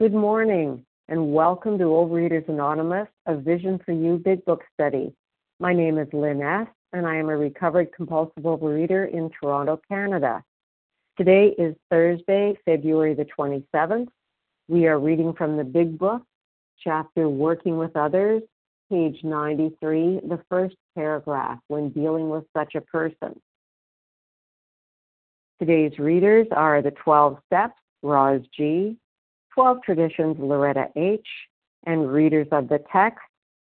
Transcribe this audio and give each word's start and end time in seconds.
Good 0.00 0.14
morning, 0.14 0.86
and 1.10 1.34
welcome 1.34 1.76
to 1.76 1.84
Overeaters 1.84 2.48
Anonymous, 2.48 3.08
a 3.26 3.36
Vision 3.36 3.78
for 3.84 3.92
You 3.92 4.16
Big 4.16 4.42
Book 4.46 4.62
study. 4.72 5.12
My 5.58 5.74
name 5.74 5.98
is 5.98 6.08
Lynn 6.14 6.40
S., 6.40 6.68
and 6.94 7.06
I 7.06 7.16
am 7.16 7.28
a 7.28 7.36
recovered 7.36 7.92
compulsive 7.92 8.44
overeater 8.44 9.12
in 9.12 9.28
Toronto, 9.28 9.78
Canada. 9.86 10.42
Today 11.18 11.54
is 11.58 11.76
Thursday, 11.90 12.58
February 12.64 13.12
the 13.12 13.26
27th. 13.26 14.08
We 14.68 14.86
are 14.86 14.98
reading 14.98 15.34
from 15.34 15.58
the 15.58 15.64
Big 15.64 15.98
Book, 15.98 16.22
chapter 16.82 17.28
Working 17.28 17.76
with 17.76 17.94
Others, 17.94 18.40
page 18.90 19.18
93, 19.22 20.20
the 20.26 20.40
first 20.48 20.76
paragraph, 20.94 21.58
when 21.68 21.90
dealing 21.90 22.30
with 22.30 22.44
such 22.56 22.74
a 22.74 22.80
person. 22.80 23.38
Today's 25.58 25.98
readers 25.98 26.46
are 26.52 26.80
the 26.80 26.92
12 26.92 27.36
Steps, 27.48 27.78
Roz 28.02 28.40
G., 28.56 28.96
12 29.60 29.82
Traditions, 29.82 30.36
Loretta 30.38 30.86
H., 30.96 31.26
and 31.84 32.10
readers 32.10 32.46
of 32.50 32.70
the 32.70 32.82
text, 32.90 33.20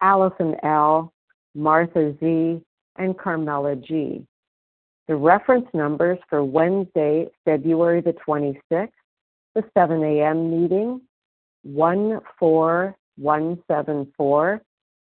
Allison 0.00 0.56
L., 0.62 1.12
Martha 1.54 2.16
Z., 2.18 2.62
and 2.96 3.18
Carmela 3.18 3.76
G. 3.76 4.26
The 5.08 5.16
reference 5.16 5.66
numbers 5.74 6.18
for 6.30 6.42
Wednesday, 6.42 7.26
February 7.44 8.00
the 8.00 8.14
26th, 8.26 8.88
the 9.54 9.62
7 9.76 10.02
a.m. 10.02 10.62
meeting, 10.62 11.02
14174, 11.64 14.62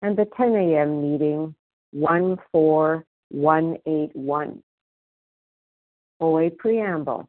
and 0.02 0.16
the 0.16 0.26
10 0.36 0.56
a.m. 0.56 1.12
meeting, 1.12 1.54
14181. 1.92 4.62
OA 6.20 6.50
Preamble 6.50 7.28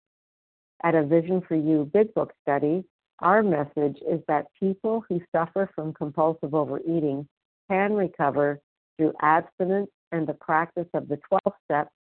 At 0.83 0.95
a 0.95 1.03
Vision 1.03 1.41
for 1.47 1.55
You 1.55 1.89
Big 1.93 2.13
Book 2.13 2.33
study, 2.41 2.83
our 3.19 3.43
message 3.43 3.97
is 4.09 4.19
that 4.27 4.47
people 4.59 5.03
who 5.07 5.21
suffer 5.31 5.69
from 5.75 5.93
compulsive 5.93 6.55
overeating 6.55 7.27
can 7.69 7.93
recover 7.93 8.59
through 8.97 9.13
abstinence 9.21 9.89
and 10.11 10.27
the 10.27 10.33
practice 10.33 10.87
of 10.93 11.07
the 11.07 11.17
12 11.29 11.41
steps 11.65 11.91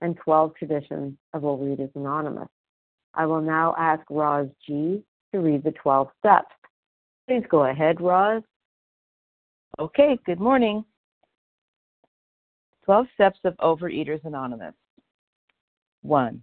and 0.00 0.16
12 0.24 0.54
traditions 0.54 1.14
of 1.34 1.42
Overeaters 1.42 1.90
Anonymous. 1.96 2.48
I 3.14 3.26
will 3.26 3.40
now 3.40 3.74
ask 3.76 4.02
Roz 4.08 4.48
G. 4.64 5.02
to 5.32 5.40
read 5.40 5.64
the 5.64 5.72
12 5.72 6.08
steps. 6.20 6.54
Please 7.26 7.44
go 7.50 7.64
ahead, 7.64 8.00
Roz. 8.00 8.42
Okay, 9.80 10.18
good 10.24 10.40
morning. 10.40 10.84
12 12.84 13.06
Steps 13.14 13.38
of 13.44 13.54
Overeaters 13.56 14.24
Anonymous. 14.24 14.74
1. 16.02 16.42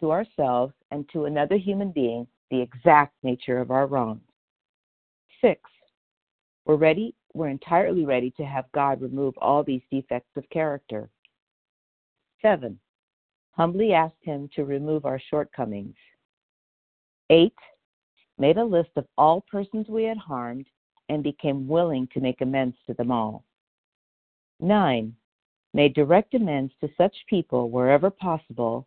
to 0.00 0.10
ourselves 0.10 0.72
and 0.90 1.08
to 1.10 1.24
another 1.24 1.56
human 1.56 1.90
being 1.90 2.26
the 2.50 2.60
exact 2.60 3.14
nature 3.22 3.58
of 3.58 3.70
our 3.70 3.86
wrongs. 3.86 4.20
Six, 5.40 5.60
we're 6.64 6.76
ready, 6.76 7.14
we're 7.34 7.48
entirely 7.48 8.04
ready 8.04 8.30
to 8.32 8.44
have 8.44 8.70
God 8.72 9.00
remove 9.00 9.34
all 9.38 9.62
these 9.62 9.82
defects 9.90 10.36
of 10.36 10.48
character. 10.50 11.08
Seven, 12.42 12.78
humbly 13.52 13.92
asked 13.92 14.22
Him 14.22 14.48
to 14.54 14.64
remove 14.64 15.04
our 15.04 15.20
shortcomings. 15.30 15.96
Eight, 17.30 17.54
made 18.38 18.58
a 18.58 18.64
list 18.64 18.90
of 18.96 19.06
all 19.16 19.44
persons 19.50 19.86
we 19.88 20.04
had 20.04 20.18
harmed 20.18 20.66
and 21.08 21.22
became 21.22 21.68
willing 21.68 22.08
to 22.12 22.20
make 22.20 22.40
amends 22.40 22.76
to 22.86 22.94
them 22.94 23.10
all. 23.10 23.44
Nine, 24.60 25.14
made 25.74 25.94
direct 25.94 26.34
amends 26.34 26.72
to 26.80 26.88
such 26.96 27.14
people 27.28 27.70
wherever 27.70 28.10
possible 28.10 28.86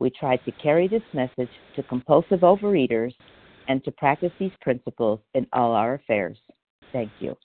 we 0.00 0.10
try 0.10 0.36
to 0.36 0.52
carry 0.52 0.88
this 0.88 1.02
message 1.12 1.50
to 1.76 1.82
compulsive 1.84 2.40
overeaters 2.40 3.12
and 3.68 3.84
to 3.84 3.90
practice 3.92 4.32
these 4.38 4.52
principles 4.60 5.20
in 5.34 5.46
all 5.52 5.72
our 5.72 5.94
affairs. 5.94 6.38
Thank 6.92 7.10
you. 7.20 7.36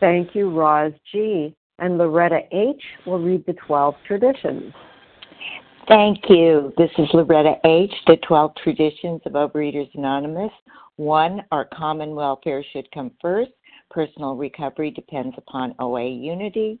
Thank 0.00 0.34
you, 0.34 0.50
Roz 0.50 0.92
G. 1.10 1.54
And 1.78 1.98
Loretta 1.98 2.40
H. 2.52 2.82
will 3.06 3.18
read 3.18 3.44
the 3.46 3.54
12 3.66 3.94
traditions. 4.06 4.72
Thank 5.88 6.18
you. 6.28 6.72
This 6.76 6.90
is 6.98 7.08
Loretta 7.12 7.54
H., 7.64 7.92
the 8.06 8.16
12 8.26 8.52
Traditions 8.62 9.20
of 9.26 9.32
Overeaters 9.32 9.90
Anonymous. 9.94 10.52
One, 10.96 11.42
our 11.50 11.64
common 11.74 12.14
welfare 12.14 12.64
should 12.72 12.88
come 12.92 13.10
first. 13.20 13.50
Personal 13.90 14.36
recovery 14.36 14.90
depends 14.90 15.34
upon 15.36 15.74
OA 15.80 16.08
unity. 16.08 16.80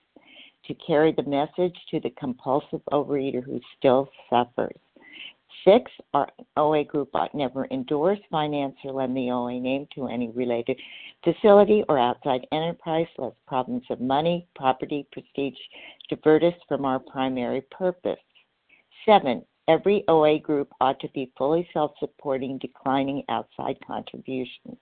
to 0.65 0.73
carry 0.75 1.11
the 1.11 1.23
message 1.23 1.75
to 1.89 1.99
the 1.99 2.11
compulsive 2.11 2.81
overeater 2.91 3.43
who 3.43 3.59
still 3.77 4.09
suffers. 4.29 4.79
Six, 5.65 5.91
our 6.13 6.27
OA 6.57 6.83
group 6.83 7.09
ought 7.13 7.35
never 7.35 7.67
endorse, 7.71 8.19
finance, 8.31 8.75
or 8.83 8.93
lend 8.93 9.15
the 9.15 9.29
OA 9.29 9.59
name 9.59 9.87
to 9.93 10.07
any 10.07 10.29
related 10.29 10.79
facility 11.23 11.83
or 11.87 11.99
outside 11.99 12.47
enterprise, 12.51 13.07
lest 13.17 13.35
problems 13.45 13.83
of 13.89 14.01
money, 14.01 14.47
property, 14.55 15.05
prestige 15.11 15.59
divert 16.09 16.43
us 16.43 16.53
from 16.67 16.85
our 16.85 16.99
primary 16.99 17.61
purpose. 17.69 18.19
Seven, 19.05 19.45
every 19.67 20.03
OA 20.07 20.39
group 20.39 20.71
ought 20.81 20.99
to 20.99 21.09
be 21.09 21.31
fully 21.37 21.67
self 21.73 21.91
supporting, 21.99 22.57
declining 22.57 23.23
outside 23.29 23.77
contributions. 23.85 24.77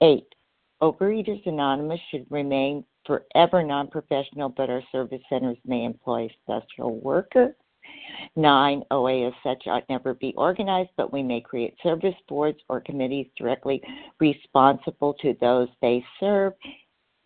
Eight, 0.00 0.26
Overeaters 0.82 1.46
Anonymous 1.46 2.00
should 2.10 2.26
remain 2.30 2.84
forever 3.06 3.62
non 3.62 3.88
professional, 3.88 4.48
but 4.48 4.70
our 4.70 4.82
service 4.92 5.22
centers 5.28 5.58
may 5.64 5.84
employ 5.84 6.28
special 6.42 6.98
workers. 7.00 7.54
Nine, 8.34 8.82
OA 8.90 9.28
as 9.28 9.32
such 9.42 9.66
ought 9.66 9.88
never 9.88 10.14
be 10.14 10.34
organized, 10.36 10.90
but 10.96 11.12
we 11.12 11.22
may 11.22 11.40
create 11.40 11.74
service 11.82 12.14
boards 12.28 12.58
or 12.68 12.80
committees 12.80 13.26
directly 13.36 13.82
responsible 14.20 15.14
to 15.14 15.34
those 15.40 15.68
they 15.80 16.04
serve. 16.20 16.52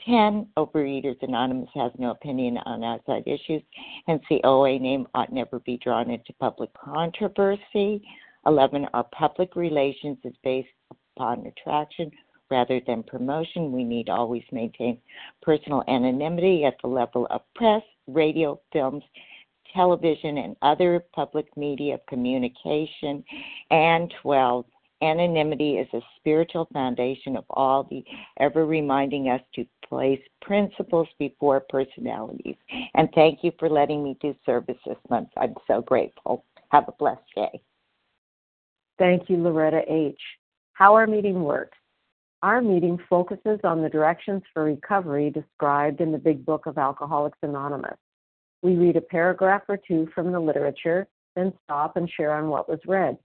10. 0.06 0.46
Overeaters 0.56 1.22
Anonymous 1.22 1.68
has 1.74 1.92
no 1.98 2.10
opinion 2.12 2.58
on 2.64 2.82
outside 2.82 3.22
issues, 3.26 3.62
and 4.06 4.20
the 4.30 4.40
OA 4.44 4.78
name 4.78 5.06
ought 5.14 5.32
never 5.32 5.58
be 5.60 5.76
drawn 5.78 6.10
into 6.10 6.32
public 6.34 6.70
controversy. 6.72 8.02
11. 8.46 8.86
Our 8.94 9.04
public 9.04 9.56
relations 9.56 10.18
is 10.24 10.34
based 10.42 10.68
upon 11.16 11.46
attraction 11.46 12.10
rather 12.50 12.80
than 12.86 13.02
promotion. 13.02 13.72
We 13.72 13.84
need 13.84 14.08
always 14.08 14.42
maintain 14.52 14.98
personal 15.42 15.82
anonymity 15.88 16.64
at 16.64 16.76
the 16.82 16.88
level 16.88 17.26
of 17.30 17.42
press, 17.54 17.82
radio, 18.06 18.60
films, 18.72 19.02
television, 19.74 20.38
and 20.38 20.56
other 20.62 21.04
public 21.14 21.56
media 21.56 21.98
communication. 22.08 23.24
And 23.70 24.12
12. 24.22 24.64
Anonymity 25.02 25.78
is 25.78 25.88
a 25.94 26.00
spiritual 26.18 26.68
foundation 26.74 27.34
of 27.34 27.44
all 27.48 27.84
the 27.84 28.04
ever 28.38 28.66
reminding 28.66 29.30
us 29.30 29.40
to 29.54 29.64
place 29.88 30.20
principles 30.42 31.08
before 31.18 31.60
personalities. 31.70 32.56
And 32.94 33.08
thank 33.14 33.42
you 33.42 33.50
for 33.58 33.70
letting 33.70 34.04
me 34.04 34.18
do 34.20 34.34
service 34.44 34.76
this 34.86 34.98
month. 35.08 35.30
I'm 35.38 35.54
so 35.66 35.80
grateful. 35.80 36.44
Have 36.68 36.86
a 36.88 36.92
blessed 36.92 37.22
day. 37.34 37.62
Thank 38.98 39.30
you, 39.30 39.38
Loretta 39.38 39.80
H. 39.88 40.20
How 40.74 40.94
our 40.94 41.06
meeting 41.06 41.42
works. 41.42 41.78
Our 42.42 42.62
meeting 42.62 42.98
focuses 43.10 43.60
on 43.64 43.82
the 43.82 43.90
directions 43.90 44.42
for 44.54 44.64
recovery 44.64 45.28
described 45.28 46.00
in 46.00 46.10
the 46.10 46.16
Big 46.16 46.46
Book 46.46 46.64
of 46.64 46.78
Alcoholics 46.78 47.36
Anonymous. 47.42 47.98
We 48.62 48.76
read 48.76 48.96
a 48.96 49.02
paragraph 49.02 49.62
or 49.68 49.76
two 49.76 50.08
from 50.14 50.32
the 50.32 50.40
literature, 50.40 51.06
then 51.36 51.52
stop 51.64 51.98
and 51.98 52.08
share 52.08 52.32
on 52.32 52.48
what 52.48 52.66
was 52.66 52.80
read. 52.86 53.18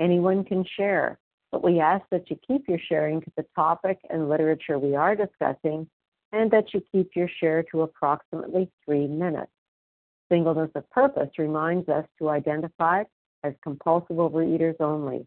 Anyone 0.00 0.42
can 0.42 0.64
share, 0.74 1.18
but 1.52 1.62
we 1.62 1.80
ask 1.80 2.06
that 2.10 2.30
you 2.30 2.38
keep 2.46 2.66
your 2.66 2.78
sharing 2.88 3.20
to 3.20 3.32
the 3.36 3.44
topic 3.54 3.98
and 4.08 4.30
literature 4.30 4.78
we 4.78 4.96
are 4.96 5.14
discussing, 5.14 5.86
and 6.32 6.50
that 6.50 6.72
you 6.72 6.82
keep 6.92 7.10
your 7.14 7.28
share 7.40 7.62
to 7.64 7.82
approximately 7.82 8.70
three 8.86 9.06
minutes. 9.06 9.52
Singleness 10.30 10.70
of 10.74 10.88
purpose 10.88 11.28
reminds 11.38 11.90
us 11.90 12.06
to 12.18 12.30
identify 12.30 13.04
as 13.44 13.52
compulsive 13.62 14.16
overeaters 14.16 14.80
only. 14.80 15.26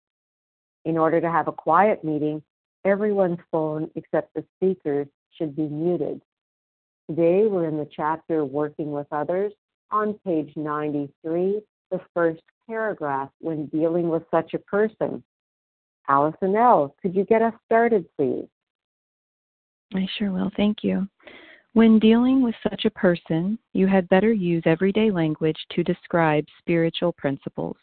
In 0.85 0.97
order 0.97 1.21
to 1.21 1.29
have 1.29 1.47
a 1.47 1.51
quiet 1.51 2.03
meeting, 2.03 2.41
everyone's 2.85 3.39
phone 3.51 3.89
except 3.95 4.33
the 4.33 4.43
speaker's 4.57 5.07
should 5.37 5.55
be 5.55 5.67
muted. 5.67 6.21
Today 7.09 7.45
we're 7.47 7.67
in 7.67 7.77
the 7.77 7.89
chapter 7.95 8.45
Working 8.45 8.91
with 8.91 9.07
Others 9.11 9.53
on 9.91 10.13
page 10.25 10.51
93, 10.55 11.61
the 11.91 12.01
first 12.13 12.41
paragraph, 12.67 13.29
when 13.39 13.65
dealing 13.67 14.09
with 14.09 14.23
such 14.31 14.53
a 14.53 14.59
person. 14.59 15.23
Allison 16.07 16.55
L., 16.55 16.95
could 17.01 17.15
you 17.15 17.25
get 17.25 17.41
us 17.41 17.53
started, 17.65 18.05
please? 18.17 18.47
I 19.93 20.07
sure 20.17 20.31
will. 20.31 20.51
Thank 20.55 20.83
you. 20.83 21.07
When 21.73 21.99
dealing 21.99 22.41
with 22.41 22.55
such 22.69 22.85
a 22.85 22.89
person, 22.89 23.57
you 23.73 23.87
had 23.87 24.09
better 24.09 24.33
use 24.33 24.63
everyday 24.65 25.11
language 25.11 25.57
to 25.71 25.83
describe 25.83 26.45
spiritual 26.59 27.13
principles. 27.13 27.77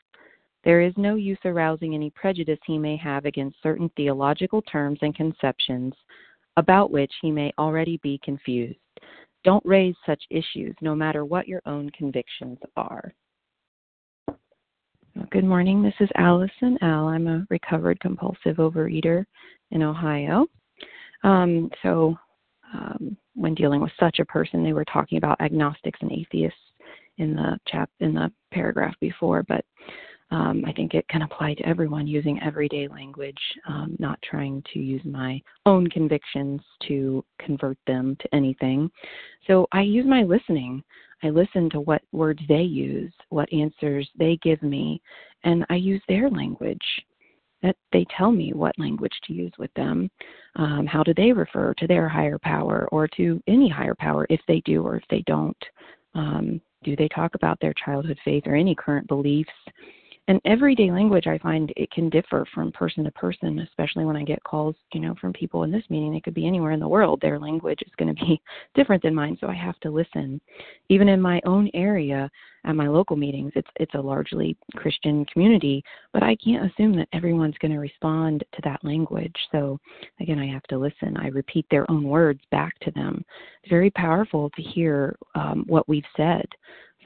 There 0.69 0.83
is 0.83 0.93
no 0.99 1.15
use 1.15 1.39
arousing 1.47 1.95
any 1.95 2.11
prejudice 2.11 2.59
he 2.67 2.77
may 2.77 2.95
have 2.99 3.25
against 3.25 3.57
certain 3.63 3.91
theological 3.97 4.61
terms 4.61 4.99
and 5.01 5.15
conceptions 5.15 5.95
about 6.59 6.91
which 6.91 7.11
he 7.23 7.31
may 7.31 7.55
already 7.59 7.99
be 8.03 8.21
confused. 8.23 8.79
Don't 9.45 9.65
raise 9.65 9.95
such 10.05 10.23
issues, 10.29 10.77
no 10.83 10.95
matter 10.95 11.25
what 11.25 11.49
your 11.49 11.63
own 11.65 11.89
convictions 11.97 12.59
are. 12.77 13.15
Good 15.31 15.45
morning. 15.45 15.83
This 15.83 15.95
is 16.01 16.11
Allison 16.17 16.77
L. 16.83 17.09
I'm 17.09 17.29
a 17.29 17.47
recovered 17.49 17.99
compulsive 18.01 18.57
overeater 18.59 19.25
in 19.71 19.83
Ohio. 19.83 20.45
Um, 21.25 21.71
so, 21.83 22.15
um, 22.75 23.17
when 23.35 23.55
dealing 23.55 23.81
with 23.81 23.93
such 23.99 24.19
a 24.19 24.27
person, 24.27 24.63
they 24.63 24.75
were 24.75 24.85
talking 24.85 25.17
about 25.17 25.41
agnostics 25.41 26.01
and 26.03 26.13
atheists 26.13 26.61
in 27.17 27.35
the 27.35 27.59
chap 27.67 27.89
in 28.01 28.13
the 28.13 28.31
paragraph 28.53 28.95
before, 29.01 29.43
but 29.45 29.65
um, 30.31 30.63
I 30.67 30.73
think 30.73 30.95
it 30.95 31.09
can 31.09 31.23
apply 31.23 31.55
to 31.55 31.67
everyone 31.67 32.07
using 32.07 32.41
everyday 32.43 32.87
language, 32.89 33.39
um, 33.67 33.97
not 33.99 34.21
trying 34.23 34.63
to 34.75 34.79
use 34.79 35.03
my 35.05 35.41
own 35.65 35.87
convictions 35.87 36.61
to 36.87 37.25
convert 37.39 37.79
them 37.87 38.17
to 38.21 38.35
anything. 38.35 38.91
So 39.47 39.67
I 39.73 39.83
use 39.83 40.05
my 40.07 40.25
listening. 40.25 40.83
I 41.23 41.31
listen 41.31 41.71
to 41.71 41.81
what 41.81 42.03
words 42.13 42.41
they 42.49 42.63
use, 42.63 43.13
what 43.31 43.53
answers 43.53 44.09
they 44.19 44.39
give 44.43 44.63
me, 44.63 45.01
and 45.45 45.65
I 45.71 45.77
use 45.77 46.03
their 46.09 46.29
language. 46.31 46.85
That 47.61 47.75
they 47.93 48.07
tell 48.17 48.31
me 48.31 48.53
what 48.53 48.79
language 48.79 49.19
to 49.25 49.33
use 49.33 49.51
with 49.59 49.75
them. 49.75 50.09
Um, 50.55 50.87
how 50.87 51.03
do 51.03 51.13
they 51.13 51.33
refer 51.33 51.75
to 51.75 51.89
their 51.89 52.09
higher 52.09 52.39
power 52.39 52.89
or 52.93 53.09
to 53.17 53.43
any 53.49 53.69
higher 53.69 53.97
power 53.97 54.29
if 54.31 54.41
they 54.47 54.61
do 54.65 54.87
or 54.87 54.95
if 54.95 55.03
they 55.11 55.25
don't? 55.27 55.57
Um, 56.15 56.61
do 56.85 56.95
they 56.95 57.09
talk 57.09 57.35
about 57.35 57.59
their 57.59 57.75
childhood 57.85 58.19
faith 58.25 58.45
or 58.47 58.55
any 58.55 58.77
current 58.77 59.09
beliefs? 59.09 59.51
And 60.29 60.41
everyday 60.45 60.91
language 60.91 61.27
i 61.27 61.39
find 61.39 61.73
it 61.77 61.91
can 61.91 62.09
differ 62.09 62.47
from 62.55 62.71
person 62.73 63.03
to 63.03 63.11
person 63.13 63.59
especially 63.61 64.05
when 64.05 64.17
i 64.17 64.23
get 64.23 64.43
calls 64.45 64.77
you 64.93 65.01
know 65.01 65.15
from 65.21 65.33
people 65.33 65.65
in 65.65 65.73
this 65.73 65.85
meeting. 65.89 66.13
They 66.13 66.21
could 66.21 66.35
be 66.35 66.47
anywhere 66.47 66.73
in 66.73 66.81
the 66.81 66.89
world. 66.89 67.21
Their 67.21 67.39
language 67.39 67.81
is 67.83 67.93
going 67.97 68.15
to 68.15 68.25
be 68.25 68.41
different 68.75 69.03
than 69.03 69.15
mine 69.15 69.37
so 69.41 69.49
i 69.49 69.55
have 69.55 69.79
to 69.81 69.91
listen. 69.91 70.41
Even 70.89 71.09
in 71.09 71.21
my 71.21 71.41
own 71.45 71.71
area 71.75 72.31
at 72.65 72.77
my 72.77 72.89
local 72.89 73.17
meetings 73.17 73.53
it's 73.55 73.69
it's 73.77 73.95
a 73.95 74.01
largely 74.01 74.57
christian 74.75 75.25
community 75.27 75.83
but 76.13 76.23
i 76.23 76.37
can't 76.37 76.71
assume 76.71 76.95
that 76.97 77.09
everyone's 77.13 77.57
going 77.59 77.73
to 77.73 77.79
respond 77.79 78.45
to 78.55 78.61
that 78.65 78.83
language. 78.85 79.37
So 79.53 79.79
again 80.21 80.39
i 80.39 80.47
have 80.47 80.65
to 80.65 80.79
listen. 80.79 81.17
I 81.17 81.29
repeat 81.29 81.67
their 81.71 81.91
own 81.91 82.05
words 82.05 82.41
back 82.51 82.79
to 82.81 82.91
them. 82.93 83.25
It's 83.63 83.71
very 83.71 83.91
powerful 83.91 84.51
to 84.51 84.63
hear 84.63 85.17
um, 85.35 85.65
what 85.67 85.89
we've 85.89 86.03
said 86.17 86.47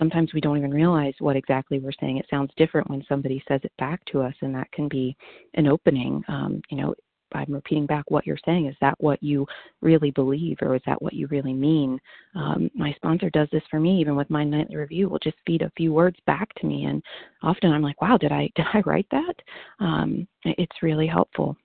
sometimes 0.03 0.35
we 0.35 0.41
don't 0.41 0.59
even 0.59 0.73
realize 0.73 1.15
what 1.21 1.37
exactly 1.37 1.79
we're 1.79 1.93
saying. 2.01 2.17
It 2.17 2.27
sounds 2.29 2.51
different 2.57 2.91
when 2.91 3.05
somebody 3.09 3.41
says 3.47 3.61
it 3.63 3.73
back 3.79 4.05
to 4.07 4.21
us, 4.21 4.35
and 4.41 4.53
that 4.53 4.71
can 4.73 4.89
be 4.89 5.17
an 5.55 5.69
opening. 5.69 6.25
Um, 6.27 6.61
you 6.71 6.77
know, 6.77 6.93
I'm 7.33 7.53
repeating 7.53 7.87
back 7.87 8.05
what 8.09 8.27
you're 8.27 8.37
saying. 8.45 8.67
Is 8.67 8.75
that 8.81 8.97
what 8.99 9.23
you 9.23 9.47
really 9.81 10.11
believe, 10.11 10.57
or 10.61 10.75
is 10.75 10.83
that 10.87 11.01
what 11.01 11.13
you 11.13 11.29
really 11.29 11.53
mean? 11.53 12.01
Um, 12.35 12.69
my 12.75 12.93
sponsor 12.95 13.31
does 13.31 13.47
this 13.53 13.63
for 13.71 13.79
me, 13.79 14.01
even 14.01 14.17
with 14.17 14.29
my 14.29 14.43
nightly 14.43 14.75
review. 14.75 15.09
Will 15.09 15.21
just 15.21 15.37
feed 15.47 15.63
a 15.63 15.71
few 15.77 15.93
words 15.93 16.19
back 16.27 16.53
to 16.57 16.67
me, 16.67 16.87
and 16.87 17.01
often 17.45 17.71
I'm 17.71 17.83
like, 17.83 18.03
"Wow, 18.03 18.17
did 18.17 18.33
I 18.33 18.51
did 18.57 18.67
I 18.75 18.83
write 18.85 19.07
that?" 19.13 19.35
Um, 19.79 20.27
it's 20.45 20.83
really 20.83 21.07
helpful. 21.07 21.57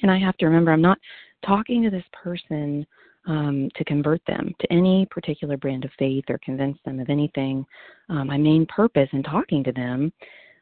And 0.00 0.10
I 0.10 0.18
have 0.18 0.38
to 0.38 0.46
remember, 0.46 0.72
I'm 0.72 0.80
not 0.80 0.98
talking 1.44 1.82
to 1.82 1.90
this 1.90 2.04
person 2.22 2.86
um, 3.26 3.68
to 3.76 3.84
convert 3.84 4.24
them 4.26 4.54
to 4.60 4.72
any 4.72 5.06
particular 5.10 5.56
brand 5.56 5.84
of 5.84 5.90
faith 5.98 6.24
or 6.28 6.38
convince 6.38 6.78
them 6.84 7.00
of 7.00 7.10
anything. 7.10 7.66
Um, 8.08 8.28
my 8.28 8.38
main 8.38 8.66
purpose 8.66 9.08
in 9.12 9.22
talking 9.22 9.62
to 9.64 9.72
them, 9.72 10.12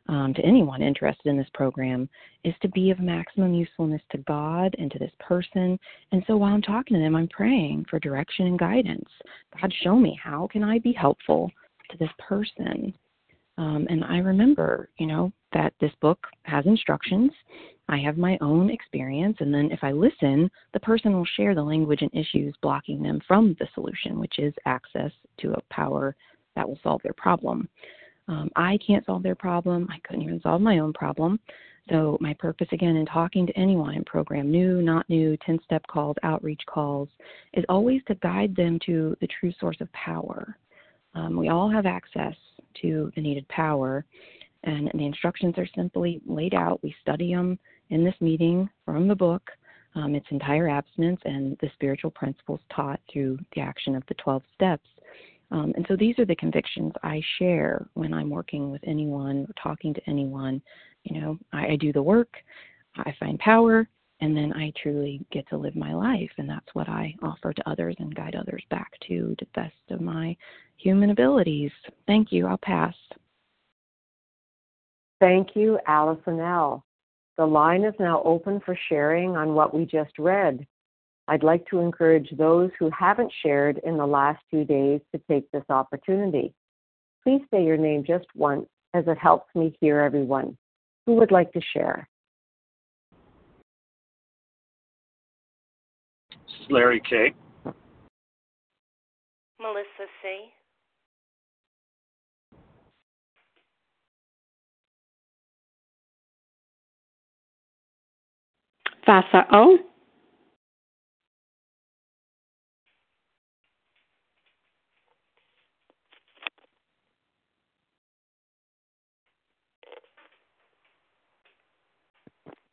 um, 0.09 0.33
to 0.35 0.43
anyone 0.43 0.83
interested 0.83 1.29
in 1.29 1.37
this 1.37 1.50
program, 1.55 2.09
is 2.43 2.55
to 2.62 2.69
be 2.69 2.91
of 2.91 2.99
maximum 2.99 3.55
usefulness 3.55 4.03
to 4.11 4.19
God 4.19 4.75
and 4.79 4.91
to 4.91 4.99
this 4.99 5.12
person. 5.21 5.79
And 6.12 6.23
so 6.27 6.37
while 6.37 6.55
I'm 6.55 6.62
talking 6.62 6.97
to 6.97 7.03
them, 7.03 7.15
I'm 7.15 7.29
praying 7.29 7.87
for 7.88 7.99
direction 7.99 8.47
and 8.47 8.59
guidance. 8.59 9.09
God, 9.61 9.73
show 9.83 9.97
me 9.97 10.19
how 10.23 10.49
can 10.50 10.65
I 10.65 10.79
be 10.79 10.93
helpful 10.93 11.50
to 11.91 11.99
this 11.99 12.11
person. 12.19 12.95
Um, 13.59 13.87
and 13.91 14.05
I 14.05 14.19
remember, 14.19 14.88
you 14.99 15.07
know, 15.07 15.33
that 15.52 15.73
this 15.81 15.93
book 16.00 16.26
has 16.43 16.67
instructions. 16.67 17.33
I 17.88 17.99
have 17.99 18.19
my 18.19 18.37
own 18.40 18.71
experience, 18.71 19.37
and 19.40 19.52
then 19.52 19.71
if 19.73 19.83
I 19.83 19.93
listen, 19.93 20.50
the 20.75 20.81
person 20.81 21.14
will 21.14 21.25
share 21.37 21.55
the 21.55 21.62
language 21.62 22.02
and 22.02 22.14
issues 22.14 22.55
blocking 22.61 23.02
them 23.02 23.21
from 23.26 23.57
the 23.59 23.69
solution, 23.75 24.19
which 24.19 24.38
is 24.38 24.52
access 24.67 25.11
to 25.40 25.52
a 25.52 25.62
power 25.71 26.14
that 26.55 26.69
will 26.69 26.78
solve 26.83 27.00
their 27.02 27.14
problem. 27.14 27.69
Um, 28.28 28.50
I 28.57 28.78
can't 28.87 29.07
solve 29.07 29.23
their 29.23 29.35
problem. 29.35 29.88
I 29.90 29.99
couldn't 30.07 30.23
even 30.23 30.40
solve 30.43 30.61
my 30.61 30.78
own 30.78 30.93
problem. 30.93 31.40
So, 31.88 32.19
my 32.21 32.35
purpose 32.35 32.69
again 32.73 32.97
in 32.97 33.07
talking 33.07 33.47
to 33.47 33.59
anyone 33.59 33.95
in 33.95 34.05
program 34.05 34.50
new, 34.50 34.83
not 34.83 35.09
new, 35.09 35.38
10 35.38 35.59
step 35.64 35.83
calls, 35.87 36.17
outreach 36.23 36.61
calls, 36.67 37.09
is 37.55 37.64
always 37.71 38.02
to 38.09 38.14
guide 38.17 38.55
them 38.55 38.78
to 38.85 39.17
the 39.23 39.28
true 39.40 39.52
source 39.59 39.78
of 39.81 39.90
power. 39.93 40.59
Um, 41.14 41.37
we 41.37 41.49
all 41.49 41.71
have 41.71 41.87
access 41.87 42.35
to 42.83 43.11
the 43.14 43.23
needed 43.23 43.49
power, 43.49 44.05
and 44.65 44.91
the 44.95 45.07
instructions 45.07 45.55
are 45.59 45.69
simply 45.75 46.21
laid 46.27 46.55
out. 46.55 46.83
We 46.83 46.95
study 47.00 47.33
them 47.33 47.59
in 47.91 48.05
this 48.05 48.15
meeting 48.21 48.69
from 48.85 49.09
the 49.09 49.15
book, 49.15 49.50
um, 49.95 50.15
its 50.15 50.27
entire 50.31 50.69
abstinence, 50.69 51.21
and 51.25 51.57
the 51.61 51.71
spiritual 51.75 52.11
principles 52.11 52.61
taught 52.75 53.00
through 53.12 53.38
the 53.55 53.61
action 53.61 53.95
of 53.95 54.03
the 54.09 54.15
12 54.15 54.43
steps. 54.55 54.87
Um, 55.50 55.73
and 55.77 55.87
so 55.88 55.97
these 55.97 56.19
are 56.19 56.27
the 56.27 56.37
convictions 56.37 56.93
I 57.03 57.23
share 57.38 57.87
when 57.95 58.12
I'm 58.12 58.29
working 58.29 58.71
with 58.71 58.83
anyone, 58.85 59.47
or 59.49 59.55
talking 59.62 59.95
to 59.95 60.03
anyone. 60.07 60.61
You 61.05 61.21
know, 61.21 61.38
I, 61.53 61.69
I 61.69 61.77
do 61.77 61.93
the 61.93 62.03
work, 62.03 62.35
I 62.97 63.15
find 63.19 63.38
power, 63.38 63.88
and 64.21 64.37
then 64.37 64.53
I 64.53 64.73
truly 64.83 65.25
get 65.31 65.49
to 65.49 65.57
live 65.57 65.77
my 65.77 65.95
life. 65.95 66.31
And 66.38 66.49
that's 66.49 66.67
what 66.75 66.88
I 66.88 67.15
offer 67.23 67.53
to 67.53 67.71
others 67.71 67.95
and 67.99 68.15
guide 68.15 68.35
others 68.35 68.62
back 68.69 68.91
to 69.09 69.35
the 69.38 69.47
best 69.55 69.75
of 69.91 70.00
my 70.00 70.37
human 70.77 71.11
abilities. 71.11 71.71
Thank 72.07 72.33
you. 72.33 72.47
I'll 72.47 72.59
pass. 72.59 72.95
Thank 75.21 75.57
you, 75.57 75.79
Allison 75.87 76.41
L. 76.41 76.85
The 77.37 77.47
line 77.47 77.85
is 77.85 77.95
now 77.99 78.23
open 78.25 78.61
for 78.65 78.79
sharing 78.89 79.37
on 79.37 79.55
what 79.55 79.75
we 79.75 79.85
just 79.85 80.19
read. 80.19 80.67
I'd 81.29 81.43
like 81.43 81.67
to 81.69 81.81
encourage 81.81 82.31
those 82.37 82.71
who 82.79 82.91
haven't 82.91 83.33
shared 83.43 83.81
in 83.85 83.97
the 83.97 84.07
last 84.07 84.43
few 84.49 84.65
days 84.65 85.01
to 85.13 85.21
take 85.31 85.51
this 85.51 85.65
opportunity. 85.69 86.55
Please 87.23 87.43
say 87.53 87.65
your 87.65 87.77
name 87.77 88.05
just 88.07 88.27
once 88.35 88.67
as 88.95 89.05
it 89.07 89.19
helps 89.19 89.55
me 89.55 89.77
hear 89.81 90.01
everyone. 90.01 90.57
Who 91.07 91.15
would 91.15 91.31
like 91.31 91.53
to 91.53 91.61
share? 91.73 92.09
Larry 96.71 97.01
K. 97.09 97.35
Melissa 99.61 100.07
C. 100.23 100.51
Vasa 109.09 109.47
O. 109.53 109.79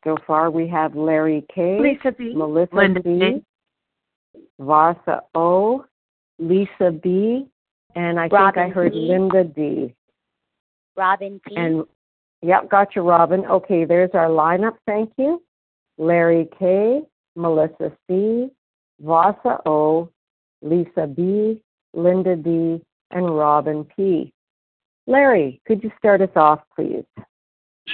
So 0.04 0.18
far, 0.26 0.50
we 0.50 0.68
have 0.68 0.94
Larry 0.94 1.42
K, 1.52 1.80
Lisa 1.80 2.12
B, 2.12 2.34
Melissa 2.34 2.76
Linda 2.76 3.00
B, 3.00 3.18
B. 3.18 3.42
Vasa 4.58 5.22
O, 5.34 5.86
Lisa 6.38 6.92
B, 7.02 7.46
and 7.94 8.20
I 8.20 8.28
Robin 8.28 8.64
think 8.64 8.72
I 8.72 8.74
heard 8.74 8.92
P. 8.92 8.98
Linda 8.98 9.42
D. 9.42 9.94
Robin 10.98 11.40
P. 11.48 11.56
And 11.56 11.84
yep, 12.42 12.68
got 12.68 12.94
you, 12.94 13.00
Robin. 13.02 13.46
Okay, 13.46 13.86
there's 13.86 14.10
our 14.12 14.28
lineup. 14.28 14.76
Thank 14.86 15.12
you. 15.16 15.42
Larry 15.98 16.48
K, 16.58 17.02
Melissa 17.34 17.92
C, 18.08 18.48
Vasa 19.00 19.58
O, 19.66 20.10
Lisa 20.62 21.06
B, 21.06 21.62
Linda 21.94 22.36
D, 22.36 22.80
and 23.10 23.36
Robin 23.36 23.84
P. 23.96 24.32
Larry, 25.06 25.60
could 25.66 25.82
you 25.82 25.90
start 25.98 26.20
us 26.20 26.30
off, 26.34 26.60
please? 26.74 27.04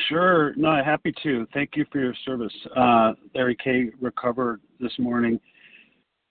Sure. 0.09 0.55
No, 0.57 0.83
happy 0.83 1.13
to. 1.23 1.47
Thank 1.53 1.71
you 1.77 1.85
for 1.93 2.01
your 2.01 2.15
service. 2.25 2.53
Uh, 2.75 3.13
Larry 3.35 3.57
K. 3.63 3.91
recovered 4.01 4.61
this 4.81 4.93
morning. 4.99 5.39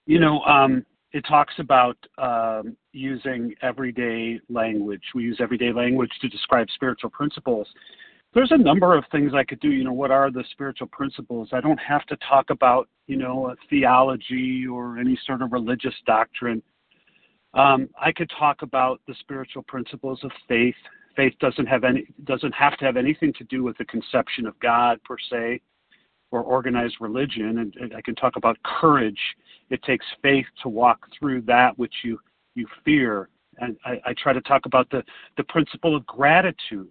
You 0.06 0.18
know, 0.18 0.40
um, 0.40 0.84
it 1.12 1.24
talks 1.28 1.54
about 1.58 1.96
um, 2.18 2.76
using 2.92 3.54
everyday 3.62 4.40
language. 4.48 5.02
We 5.14 5.22
use 5.22 5.38
everyday 5.40 5.72
language 5.72 6.10
to 6.22 6.28
describe 6.28 6.66
spiritual 6.74 7.10
principles. 7.10 7.68
There's 8.34 8.52
a 8.52 8.56
number 8.56 8.96
of 8.96 9.04
things 9.12 9.32
I 9.34 9.44
could 9.44 9.60
do. 9.60 9.70
You 9.70 9.84
know, 9.84 9.92
what 9.92 10.10
are 10.10 10.30
the 10.30 10.44
spiritual 10.52 10.86
principles? 10.86 11.50
I 11.52 11.60
don't 11.60 11.78
have 11.78 12.06
to 12.06 12.16
talk 12.28 12.50
about, 12.50 12.88
you 13.06 13.16
know, 13.16 13.54
theology 13.68 14.66
or 14.66 14.98
any 14.98 15.18
sort 15.26 15.42
of 15.42 15.52
religious 15.52 15.94
doctrine. 16.06 16.62
Um, 17.52 17.90
I 18.00 18.10
could 18.12 18.30
talk 18.38 18.62
about 18.62 19.00
the 19.06 19.14
spiritual 19.20 19.62
principles 19.64 20.20
of 20.24 20.30
faith, 20.48 20.74
faith 21.16 21.34
doesn't 21.40 21.66
have 21.66 21.84
any 21.84 22.06
doesn't 22.24 22.54
have 22.54 22.76
to 22.78 22.84
have 22.84 22.96
anything 22.96 23.32
to 23.34 23.44
do 23.44 23.62
with 23.62 23.76
the 23.78 23.84
conception 23.84 24.46
of 24.46 24.58
God 24.60 25.02
per 25.04 25.16
se 25.30 25.60
or 26.30 26.42
organized 26.42 26.96
religion 27.00 27.58
and, 27.58 27.74
and 27.76 27.94
I 27.94 28.00
can 28.00 28.14
talk 28.14 28.36
about 28.36 28.56
courage 28.62 29.20
it 29.70 29.82
takes 29.82 30.06
faith 30.22 30.46
to 30.62 30.68
walk 30.68 31.06
through 31.18 31.42
that 31.42 31.78
which 31.78 31.94
you 32.02 32.18
you 32.54 32.66
fear 32.84 33.28
and 33.58 33.76
I, 33.84 34.00
I 34.06 34.14
try 34.14 34.32
to 34.32 34.40
talk 34.40 34.66
about 34.66 34.90
the 34.90 35.02
the 35.36 35.44
principle 35.44 35.94
of 35.94 36.06
gratitude 36.06 36.88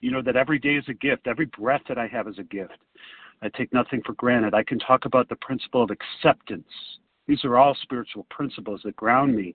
you 0.00 0.10
know 0.10 0.22
that 0.22 0.36
every 0.36 0.58
day 0.58 0.74
is 0.74 0.84
a 0.88 0.94
gift. 0.94 1.26
Every 1.26 1.46
breath 1.46 1.82
that 1.88 1.98
I 1.98 2.06
have 2.08 2.28
is 2.28 2.38
a 2.38 2.44
gift. 2.44 2.78
I 3.42 3.48
take 3.48 3.72
nothing 3.72 4.02
for 4.04 4.12
granted. 4.14 4.54
I 4.54 4.62
can 4.62 4.78
talk 4.78 5.04
about 5.04 5.28
the 5.28 5.36
principle 5.36 5.82
of 5.82 5.90
acceptance. 5.90 6.68
These 7.26 7.44
are 7.44 7.56
all 7.56 7.76
spiritual 7.82 8.26
principles 8.30 8.82
that 8.84 8.96
ground 8.96 9.34
me. 9.34 9.54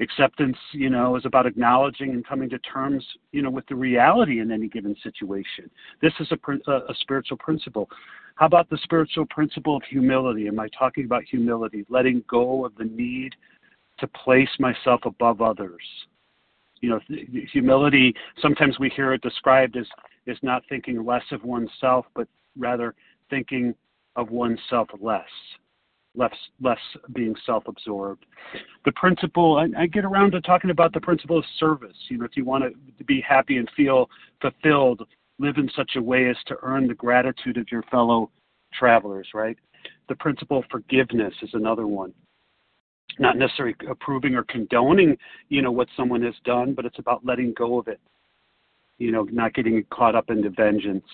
Acceptance 0.00 0.56
you 0.72 0.90
know 0.90 1.16
is 1.16 1.24
about 1.24 1.46
acknowledging 1.46 2.10
and 2.10 2.26
coming 2.26 2.50
to 2.50 2.58
terms 2.58 3.04
you 3.32 3.42
know 3.42 3.50
with 3.50 3.66
the 3.66 3.74
reality 3.74 4.40
in 4.40 4.52
any 4.52 4.68
given 4.68 4.94
situation. 5.02 5.70
This 6.02 6.12
is 6.20 6.30
a, 6.32 6.70
a, 6.70 6.94
spiritual 7.00 7.38
principle. 7.38 7.88
How 8.34 8.46
about 8.46 8.68
the 8.68 8.78
spiritual 8.82 9.24
principle 9.26 9.76
of 9.76 9.82
humility? 9.88 10.48
Am 10.48 10.60
i 10.60 10.68
talking 10.78 11.06
about 11.06 11.24
humility? 11.24 11.86
Letting 11.88 12.22
go 12.28 12.66
of 12.66 12.74
the 12.76 12.84
need 12.84 13.34
to 13.98 14.06
place 14.06 14.50
myself 14.58 15.00
above 15.06 15.40
others 15.40 15.80
you 16.80 16.88
know 16.88 17.00
humility 17.52 18.14
sometimes 18.40 18.78
we 18.78 18.90
hear 18.90 19.12
it 19.12 19.22
described 19.22 19.76
as 19.76 19.86
is 20.26 20.38
not 20.42 20.62
thinking 20.68 21.04
less 21.04 21.24
of 21.32 21.42
oneself 21.44 22.06
but 22.14 22.28
rather 22.58 22.94
thinking 23.30 23.74
of 24.16 24.30
oneself 24.30 24.88
less 25.00 25.24
less 26.16 26.34
less 26.60 26.78
being 27.12 27.34
self-absorbed. 27.44 28.24
The 28.84 28.92
principle 28.92 29.58
I, 29.58 29.82
I, 29.82 29.86
get 29.86 30.04
around 30.04 30.32
to 30.32 30.40
talking 30.40 30.70
about 30.70 30.92
the 30.92 31.00
principle 31.00 31.38
of 31.38 31.44
service. 31.58 31.96
You 32.08 32.18
know, 32.18 32.24
if 32.24 32.36
you 32.36 32.44
want 32.44 32.64
to 32.64 33.04
be 33.04 33.20
happy 33.20 33.58
and 33.58 33.68
feel 33.76 34.08
fulfilled, 34.40 35.02
live 35.38 35.58
in 35.58 35.70
such 35.76 35.92
a 35.96 36.02
way 36.02 36.28
as 36.28 36.36
to 36.46 36.56
earn 36.62 36.88
the 36.88 36.94
gratitude 36.94 37.58
of 37.58 37.66
your 37.70 37.82
fellow 37.84 38.30
travelers. 38.72 39.28
Right. 39.34 39.58
The 40.08 40.16
principle 40.16 40.58
of 40.58 40.64
forgiveness 40.70 41.34
is 41.42 41.50
another 41.52 41.86
one. 41.86 42.12
Not 43.18 43.36
necessarily 43.36 43.74
approving 43.88 44.34
or 44.34 44.44
condoning, 44.44 45.16
you 45.48 45.62
know, 45.62 45.72
what 45.72 45.88
someone 45.96 46.22
has 46.22 46.34
done, 46.44 46.74
but 46.74 46.84
it's 46.84 46.98
about 46.98 47.24
letting 47.24 47.54
go 47.54 47.78
of 47.78 47.88
it. 47.88 48.00
You 48.98 49.12
know, 49.12 49.24
not 49.30 49.54
getting 49.54 49.84
caught 49.90 50.14
up 50.14 50.30
into 50.30 50.50
vengeance 50.50 51.04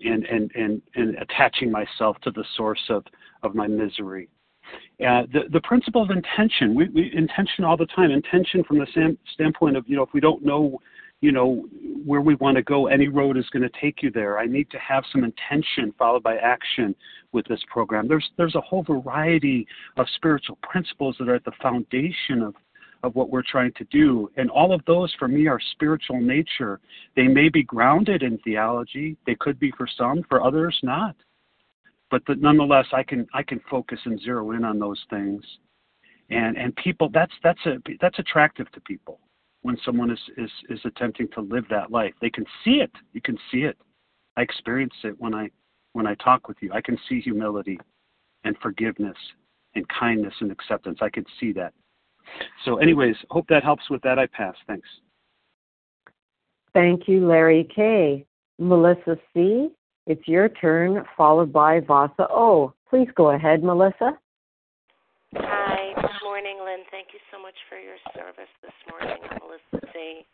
and 0.00 0.24
and 0.24 0.50
and, 0.54 0.82
and 0.94 1.16
attaching 1.16 1.70
myself 1.70 2.16
to 2.22 2.30
the 2.30 2.44
source 2.56 2.82
of 2.88 3.04
of 3.42 3.54
my 3.54 3.66
misery. 3.66 4.28
Uh, 5.00 5.22
the 5.32 5.44
the 5.52 5.60
principle 5.60 6.02
of 6.02 6.10
intention, 6.10 6.74
we, 6.74 6.88
we 6.90 7.10
intention 7.14 7.64
all 7.64 7.76
the 7.76 7.86
time. 7.86 8.10
Intention 8.10 8.62
from 8.64 8.78
the 8.78 8.86
sam, 8.94 9.16
standpoint 9.32 9.76
of 9.76 9.88
you 9.88 9.96
know 9.96 10.02
if 10.02 10.10
we 10.12 10.20
don't 10.20 10.44
know 10.44 10.78
you 11.20 11.32
know 11.32 11.66
where 12.04 12.20
we 12.20 12.36
want 12.36 12.56
to 12.56 12.62
go, 12.62 12.86
any 12.86 13.08
road 13.08 13.36
is 13.36 13.48
going 13.50 13.62
to 13.62 13.80
take 13.80 14.02
you 14.02 14.10
there. 14.10 14.38
I 14.38 14.46
need 14.46 14.70
to 14.70 14.78
have 14.78 15.04
some 15.12 15.24
intention 15.24 15.92
followed 15.98 16.22
by 16.22 16.36
action 16.36 16.94
with 17.32 17.46
this 17.46 17.60
program. 17.70 18.08
There's 18.08 18.28
there's 18.36 18.54
a 18.54 18.60
whole 18.60 18.84
variety 18.84 19.66
of 19.96 20.06
spiritual 20.16 20.58
principles 20.62 21.16
that 21.18 21.28
are 21.28 21.34
at 21.34 21.44
the 21.44 21.52
foundation 21.60 22.42
of 22.42 22.54
of 23.04 23.14
what 23.14 23.30
we're 23.30 23.42
trying 23.42 23.72
to 23.74 23.84
do. 23.84 24.28
And 24.36 24.50
all 24.50 24.74
of 24.74 24.84
those 24.86 25.14
for 25.18 25.28
me 25.28 25.46
are 25.46 25.60
spiritual 25.72 26.20
nature. 26.20 26.80
They 27.14 27.28
may 27.28 27.48
be 27.48 27.62
grounded 27.62 28.22
in 28.22 28.38
theology. 28.38 29.16
They 29.24 29.36
could 29.36 29.60
be 29.60 29.72
for 29.76 29.86
some, 29.86 30.24
for 30.28 30.42
others 30.42 30.76
not. 30.82 31.14
But 32.10 32.22
the, 32.26 32.34
nonetheless, 32.36 32.86
I 32.92 33.02
can 33.02 33.26
I 33.34 33.42
can 33.42 33.60
focus 33.70 33.98
and 34.04 34.20
zero 34.20 34.52
in 34.52 34.64
on 34.64 34.78
those 34.78 35.02
things. 35.10 35.42
And 36.30 36.56
and 36.56 36.74
people 36.76 37.10
that's 37.12 37.32
that's 37.42 37.64
a 37.66 37.76
that's 38.00 38.18
attractive 38.18 38.70
to 38.72 38.80
people 38.80 39.20
when 39.68 39.76
someone 39.84 40.10
is, 40.10 40.18
is 40.38 40.50
is 40.70 40.80
attempting 40.86 41.28
to 41.34 41.42
live 41.42 41.64
that 41.68 41.90
life. 41.90 42.14
They 42.22 42.30
can 42.30 42.46
see 42.64 42.76
it. 42.80 42.90
You 43.12 43.20
can 43.20 43.36
see 43.52 43.58
it. 43.58 43.76
I 44.38 44.40
experience 44.40 44.94
it 45.04 45.14
when 45.18 45.34
I 45.34 45.50
when 45.92 46.06
I 46.06 46.14
talk 46.14 46.48
with 46.48 46.56
you. 46.62 46.72
I 46.72 46.80
can 46.80 46.96
see 47.06 47.20
humility 47.20 47.78
and 48.44 48.56
forgiveness 48.62 49.16
and 49.74 49.84
kindness 49.90 50.32
and 50.40 50.50
acceptance. 50.50 51.00
I 51.02 51.10
can 51.10 51.26
see 51.38 51.52
that. 51.52 51.74
So, 52.64 52.78
anyways, 52.78 53.14
hope 53.28 53.46
that 53.50 53.62
helps 53.62 53.90
with 53.90 54.00
that. 54.02 54.18
I 54.18 54.26
pass. 54.26 54.54
Thanks. 54.66 54.88
Thank 56.72 57.06
you, 57.06 57.26
Larry 57.26 57.68
K. 57.74 58.24
Melissa 58.58 59.18
C., 59.34 59.68
it's 60.06 60.26
your 60.26 60.48
turn, 60.48 61.04
followed 61.14 61.52
by 61.52 61.80
Vasa 61.80 62.26
O. 62.30 62.72
Please 62.88 63.08
go 63.14 63.32
ahead, 63.32 63.62
Melissa. 63.62 64.18
Uh, 65.36 65.40
Hi, 65.42 65.92
good 65.94 66.10
morning, 66.24 66.58
Lynn. 66.64 66.77
Thank 66.88 67.12
you 67.12 67.20
so 67.28 67.36
much 67.36 67.56
for 67.68 67.76
your 67.76 68.00
service 68.16 68.48
this 68.64 68.72
morning. 68.88 69.20
I'm 69.28 69.36
Melissa 69.44 69.84
C. 69.92 70.24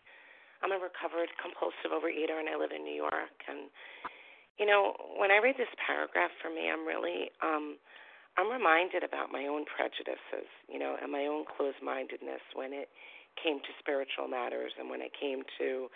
I'm 0.62 0.70
a 0.70 0.78
recovered 0.78 1.26
compulsive 1.42 1.90
overeater 1.90 2.38
and 2.38 2.46
I 2.46 2.54
live 2.54 2.70
in 2.70 2.86
New 2.86 2.94
York. 2.94 3.34
And, 3.50 3.66
you 4.54 4.62
know, 4.62 4.94
when 5.18 5.34
I 5.34 5.42
read 5.42 5.58
this 5.58 5.70
paragraph 5.82 6.30
for 6.38 6.54
me, 6.54 6.70
I'm 6.70 6.86
really, 6.86 7.34
um, 7.42 7.74
I'm 8.38 8.46
reminded 8.46 9.02
about 9.02 9.34
my 9.34 9.50
own 9.50 9.66
prejudices, 9.66 10.46
you 10.70 10.78
know, 10.78 10.94
and 10.94 11.10
my 11.10 11.26
own 11.26 11.42
closed 11.42 11.82
mindedness 11.82 12.42
when 12.54 12.70
it 12.70 12.86
came 13.34 13.58
to 13.58 13.70
spiritual 13.82 14.30
matters 14.30 14.70
and 14.78 14.86
when 14.86 15.02
it 15.02 15.10
came 15.10 15.42
to 15.58 15.90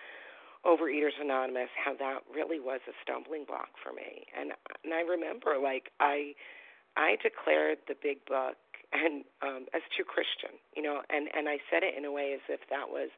Overeaters 0.66 1.14
Anonymous, 1.22 1.70
how 1.78 1.94
that 2.02 2.26
really 2.26 2.58
was 2.58 2.82
a 2.90 2.94
stumbling 3.06 3.46
block 3.46 3.78
for 3.78 3.94
me. 3.94 4.26
And 4.34 4.50
and 4.82 4.90
I 4.90 5.06
remember 5.06 5.54
like 5.54 5.94
I 6.02 6.34
I 6.98 7.14
declared 7.22 7.78
the 7.86 7.94
big 7.94 8.26
book 8.26 8.58
and 8.92 9.24
um 9.42 9.66
as 9.74 9.82
true 9.94 10.04
Christian, 10.04 10.58
you 10.76 10.82
know, 10.82 11.02
and 11.10 11.28
and 11.36 11.48
I 11.48 11.58
said 11.70 11.82
it 11.82 11.96
in 11.96 12.04
a 12.04 12.12
way 12.12 12.32
as 12.32 12.44
if 12.48 12.60
that 12.70 12.88
was 12.88 13.10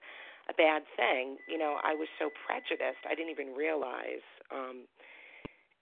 a 0.48 0.54
bad 0.54 0.82
thing. 0.96 1.38
You 1.48 1.58
know, 1.58 1.78
I 1.82 1.94
was 1.94 2.08
so 2.18 2.30
prejudiced, 2.46 3.06
I 3.06 3.14
didn't 3.14 3.30
even 3.30 3.54
realize 3.54 4.24
um 4.50 4.86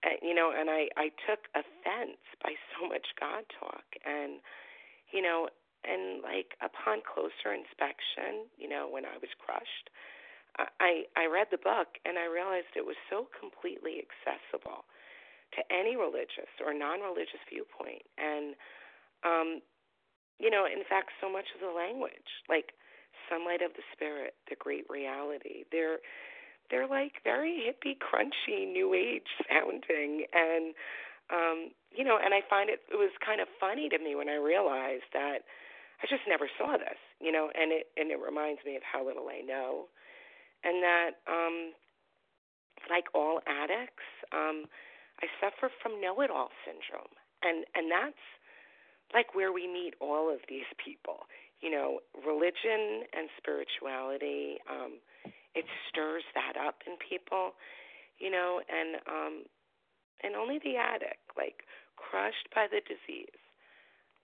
and, 0.04 0.18
you 0.22 0.34
know, 0.34 0.52
and 0.54 0.70
I 0.70 0.88
I 0.96 1.10
took 1.26 1.48
offense 1.54 2.20
by 2.42 2.52
so 2.76 2.88
much 2.88 3.06
God 3.18 3.44
talk 3.58 3.86
and 4.04 4.40
you 5.12 5.22
know, 5.22 5.48
and 5.84 6.20
like 6.22 6.52
upon 6.60 7.00
closer 7.06 7.54
inspection, 7.54 8.50
you 8.58 8.68
know, 8.68 8.88
when 8.90 9.04
I 9.04 9.16
was 9.20 9.32
crushed, 9.40 9.88
I 10.58 11.06
I 11.16 11.26
read 11.26 11.48
the 11.50 11.58
book 11.62 11.96
and 12.04 12.18
I 12.18 12.26
realized 12.26 12.74
it 12.74 12.84
was 12.84 12.98
so 13.08 13.28
completely 13.38 14.02
accessible 14.02 14.84
to 15.56 15.60
any 15.72 15.96
religious 15.96 16.50
or 16.60 16.74
non-religious 16.74 17.40
viewpoint 17.48 18.04
and 18.18 18.52
um 19.24 19.62
you 20.38 20.50
know 20.50 20.66
in 20.66 20.82
fact 20.88 21.10
so 21.20 21.30
much 21.30 21.46
of 21.54 21.60
the 21.60 21.72
language 21.72 22.42
like 22.48 22.72
sunlight 23.28 23.62
of 23.62 23.72
the 23.74 23.84
spirit 23.92 24.34
the 24.48 24.56
great 24.56 24.84
reality 24.88 25.64
they're 25.70 25.98
they're 26.70 26.88
like 26.88 27.12
very 27.24 27.64
hippie 27.64 27.96
crunchy 27.96 28.70
new 28.70 28.94
age 28.94 29.28
sounding. 29.48 30.24
And 30.32 30.74
um 31.30 31.70
you 31.92 32.04
know 32.04 32.18
and 32.22 32.32
I 32.32 32.40
find 32.48 32.70
it 32.70 32.80
it 32.90 32.96
was 32.96 33.12
kind 33.24 33.40
of 33.40 33.48
funny 33.60 33.88
to 33.88 33.98
me 33.98 34.14
when 34.14 34.28
I 34.28 34.36
realized 34.36 35.08
that 35.12 35.44
I 36.02 36.06
just 36.08 36.22
never 36.28 36.48
saw 36.58 36.76
this 36.76 37.00
you 37.20 37.32
know 37.32 37.50
and 37.54 37.72
it 37.72 37.88
and 37.96 38.10
it 38.10 38.20
reminds 38.20 38.60
me 38.64 38.76
of 38.76 38.82
how 38.84 39.04
little 39.04 39.28
I 39.28 39.40
know. 39.40 39.86
And 40.64 40.82
that 40.82 41.10
um 41.26 41.72
like 42.90 43.08
all 43.14 43.40
addicts 43.46 44.06
um 44.32 44.64
I 45.20 45.26
suffer 45.42 45.72
from 45.82 46.00
know-it-all 46.00 46.50
syndrome. 46.64 47.10
And 47.42 47.64
and 47.74 47.90
that's 47.90 48.24
like 49.14 49.34
where 49.34 49.52
we 49.52 49.66
meet 49.66 49.94
all 50.00 50.32
of 50.32 50.40
these 50.48 50.68
people. 50.82 51.26
You 51.60 51.70
know 51.70 51.98
religion 52.14 53.02
and 53.12 53.28
spirituality 53.36 54.58
um 54.70 55.02
it 55.54 55.64
stirs 55.88 56.22
that 56.34 56.54
up 56.54 56.76
in 56.86 56.94
people 57.02 57.58
you 58.18 58.30
know 58.30 58.60
and 58.70 59.02
um 59.10 59.42
and 60.22 60.36
only 60.36 60.60
the 60.62 60.76
addict 60.76 61.34
like 61.36 61.66
crushed 61.96 62.46
by 62.54 62.66
the 62.70 62.78
disease 62.86 63.42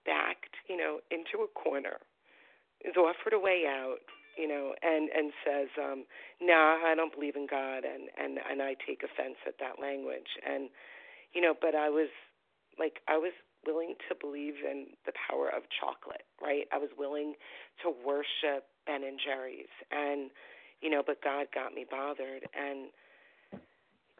backed 0.07 0.55
you 0.69 0.76
know 0.76 1.00
into 1.11 1.43
a 1.43 1.50
corner 1.59 1.99
is 2.85 2.95
offered 2.97 3.33
a 3.35 3.38
way 3.38 3.64
out 3.67 3.99
you 4.37 4.49
know, 4.49 4.75
and 4.83 5.09
and 5.11 5.33
says, 5.45 5.69
um, 5.79 6.05
"Nah, 6.41 6.79
I 6.85 6.95
don't 6.97 7.14
believe 7.14 7.37
in 7.37 7.47
God," 7.47 7.85
and 7.85 8.11
and 8.19 8.38
and 8.38 8.62
I 8.62 8.75
take 8.87 9.03
offense 9.03 9.37
at 9.47 9.59
that 9.61 9.81
language, 9.81 10.38
and 10.45 10.71
you 11.33 11.41
know, 11.41 11.55
but 11.55 11.75
I 11.75 11.88
was 11.88 12.09
like, 12.79 13.00
I 13.09 13.17
was 13.17 13.33
willing 13.66 13.94
to 14.09 14.14
believe 14.14 14.61
in 14.64 14.94
the 15.06 15.12
power 15.16 15.49
of 15.49 15.64
chocolate, 15.68 16.25
right? 16.40 16.64
I 16.73 16.78
was 16.78 16.90
willing 16.97 17.35
to 17.83 17.92
worship 18.04 18.68
Ben 18.87 19.04
and 19.04 19.18
Jerry's, 19.18 19.73
and 19.91 20.30
you 20.80 20.91
know, 20.91 21.02
but 21.04 21.23
God 21.23 21.49
got 21.54 21.73
me 21.73 21.86
bothered, 21.89 22.45
and 22.52 22.93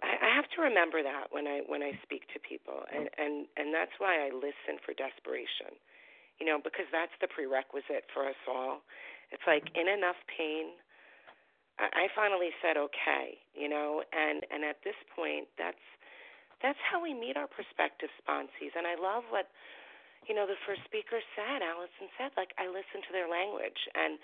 I, 0.01 0.13
I 0.17 0.29
have 0.35 0.49
to 0.57 0.63
remember 0.63 1.03
that 1.03 1.29
when 1.31 1.47
I 1.47 1.61
when 1.67 1.83
I 1.83 1.93
speak 2.03 2.29
to 2.33 2.39
people, 2.41 2.85
and 2.89 3.09
and 3.19 3.47
and 3.57 3.75
that's 3.75 3.95
why 3.99 4.25
I 4.25 4.33
listen 4.33 4.81
for 4.85 4.97
desperation, 4.97 5.77
you 6.41 6.47
know, 6.47 6.59
because 6.63 6.89
that's 6.93 7.15
the 7.21 7.29
prerequisite 7.29 8.09
for 8.13 8.29
us 8.29 8.41
all 8.49 8.81
it's 9.35 9.43
like 9.47 9.67
in 9.75 9.89
enough 9.89 10.19
pain. 10.31 10.79
I, 11.75 12.07
finally 12.15 12.55
said 12.63 12.79
okay, 12.79 13.43
you 13.51 13.67
know, 13.67 13.99
and 14.15 14.47
and 14.55 14.63
at 14.63 14.79
this 14.87 14.95
point, 15.11 15.51
that's 15.59 15.83
that's 16.65 16.81
how 16.81 16.97
we 16.97 17.13
meet 17.13 17.37
our 17.37 17.47
prospective 17.47 18.09
sponsees. 18.25 18.73
And 18.73 18.89
I 18.89 18.97
love 18.97 19.29
what 19.29 19.53
you 20.25 20.33
know 20.33 20.49
the 20.49 20.57
first 20.65 20.81
speaker 20.89 21.21
said. 21.37 21.61
Allison 21.61 22.09
said, 22.17 22.33
like 22.41 22.57
I 22.57 22.65
listen 22.65 23.05
to 23.05 23.13
their 23.13 23.29
language 23.29 23.79
and 23.93 24.17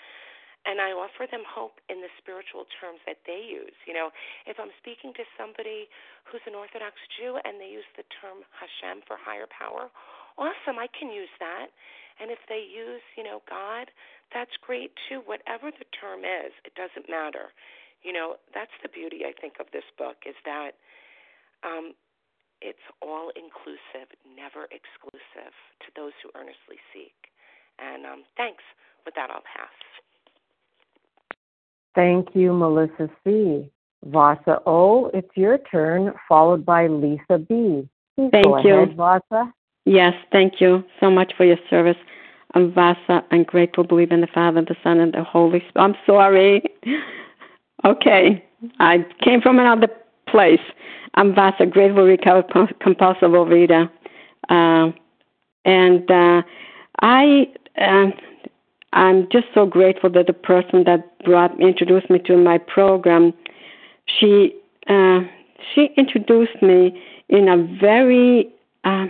and 0.68 0.76
I 0.76 0.92
offer 0.92 1.24
them 1.24 1.44
hope 1.48 1.80
in 1.88 2.04
the 2.04 2.12
spiritual 2.20 2.68
terms 2.80 3.00
that 3.08 3.24
they 3.24 3.40
use. 3.40 3.76
You 3.88 3.96
know, 3.96 4.12
if 4.44 4.60
I'm 4.60 4.72
speaking 4.76 5.16
to 5.16 5.24
somebody 5.40 5.88
who's 6.28 6.44
an 6.44 6.52
Orthodox 6.52 7.00
Jew 7.16 7.40
and 7.44 7.56
they 7.56 7.72
use 7.72 7.88
the 7.96 8.04
term 8.20 8.44
Hashem 8.52 9.04
for 9.08 9.16
higher 9.16 9.48
power, 9.48 9.88
awesome, 10.36 10.76
I 10.76 10.88
can 10.92 11.08
use 11.08 11.32
that. 11.40 11.72
And 12.20 12.28
if 12.28 12.40
they 12.44 12.60
use, 12.60 13.00
you 13.16 13.24
know, 13.24 13.40
God, 13.48 13.88
that's 14.36 14.52
great 14.60 14.92
too. 15.08 15.24
Whatever 15.24 15.72
the 15.72 15.88
term 15.96 16.28
is, 16.28 16.52
it 16.68 16.76
doesn't 16.76 17.08
matter. 17.08 17.56
You 18.04 18.12
know, 18.12 18.36
that's 18.52 18.74
the 18.84 18.92
beauty 18.92 19.24
I 19.24 19.32
think 19.32 19.56
of 19.64 19.72
this 19.72 19.88
book 19.96 20.28
is 20.28 20.36
that 20.44 20.76
um, 21.64 21.96
it's 22.60 22.84
all 23.02 23.30
inclusive, 23.36 24.08
never 24.36 24.64
exclusive 24.70 25.52
to 25.80 25.88
those 25.96 26.12
who 26.22 26.30
earnestly 26.34 26.78
seek. 26.92 27.14
And 27.78 28.06
um, 28.06 28.22
thanks. 28.36 28.62
With 29.04 29.14
that, 29.14 29.30
I'll 29.30 29.42
pass. 29.42 29.68
Thank 31.94 32.28
you, 32.34 32.52
Melissa 32.52 33.10
C. 33.24 33.64
Vasa 34.04 34.60
O, 34.66 35.10
it's 35.12 35.28
your 35.36 35.58
turn, 35.58 36.12
followed 36.28 36.64
by 36.64 36.86
Lisa 36.86 37.38
B. 37.38 37.88
Please 38.16 38.30
thank 38.30 38.46
go 38.46 38.58
you. 38.62 38.74
Ahead, 38.74 38.96
Vasa. 38.96 39.52
Yes, 39.84 40.14
thank 40.32 40.60
you 40.60 40.84
so 41.00 41.10
much 41.10 41.32
for 41.36 41.44
your 41.44 41.58
service. 41.68 41.96
I'm 42.54 42.72
Vasa. 42.72 43.24
I'm 43.30 43.44
grateful, 43.44 43.84
believe 43.84 44.10
in 44.10 44.20
the 44.20 44.26
Father, 44.26 44.62
the 44.62 44.76
Son, 44.82 45.00
and 45.00 45.12
the 45.12 45.24
Holy 45.24 45.60
Spirit. 45.68 45.84
I'm 45.84 45.94
sorry. 46.06 46.62
Okay, 47.82 48.44
I 48.78 49.06
came 49.24 49.40
from 49.40 49.58
another 49.58 49.88
place. 50.30 50.60
I'm 51.14 51.34
Vasa, 51.34 51.66
grateful, 51.66 52.04
recovered, 52.04 52.46
compulsive 52.80 53.30
overeater. 53.30 53.90
Uh, 54.48 54.92
and 55.64 56.10
uh, 56.10 56.42
I, 57.02 57.46
uh, 57.80 58.10
I'm 58.92 59.28
just 59.30 59.46
so 59.54 59.66
grateful 59.66 60.10
that 60.10 60.26
the 60.26 60.32
person 60.32 60.84
that 60.84 61.18
brought 61.24 61.60
introduced 61.60 62.10
me 62.10 62.18
to 62.20 62.36
my 62.36 62.58
program, 62.58 63.32
she, 64.06 64.54
uh, 64.88 65.20
she 65.74 65.90
introduced 65.96 66.62
me 66.62 67.00
in 67.28 67.48
a 67.48 67.56
very 67.80 68.52
uh, 68.84 69.06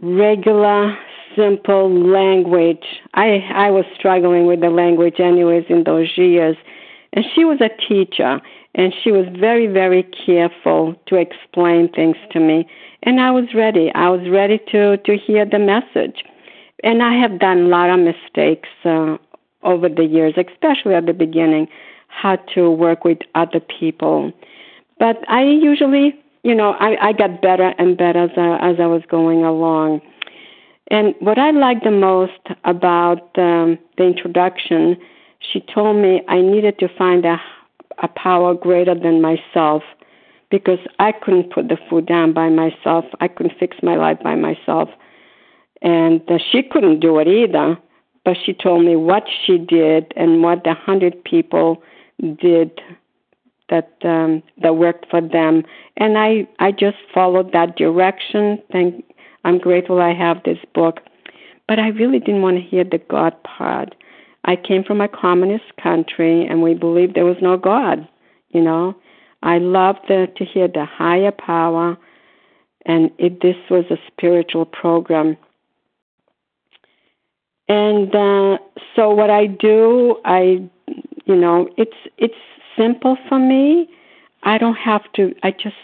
regular, 0.00 0.96
simple 1.36 1.90
language. 1.92 2.84
I 3.14 3.40
I 3.54 3.70
was 3.70 3.84
struggling 3.98 4.46
with 4.46 4.60
the 4.60 4.70
language 4.70 5.18
anyways 5.18 5.64
in 5.68 5.84
those 5.84 6.08
years. 6.16 6.56
And 7.12 7.24
she 7.34 7.44
was 7.44 7.60
a 7.60 7.70
teacher 7.88 8.40
and 8.74 8.92
she 9.02 9.12
was 9.12 9.26
very, 9.38 9.66
very 9.66 10.02
careful 10.02 10.94
to 11.06 11.16
explain 11.16 11.88
things 11.92 12.16
to 12.32 12.40
me. 12.40 12.66
And 13.02 13.20
I 13.20 13.30
was 13.30 13.54
ready. 13.54 13.92
I 13.94 14.08
was 14.08 14.28
ready 14.28 14.58
to, 14.72 14.96
to 14.96 15.16
hear 15.16 15.44
the 15.44 15.58
message. 15.58 16.24
And 16.82 17.02
I 17.02 17.14
have 17.14 17.38
done 17.38 17.58
a 17.58 17.68
lot 17.68 17.90
of 17.90 18.00
mistakes 18.00 18.68
uh, 18.84 19.16
over 19.62 19.88
the 19.88 20.04
years, 20.04 20.34
especially 20.36 20.94
at 20.94 21.06
the 21.06 21.12
beginning, 21.12 21.68
how 22.08 22.36
to 22.54 22.70
work 22.70 23.04
with 23.04 23.18
other 23.34 23.60
people. 23.60 24.32
But 24.98 25.18
I 25.28 25.44
usually, 25.44 26.18
you 26.42 26.54
know, 26.54 26.72
I, 26.80 27.08
I 27.08 27.12
got 27.12 27.40
better 27.40 27.74
and 27.78 27.96
better 27.96 28.24
as 28.24 28.30
I, 28.36 28.70
as 28.70 28.76
I 28.80 28.86
was 28.86 29.02
going 29.08 29.44
along. 29.44 30.00
And 30.88 31.14
what 31.20 31.38
I 31.38 31.50
liked 31.50 31.84
the 31.84 31.90
most 31.90 32.32
about 32.64 33.38
um, 33.38 33.78
the 33.96 34.04
introduction, 34.04 34.96
she 35.40 35.60
told 35.60 35.96
me 35.96 36.22
I 36.28 36.40
needed 36.40 36.78
to 36.80 36.88
find 36.98 37.24
a, 37.24 37.40
a 38.02 38.08
power 38.08 38.54
greater 38.54 38.94
than 38.94 39.20
myself 39.22 39.82
because 40.50 40.78
I 40.98 41.12
couldn't 41.12 41.52
put 41.52 41.68
the 41.68 41.78
food 41.88 42.06
down 42.06 42.32
by 42.32 42.48
myself. 42.48 43.04
I 43.20 43.28
couldn't 43.28 43.58
fix 43.58 43.76
my 43.82 43.96
life 43.96 44.18
by 44.22 44.34
myself. 44.34 44.88
And 45.82 46.22
uh, 46.30 46.38
she 46.50 46.62
couldn't 46.62 47.00
do 47.00 47.18
it 47.18 47.28
either. 47.28 47.78
But 48.24 48.36
she 48.42 48.54
told 48.54 48.84
me 48.84 48.96
what 48.96 49.24
she 49.44 49.58
did 49.58 50.12
and 50.16 50.42
what 50.42 50.64
the 50.64 50.72
hundred 50.72 51.22
people 51.24 51.82
did 52.40 52.80
that 53.68 53.92
um, 54.02 54.42
that 54.62 54.76
worked 54.76 55.06
for 55.10 55.20
them, 55.20 55.62
and 55.96 56.18
I 56.18 56.46
I 56.58 56.72
just 56.72 56.96
followed 57.12 57.52
that 57.52 57.76
direction. 57.76 58.62
Thank 58.72 59.04
I'm 59.44 59.58
grateful 59.58 60.00
I 60.00 60.14
have 60.14 60.42
this 60.44 60.58
book. 60.74 61.00
But 61.66 61.78
I 61.78 61.88
really 61.88 62.18
didn't 62.18 62.42
want 62.42 62.56
to 62.56 62.62
hear 62.62 62.84
the 62.84 62.98
God 62.98 63.34
part. 63.42 63.94
I 64.44 64.56
came 64.56 64.84
from 64.84 65.00
a 65.00 65.08
communist 65.08 65.76
country 65.82 66.46
and 66.46 66.62
we 66.62 66.74
believed 66.74 67.14
there 67.14 67.24
was 67.24 67.36
no 67.40 67.56
God. 67.56 68.06
You 68.50 68.60
know, 68.62 68.94
I 69.42 69.58
love 69.58 69.96
the, 70.08 70.28
to 70.36 70.44
hear 70.44 70.68
the 70.68 70.84
higher 70.84 71.32
power, 71.32 71.98
and 72.86 73.10
it, 73.18 73.42
this 73.42 73.56
was 73.70 73.84
a 73.90 73.96
spiritual 74.06 74.64
program. 74.64 75.36
And 77.68 78.14
uh, 78.14 78.58
so 78.94 79.10
what 79.10 79.30
I 79.30 79.46
do, 79.46 80.16
I, 80.24 80.68
you 81.24 81.36
know, 81.36 81.68
it's 81.76 81.96
it's 82.18 82.34
simple 82.76 83.16
for 83.28 83.38
me. 83.38 83.88
I 84.42 84.58
don't 84.58 84.76
have 84.76 85.10
to. 85.14 85.34
I 85.42 85.50
just 85.50 85.76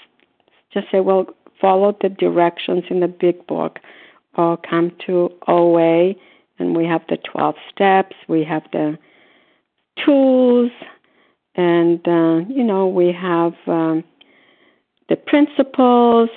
just 0.73 0.91
say, 0.91 1.01
well, 1.01 1.27
follow 1.61 1.97
the 2.01 2.09
directions 2.09 2.85
in 2.91 3.01
the 3.01 3.09
big 3.09 3.47
book, 3.47 3.79
or 4.37 4.59
come 4.59 4.93
to 5.07 5.33
OA, 5.49 6.15
and 6.61 6.77
we 6.77 6.85
have 6.87 7.03
the 7.09 7.17
twelve 7.17 7.57
steps. 7.73 8.15
We 8.29 8.45
have 8.45 8.63
the 8.73 8.99
tools, 10.05 10.71
and 11.55 12.07
uh, 12.07 12.49
you 12.49 12.63
know, 12.63 12.87
we 12.87 13.13
have 13.13 13.55
um, 13.67 14.05
the 15.09 15.17
principles. 15.17 16.29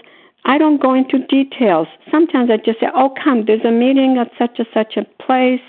I 0.46 0.58
don't 0.58 0.82
go 0.82 0.94
into 0.94 1.20
details. 1.28 1.88
Sometimes 2.12 2.50
I 2.50 2.58
just 2.58 2.80
say, 2.80 2.88
"Oh, 2.96 3.14
come, 3.24 3.46
there's 3.46 3.66
a 3.66 3.72
meeting 3.72 4.18
at 4.18 4.32
such 4.38 4.58
and 4.58 4.68
such 4.74 4.98
a 4.98 5.06
place, 5.24 5.62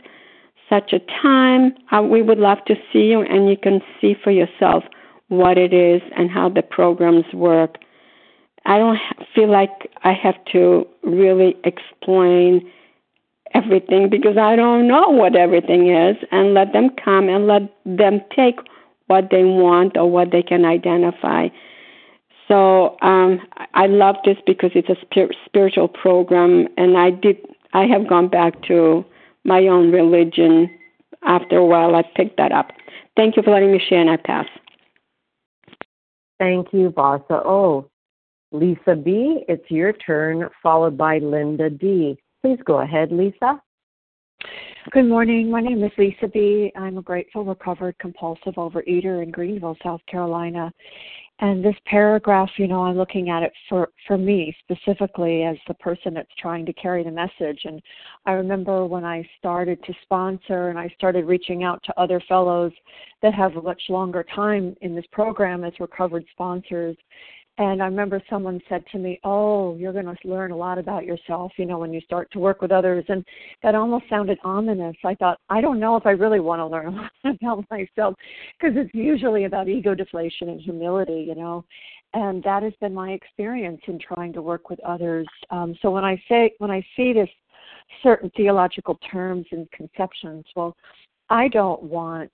such 0.68 0.92
a 0.92 1.00
time. 1.22 1.74
Uh, 1.92 2.02
we 2.02 2.22
would 2.22 2.38
love 2.38 2.64
to 2.66 2.74
see 2.92 3.04
you, 3.10 3.20
and 3.20 3.48
you 3.48 3.56
can 3.56 3.80
see 4.00 4.14
for 4.22 4.30
yourself 4.30 4.84
what 5.28 5.58
it 5.58 5.72
is 5.72 6.02
and 6.16 6.30
how 6.30 6.48
the 6.48 6.62
programs 6.62 7.26
work." 7.34 7.78
I 8.66 8.78
don't 8.78 8.98
feel 9.34 9.50
like 9.50 9.90
I 10.04 10.12
have 10.14 10.42
to 10.52 10.86
really 11.02 11.56
explain 11.64 12.70
everything 13.54 14.10
because 14.10 14.36
I 14.36 14.56
don't 14.56 14.86
know 14.86 15.08
what 15.08 15.36
everything 15.36 15.90
is, 15.90 16.16
and 16.30 16.54
let 16.54 16.72
them 16.72 16.90
come 17.02 17.28
and 17.28 17.46
let 17.46 17.62
them 17.84 18.20
take 18.34 18.58
what 19.06 19.28
they 19.30 19.44
want 19.44 19.96
or 19.96 20.10
what 20.10 20.30
they 20.32 20.42
can 20.42 20.64
identify. 20.64 21.48
So 22.48 22.96
um, 23.00 23.40
I 23.74 23.86
love 23.86 24.16
this 24.24 24.36
because 24.46 24.70
it's 24.74 24.88
a 24.88 24.96
spir- 25.00 25.34
spiritual 25.46 25.88
program, 25.88 26.68
and 26.76 26.96
I 26.96 27.10
did. 27.10 27.36
I 27.72 27.86
have 27.86 28.08
gone 28.08 28.28
back 28.28 28.62
to 28.68 29.04
my 29.44 29.66
own 29.66 29.90
religion 29.90 30.70
after 31.22 31.56
a 31.56 31.66
while. 31.66 31.96
I 31.96 32.02
picked 32.14 32.36
that 32.36 32.52
up. 32.52 32.70
Thank 33.16 33.36
you 33.36 33.42
for 33.42 33.50
letting 33.50 33.72
me 33.72 33.80
share, 33.88 34.00
and 34.00 34.10
I 34.10 34.16
pass. 34.16 34.46
Thank 36.38 36.72
you, 36.72 36.90
Vasa. 36.90 37.40
Oh, 37.44 37.88
Lisa 38.52 38.94
B., 38.94 39.44
it's 39.48 39.70
your 39.70 39.92
turn, 39.92 40.48
followed 40.62 40.96
by 40.98 41.18
Linda 41.18 41.70
D. 41.70 42.18
Please 42.44 42.60
go 42.66 42.82
ahead, 42.82 43.10
Lisa. 43.10 43.58
Good 44.90 45.06
morning. 45.06 45.50
My 45.50 45.62
name 45.62 45.82
is 45.82 45.90
Lisa 45.96 46.28
B. 46.28 46.70
I'm 46.76 46.98
a 46.98 47.02
grateful, 47.02 47.42
recovered, 47.42 47.96
compulsive 47.98 48.56
overeater 48.56 49.22
in 49.22 49.30
Greenville, 49.30 49.78
South 49.82 50.02
Carolina. 50.06 50.70
And 51.38 51.64
this 51.64 51.74
paragraph, 51.86 52.50
you 52.58 52.68
know, 52.68 52.82
I'm 52.82 52.98
looking 52.98 53.30
at 53.30 53.42
it 53.42 53.52
for, 53.66 53.88
for 54.06 54.18
me 54.18 54.54
specifically 54.62 55.44
as 55.44 55.56
the 55.66 55.72
person 55.72 56.12
that's 56.12 56.28
trying 56.38 56.66
to 56.66 56.74
carry 56.74 57.02
the 57.02 57.10
message. 57.10 57.62
And 57.64 57.80
I 58.26 58.32
remember 58.32 58.84
when 58.84 59.06
I 59.06 59.26
started 59.38 59.82
to 59.84 59.94
sponsor 60.02 60.68
and 60.68 60.78
I 60.78 60.92
started 60.98 61.24
reaching 61.24 61.64
out 61.64 61.82
to 61.84 61.98
other 61.98 62.22
fellows 62.28 62.72
that 63.22 63.32
have 63.32 63.56
a 63.56 63.62
much 63.62 63.80
longer 63.88 64.22
time 64.34 64.76
in 64.82 64.94
this 64.94 65.06
program 65.12 65.64
as 65.64 65.72
recovered 65.80 66.26
sponsors 66.32 66.98
and 67.56 67.80
I 67.80 67.86
remember 67.86 68.20
someone 68.28 68.60
said 68.68 68.84
to 68.90 68.98
me, 68.98 69.20
Oh, 69.22 69.76
you're 69.76 69.92
going 69.92 70.06
to 70.06 70.16
learn 70.24 70.50
a 70.50 70.56
lot 70.56 70.76
about 70.76 71.04
yourself, 71.04 71.52
you 71.56 71.66
know, 71.66 71.78
when 71.78 71.92
you 71.92 72.00
start 72.00 72.30
to 72.32 72.40
work 72.40 72.60
with 72.60 72.72
others. 72.72 73.04
And 73.08 73.24
that 73.62 73.76
almost 73.76 74.06
sounded 74.10 74.38
ominous. 74.42 74.96
I 75.04 75.14
thought, 75.14 75.38
I 75.48 75.60
don't 75.60 75.78
know 75.78 75.96
if 75.96 76.04
I 76.04 76.10
really 76.10 76.40
want 76.40 76.58
to 76.60 76.66
learn 76.66 76.86
a 76.88 76.90
lot 76.90 77.10
about 77.24 77.64
myself 77.70 78.14
because 78.58 78.76
it's 78.76 78.92
usually 78.92 79.44
about 79.44 79.68
ego 79.68 79.94
deflation 79.94 80.48
and 80.48 80.60
humility, 80.60 81.24
you 81.28 81.36
know. 81.36 81.64
And 82.12 82.42
that 82.42 82.64
has 82.64 82.72
been 82.80 82.94
my 82.94 83.10
experience 83.10 83.80
in 83.86 84.00
trying 84.00 84.32
to 84.32 84.42
work 84.42 84.68
with 84.68 84.80
others. 84.80 85.26
Um, 85.50 85.76
so 85.80 85.90
when 85.90 86.04
I 86.04 86.20
say, 86.28 86.52
when 86.58 86.70
I 86.70 86.84
see 86.96 87.12
this 87.12 87.28
certain 88.02 88.30
theological 88.36 88.98
terms 89.10 89.46
and 89.52 89.70
conceptions, 89.70 90.44
well, 90.56 90.76
I 91.30 91.48
don't 91.48 91.82
want 91.84 92.30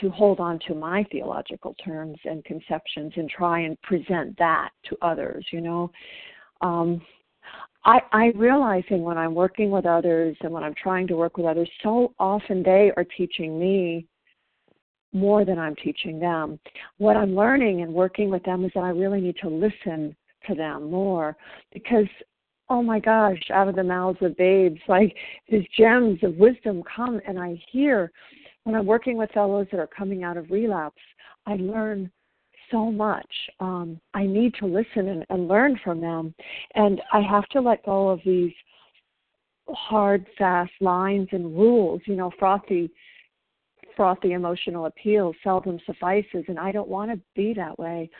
to 0.00 0.10
hold 0.10 0.40
on 0.40 0.58
to 0.66 0.74
my 0.74 1.04
theological 1.10 1.74
terms 1.84 2.18
and 2.24 2.44
conceptions 2.44 3.12
and 3.16 3.28
try 3.28 3.60
and 3.60 3.80
present 3.82 4.36
that 4.38 4.70
to 4.88 4.96
others 5.02 5.44
you 5.52 5.60
know? 5.60 5.90
Um 6.60 7.00
i 7.84 8.00
i 8.12 8.26
realizing 8.34 9.02
when 9.02 9.18
i'm 9.18 9.34
working 9.34 9.70
with 9.70 9.86
others 9.86 10.36
and 10.40 10.52
when 10.52 10.64
i'm 10.64 10.74
trying 10.74 11.06
to 11.06 11.16
work 11.16 11.36
with 11.36 11.46
others 11.46 11.70
so 11.82 12.14
often 12.18 12.62
they 12.62 12.90
are 12.96 13.04
teaching 13.16 13.58
me 13.58 14.06
more 15.12 15.44
than 15.44 15.58
i'm 15.58 15.76
teaching 15.76 16.18
them. 16.18 16.58
What 16.98 17.16
i'm 17.16 17.34
learning 17.34 17.82
and 17.82 17.92
working 17.92 18.30
with 18.30 18.42
them 18.44 18.64
is 18.64 18.72
that 18.74 18.84
i 18.84 18.90
really 18.90 19.20
need 19.20 19.36
to 19.42 19.48
listen 19.48 20.16
to 20.48 20.54
them 20.54 20.90
more 20.90 21.36
because 21.72 22.06
oh 22.68 22.82
my 22.82 22.98
gosh 22.98 23.38
out 23.52 23.68
of 23.68 23.76
the 23.76 23.84
mouths 23.84 24.18
of 24.20 24.36
babes 24.36 24.80
like 24.88 25.14
these 25.48 25.66
gems 25.78 26.18
of 26.22 26.34
wisdom 26.36 26.82
come 26.94 27.20
and 27.26 27.38
i 27.38 27.60
hear 27.70 28.10
when 28.64 28.74
I'm 28.74 28.86
working 28.86 29.16
with 29.16 29.30
fellows 29.30 29.66
that 29.70 29.80
are 29.80 29.86
coming 29.86 30.24
out 30.24 30.36
of 30.36 30.50
relapse, 30.50 31.00
I 31.46 31.56
learn 31.56 32.10
so 32.70 32.90
much. 32.90 33.30
Um, 33.60 34.00
I 34.14 34.26
need 34.26 34.54
to 34.60 34.66
listen 34.66 35.08
and, 35.08 35.24
and 35.28 35.48
learn 35.48 35.78
from 35.84 36.00
them. 36.00 36.34
And 36.74 37.00
I 37.12 37.20
have 37.20 37.46
to 37.50 37.60
let 37.60 37.84
go 37.84 38.08
of 38.08 38.20
these 38.24 38.52
hard, 39.68 40.26
fast 40.38 40.72
lines 40.80 41.28
and 41.32 41.56
rules, 41.56 42.00
you 42.06 42.16
know, 42.16 42.30
frothy 42.38 42.90
frothy 43.96 44.32
emotional 44.32 44.86
appeal 44.86 45.32
seldom 45.44 45.78
suffices 45.86 46.44
and 46.48 46.58
I 46.58 46.72
don't 46.72 46.88
want 46.88 47.12
to 47.12 47.20
be 47.36 47.54
that 47.54 47.78
way 47.78 48.10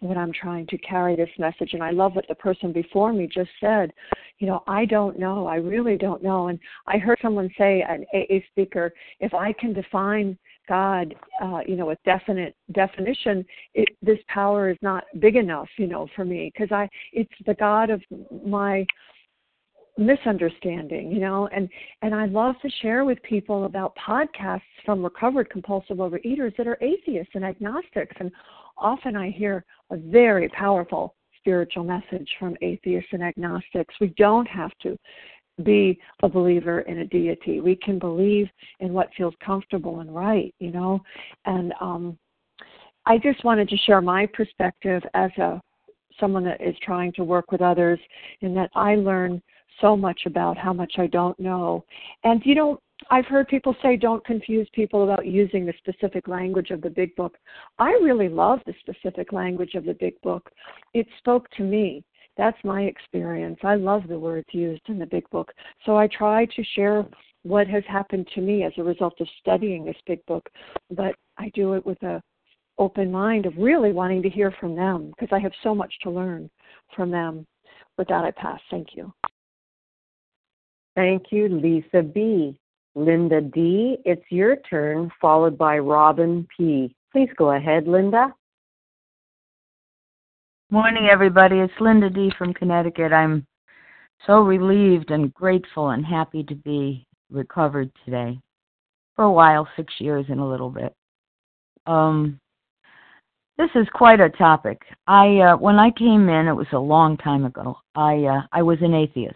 when 0.00 0.16
I'm 0.16 0.32
trying 0.32 0.66
to 0.68 0.78
carry 0.78 1.14
this 1.14 1.30
message. 1.38 1.74
And 1.74 1.82
I 1.82 1.90
love 1.90 2.16
what 2.16 2.26
the 2.28 2.34
person 2.34 2.72
before 2.72 3.12
me 3.12 3.28
just 3.32 3.50
said. 3.60 3.92
You 4.38 4.46
know, 4.46 4.62
I 4.66 4.86
don't 4.86 5.18
know. 5.18 5.46
I 5.46 5.56
really 5.56 5.96
don't 5.96 6.22
know. 6.22 6.48
And 6.48 6.58
I 6.86 6.98
heard 6.98 7.18
someone 7.22 7.50
say, 7.56 7.84
an 7.86 8.04
AA 8.14 8.38
speaker, 8.50 8.92
if 9.20 9.34
I 9.34 9.52
can 9.52 9.72
define 9.72 10.38
God, 10.68 11.14
uh, 11.42 11.60
you 11.66 11.76
know, 11.76 11.86
with 11.86 11.98
definite 12.04 12.54
definition, 12.72 13.44
it, 13.74 13.88
this 14.02 14.18
power 14.28 14.70
is 14.70 14.78
not 14.82 15.04
big 15.18 15.36
enough, 15.36 15.68
you 15.76 15.86
know, 15.86 16.08
for 16.16 16.24
me 16.24 16.50
because 16.52 16.72
I, 16.72 16.88
it's 17.12 17.30
the 17.46 17.54
God 17.54 17.90
of 17.90 18.00
my 18.44 18.86
misunderstanding 19.98 21.10
you 21.10 21.20
know 21.20 21.46
and 21.54 21.68
and 22.00 22.14
i 22.14 22.24
love 22.24 22.54
to 22.62 22.70
share 22.80 23.04
with 23.04 23.22
people 23.22 23.66
about 23.66 23.94
podcasts 23.96 24.62
from 24.84 25.02
recovered 25.02 25.50
compulsive 25.50 25.98
overeaters 25.98 26.56
that 26.56 26.66
are 26.66 26.78
atheists 26.80 27.32
and 27.34 27.44
agnostics 27.44 28.16
and 28.18 28.30
often 28.80 29.16
I 29.16 29.30
hear 29.30 29.64
a 29.90 29.96
very 29.96 30.48
powerful 30.48 31.14
spiritual 31.38 31.84
message 31.84 32.28
from 32.38 32.56
atheists 32.62 33.10
and 33.12 33.22
agnostics. 33.22 33.94
We 34.00 34.08
don't 34.16 34.46
have 34.46 34.72
to 34.82 34.96
be 35.62 35.98
a 36.22 36.28
believer 36.28 36.80
in 36.82 36.98
a 36.98 37.06
deity. 37.06 37.60
We 37.60 37.76
can 37.76 37.98
believe 37.98 38.48
in 38.80 38.92
what 38.92 39.10
feels 39.16 39.34
comfortable 39.44 40.00
and 40.00 40.14
right, 40.14 40.54
you 40.58 40.70
know. 40.70 41.00
And 41.44 41.72
um 41.80 42.18
I 43.06 43.18
just 43.18 43.44
wanted 43.44 43.68
to 43.70 43.76
share 43.78 44.00
my 44.00 44.26
perspective 44.26 45.02
as 45.14 45.30
a 45.38 45.60
someone 46.18 46.44
that 46.44 46.60
is 46.60 46.76
trying 46.82 47.12
to 47.14 47.24
work 47.24 47.50
with 47.50 47.62
others 47.62 47.98
in 48.42 48.54
that 48.54 48.70
I 48.74 48.96
learn 48.96 49.40
so 49.80 49.96
much 49.96 50.22
about 50.26 50.58
how 50.58 50.72
much 50.72 50.94
I 50.98 51.06
don't 51.06 51.38
know. 51.40 51.84
And 52.24 52.42
you 52.44 52.54
know, 52.54 52.80
I've 53.08 53.26
heard 53.26 53.48
people 53.48 53.74
say 53.82 53.96
don't 53.96 54.24
confuse 54.24 54.68
people 54.72 55.04
about 55.04 55.26
using 55.26 55.64
the 55.64 55.74
specific 55.78 56.28
language 56.28 56.70
of 56.70 56.82
the 56.82 56.90
big 56.90 57.14
book. 57.16 57.36
I 57.78 57.90
really 58.02 58.28
love 58.28 58.60
the 58.66 58.74
specific 58.80 59.32
language 59.32 59.74
of 59.74 59.84
the 59.84 59.94
big 59.94 60.20
book. 60.20 60.50
It 60.92 61.06
spoke 61.18 61.48
to 61.52 61.62
me. 61.62 62.04
That's 62.36 62.58
my 62.64 62.82
experience. 62.82 63.58
I 63.62 63.74
love 63.74 64.02
the 64.08 64.18
words 64.18 64.48
used 64.52 64.82
in 64.88 64.98
the 64.98 65.06
big 65.06 65.28
book. 65.30 65.52
So 65.84 65.96
I 65.96 66.06
try 66.06 66.46
to 66.46 66.64
share 66.74 67.04
what 67.42 67.66
has 67.68 67.84
happened 67.88 68.28
to 68.34 68.40
me 68.40 68.64
as 68.64 68.72
a 68.76 68.82
result 68.82 69.20
of 69.20 69.28
studying 69.40 69.84
this 69.84 69.96
big 70.06 70.24
book, 70.26 70.48
but 70.90 71.14
I 71.38 71.50
do 71.54 71.74
it 71.74 71.84
with 71.84 72.02
a 72.02 72.22
open 72.78 73.10
mind 73.10 73.46
of 73.46 73.56
really 73.56 73.92
wanting 73.92 74.22
to 74.22 74.30
hear 74.30 74.52
from 74.58 74.74
them 74.74 75.10
because 75.10 75.28
I 75.32 75.38
have 75.38 75.52
so 75.62 75.74
much 75.74 75.92
to 76.02 76.10
learn 76.10 76.50
from 76.94 77.10
them. 77.10 77.46
With 77.98 78.08
that, 78.08 78.24
I 78.24 78.30
pass. 78.30 78.60
Thank 78.70 78.88
you. 78.94 79.12
Thank 80.96 81.24
you, 81.30 81.48
Lisa 81.48 82.02
B. 82.02 82.58
Linda 82.94 83.40
D., 83.40 83.98
it's 84.04 84.24
your 84.30 84.56
turn, 84.56 85.10
followed 85.20 85.56
by 85.56 85.78
Robin 85.78 86.46
P. 86.56 86.94
Please 87.12 87.30
go 87.36 87.52
ahead, 87.52 87.86
Linda. 87.86 88.34
Morning, 90.70 91.08
everybody. 91.10 91.56
It's 91.58 91.72
Linda 91.80 92.10
D. 92.10 92.32
from 92.36 92.54
Connecticut. 92.54 93.12
I'm 93.12 93.46
so 94.26 94.40
relieved 94.40 95.10
and 95.10 95.32
grateful 95.34 95.90
and 95.90 96.04
happy 96.04 96.42
to 96.44 96.54
be 96.54 97.06
recovered 97.30 97.90
today. 98.04 98.38
For 99.16 99.24
a 99.24 99.32
while, 99.32 99.68
six 99.76 99.92
years 99.98 100.26
and 100.28 100.40
a 100.40 100.44
little 100.44 100.70
bit. 100.70 100.94
Um, 101.86 102.38
this 103.58 103.70
is 103.74 103.86
quite 103.92 104.20
a 104.20 104.30
topic. 104.30 104.80
I 105.06 105.38
uh, 105.38 105.56
when 105.56 105.78
I 105.78 105.90
came 105.90 106.28
in, 106.28 106.48
it 106.48 106.54
was 106.54 106.66
a 106.72 106.78
long 106.78 107.16
time 107.18 107.44
ago. 107.44 107.76
I 107.94 108.24
uh, 108.24 108.42
I 108.52 108.62
was 108.62 108.78
an 108.80 108.94
atheist, 108.94 109.34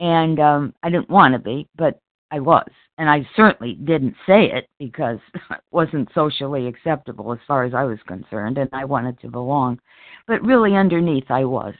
and 0.00 0.40
um, 0.40 0.74
I 0.82 0.90
didn't 0.90 1.10
want 1.10 1.32
to 1.34 1.38
be, 1.38 1.68
but 1.76 2.00
I 2.34 2.40
was. 2.40 2.68
and 2.98 3.08
I 3.08 3.26
certainly 3.36 3.74
didn't 3.74 4.16
say 4.26 4.50
it 4.50 4.68
because 4.80 5.18
it 5.34 5.60
wasn't 5.70 6.08
socially 6.14 6.66
acceptable 6.66 7.32
as 7.32 7.38
far 7.46 7.62
as 7.62 7.74
I 7.74 7.84
was 7.84 7.98
concerned, 8.08 8.58
and 8.58 8.68
I 8.72 8.84
wanted 8.84 9.20
to 9.20 9.28
belong. 9.28 9.78
But 10.26 10.42
really, 10.42 10.74
underneath, 10.74 11.30
I 11.30 11.44
was. 11.44 11.74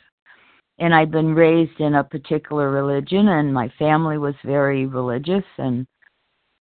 And 0.79 0.95
I'd 0.95 1.11
been 1.11 1.35
raised 1.35 1.81
in 1.81 1.97
a 1.97 2.05
particular 2.05 2.71
religion, 2.71 3.29
and 3.29 3.53
my 3.53 3.69
family 3.81 4.17
was 4.17 4.35
very 4.45 4.87
religious, 4.87 5.45
and 5.59 5.87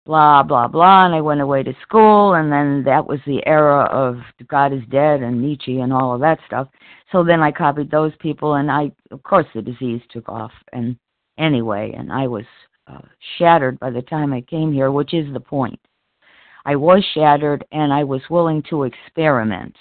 blah, 0.06 0.44
blah, 0.44 0.68
blah. 0.68 1.06
And 1.06 1.14
I 1.14 1.20
went 1.20 1.40
away 1.40 1.64
to 1.64 1.74
school, 1.82 2.34
and 2.34 2.52
then 2.52 2.84
that 2.84 3.04
was 3.04 3.18
the 3.26 3.44
era 3.46 3.84
of 3.90 4.18
God 4.46 4.72
is 4.72 4.82
dead 4.90 5.22
and 5.22 5.42
Nietzsche 5.42 5.80
and 5.80 5.92
all 5.92 6.14
of 6.14 6.20
that 6.20 6.38
stuff. 6.46 6.68
So 7.10 7.24
then 7.24 7.42
I 7.42 7.50
copied 7.50 7.90
those 7.90 8.12
people, 8.20 8.54
and 8.54 8.70
I, 8.70 8.92
of 9.10 9.24
course, 9.24 9.46
the 9.54 9.62
disease 9.62 10.02
took 10.12 10.28
off. 10.28 10.52
And 10.72 10.96
anyway, 11.36 11.94
and 11.96 12.12
I 12.12 12.28
was 12.28 12.44
uh, 12.86 12.98
shattered 13.38 13.78
by 13.78 13.90
the 13.90 14.02
time 14.02 14.32
I 14.32 14.40
came 14.42 14.72
here, 14.72 14.90
which 14.90 15.14
is 15.14 15.32
the 15.32 15.40
point. 15.40 15.78
I 16.64 16.76
was 16.76 17.04
shattered 17.14 17.64
and 17.72 17.92
I 17.92 18.04
was 18.04 18.22
willing 18.30 18.62
to 18.70 18.84
experiment. 18.84 19.76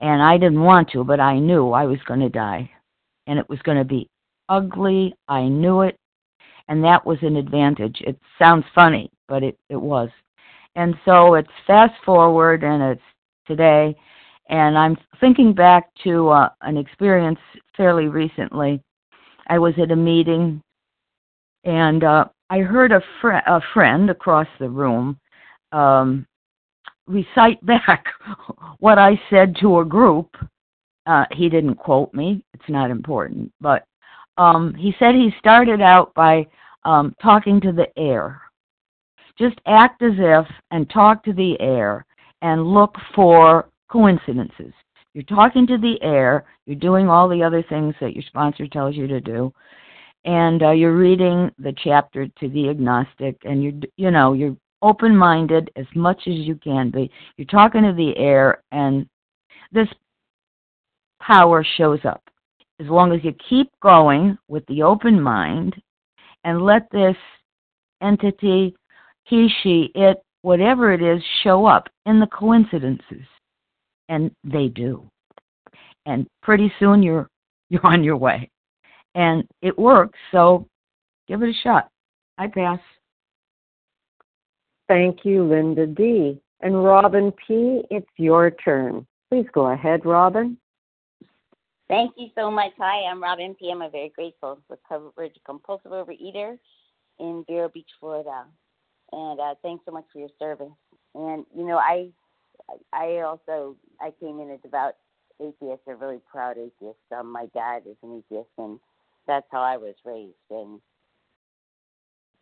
And 0.00 0.20
I 0.20 0.36
didn't 0.36 0.62
want 0.62 0.90
to, 0.90 1.04
but 1.04 1.20
I 1.20 1.38
knew 1.38 1.70
I 1.70 1.84
was 1.84 1.98
going 2.06 2.20
to 2.20 2.28
die. 2.28 2.68
And 3.26 3.38
it 3.38 3.48
was 3.48 3.60
going 3.60 3.78
to 3.78 3.84
be 3.84 4.08
ugly. 4.48 5.14
I 5.28 5.42
knew 5.42 5.82
it. 5.82 5.96
And 6.68 6.82
that 6.84 7.06
was 7.06 7.18
an 7.22 7.36
advantage. 7.36 7.98
It 8.00 8.18
sounds 8.38 8.64
funny, 8.74 9.10
but 9.28 9.42
it, 9.42 9.56
it 9.68 9.80
was. 9.80 10.08
And 10.74 10.94
so 11.04 11.34
it's 11.34 11.50
fast 11.66 11.94
forward 12.04 12.64
and 12.64 12.82
it's 12.82 13.02
today. 13.46 13.94
And 14.48 14.76
I'm 14.76 14.96
thinking 15.20 15.54
back 15.54 15.90
to 16.04 16.30
uh, 16.30 16.48
an 16.62 16.76
experience 16.76 17.38
fairly 17.76 18.08
recently. 18.08 18.82
I 19.48 19.58
was 19.58 19.74
at 19.80 19.90
a 19.90 19.96
meeting 19.96 20.62
and 21.64 22.04
uh, 22.04 22.24
I 22.50 22.58
heard 22.58 22.92
a, 22.92 23.00
fr- 23.20 23.30
a 23.30 23.60
friend 23.72 24.10
across 24.10 24.46
the 24.58 24.68
room 24.68 25.18
um, 25.72 26.26
recite 27.06 27.64
back 27.66 28.04
what 28.78 28.98
I 28.98 29.20
said 29.30 29.56
to 29.60 29.80
a 29.80 29.84
group. 29.84 30.36
Uh, 31.06 31.24
he 31.32 31.48
didn't 31.48 31.74
quote 31.74 32.12
me; 32.14 32.44
it's 32.54 32.68
not 32.68 32.90
important. 32.90 33.52
But 33.60 33.84
um, 34.38 34.74
he 34.74 34.94
said 34.98 35.14
he 35.14 35.30
started 35.38 35.80
out 35.80 36.14
by 36.14 36.46
um, 36.84 37.14
talking 37.20 37.60
to 37.62 37.72
the 37.72 37.86
air. 37.98 38.40
Just 39.38 39.60
act 39.66 40.02
as 40.02 40.12
if 40.16 40.46
and 40.70 40.88
talk 40.90 41.24
to 41.24 41.32
the 41.32 41.60
air 41.60 42.04
and 42.42 42.66
look 42.66 42.94
for 43.14 43.68
coincidences. 43.90 44.72
You're 45.14 45.24
talking 45.24 45.66
to 45.66 45.78
the 45.78 46.00
air. 46.02 46.44
You're 46.66 46.76
doing 46.76 47.08
all 47.08 47.28
the 47.28 47.42
other 47.42 47.64
things 47.68 47.94
that 48.00 48.14
your 48.14 48.22
sponsor 48.22 48.66
tells 48.66 48.94
you 48.94 49.06
to 49.06 49.20
do 49.20 49.52
and 50.24 50.62
uh, 50.62 50.70
you're 50.70 50.96
reading 50.96 51.50
the 51.58 51.74
chapter 51.82 52.26
to 52.26 52.48
the 52.48 52.68
agnostic 52.68 53.36
and 53.44 53.62
you're 53.62 53.72
you 53.96 54.10
know 54.10 54.32
you're 54.32 54.56
open 54.82 55.16
minded 55.16 55.70
as 55.76 55.86
much 55.94 56.18
as 56.26 56.34
you 56.34 56.56
can 56.56 56.90
be. 56.90 57.10
You're 57.36 57.46
talking 57.46 57.82
to 57.82 57.92
the 57.92 58.16
air 58.16 58.62
and 58.72 59.06
this 59.70 59.88
power 61.20 61.64
shows 61.76 62.00
up. 62.04 62.22
As 62.80 62.88
long 62.88 63.12
as 63.12 63.22
you 63.22 63.32
keep 63.48 63.70
going 63.80 64.36
with 64.48 64.66
the 64.66 64.82
open 64.82 65.20
mind 65.20 65.74
and 66.44 66.62
let 66.62 66.90
this 66.90 67.16
entity 68.02 68.74
he 69.24 69.48
she 69.62 69.92
it 69.94 70.18
whatever 70.42 70.92
it 70.92 71.00
is 71.00 71.22
show 71.44 71.64
up 71.64 71.88
in 72.06 72.18
the 72.18 72.26
coincidences 72.26 73.24
and 74.08 74.30
they 74.42 74.66
do. 74.68 75.08
And 76.06 76.26
pretty 76.42 76.72
soon 76.78 77.02
you're 77.02 77.28
you're 77.70 77.86
on 77.86 78.04
your 78.04 78.16
way 78.16 78.50
and 79.14 79.44
it 79.60 79.78
works. 79.78 80.18
So 80.30 80.68
give 81.28 81.42
it 81.42 81.50
a 81.50 81.62
shot. 81.62 81.90
I 82.38 82.48
pass. 82.48 82.80
Thank 84.88 85.24
you, 85.24 85.44
Linda 85.44 85.86
D. 85.86 86.40
And 86.60 86.84
Robin 86.84 87.32
P., 87.46 87.82
it's 87.90 88.06
your 88.18 88.50
turn. 88.50 89.06
Please 89.30 89.46
go 89.52 89.72
ahead, 89.72 90.04
Robin. 90.04 90.56
Thank 91.88 92.12
you 92.16 92.28
so 92.34 92.50
much. 92.50 92.72
Hi, 92.78 93.10
I'm 93.10 93.22
Robin 93.22 93.54
P. 93.54 93.70
I'm 93.70 93.82
a 93.82 93.90
very 93.90 94.10
grateful 94.14 94.58
recovered 94.68 95.32
compulsive 95.44 95.92
overeater 95.92 96.58
in 97.18 97.44
Vero 97.46 97.68
Beach, 97.68 97.90
Florida. 98.00 98.44
And 99.12 99.40
uh, 99.40 99.54
thanks 99.62 99.84
so 99.84 99.92
much 99.92 100.04
for 100.12 100.20
your 100.20 100.30
service. 100.38 100.72
And 101.14 101.44
you 101.54 101.66
know, 101.66 101.76
I 101.76 102.08
I 102.92 103.20
also 103.20 103.76
I 104.00 104.12
came 104.20 104.40
in 104.40 104.50
a 104.50 104.58
devout 104.58 104.94
atheist, 105.40 105.82
a 105.86 105.94
really 105.94 106.20
proud 106.30 106.56
atheist. 106.56 106.98
Um, 107.14 107.30
my 107.30 107.46
dad 107.52 107.82
is 107.86 107.96
an 108.02 108.22
atheist, 108.24 108.48
and 108.58 108.78
that's 109.26 109.46
how 109.50 109.60
I 109.62 109.76
was 109.76 109.94
raised. 110.04 110.34
And 110.50 110.80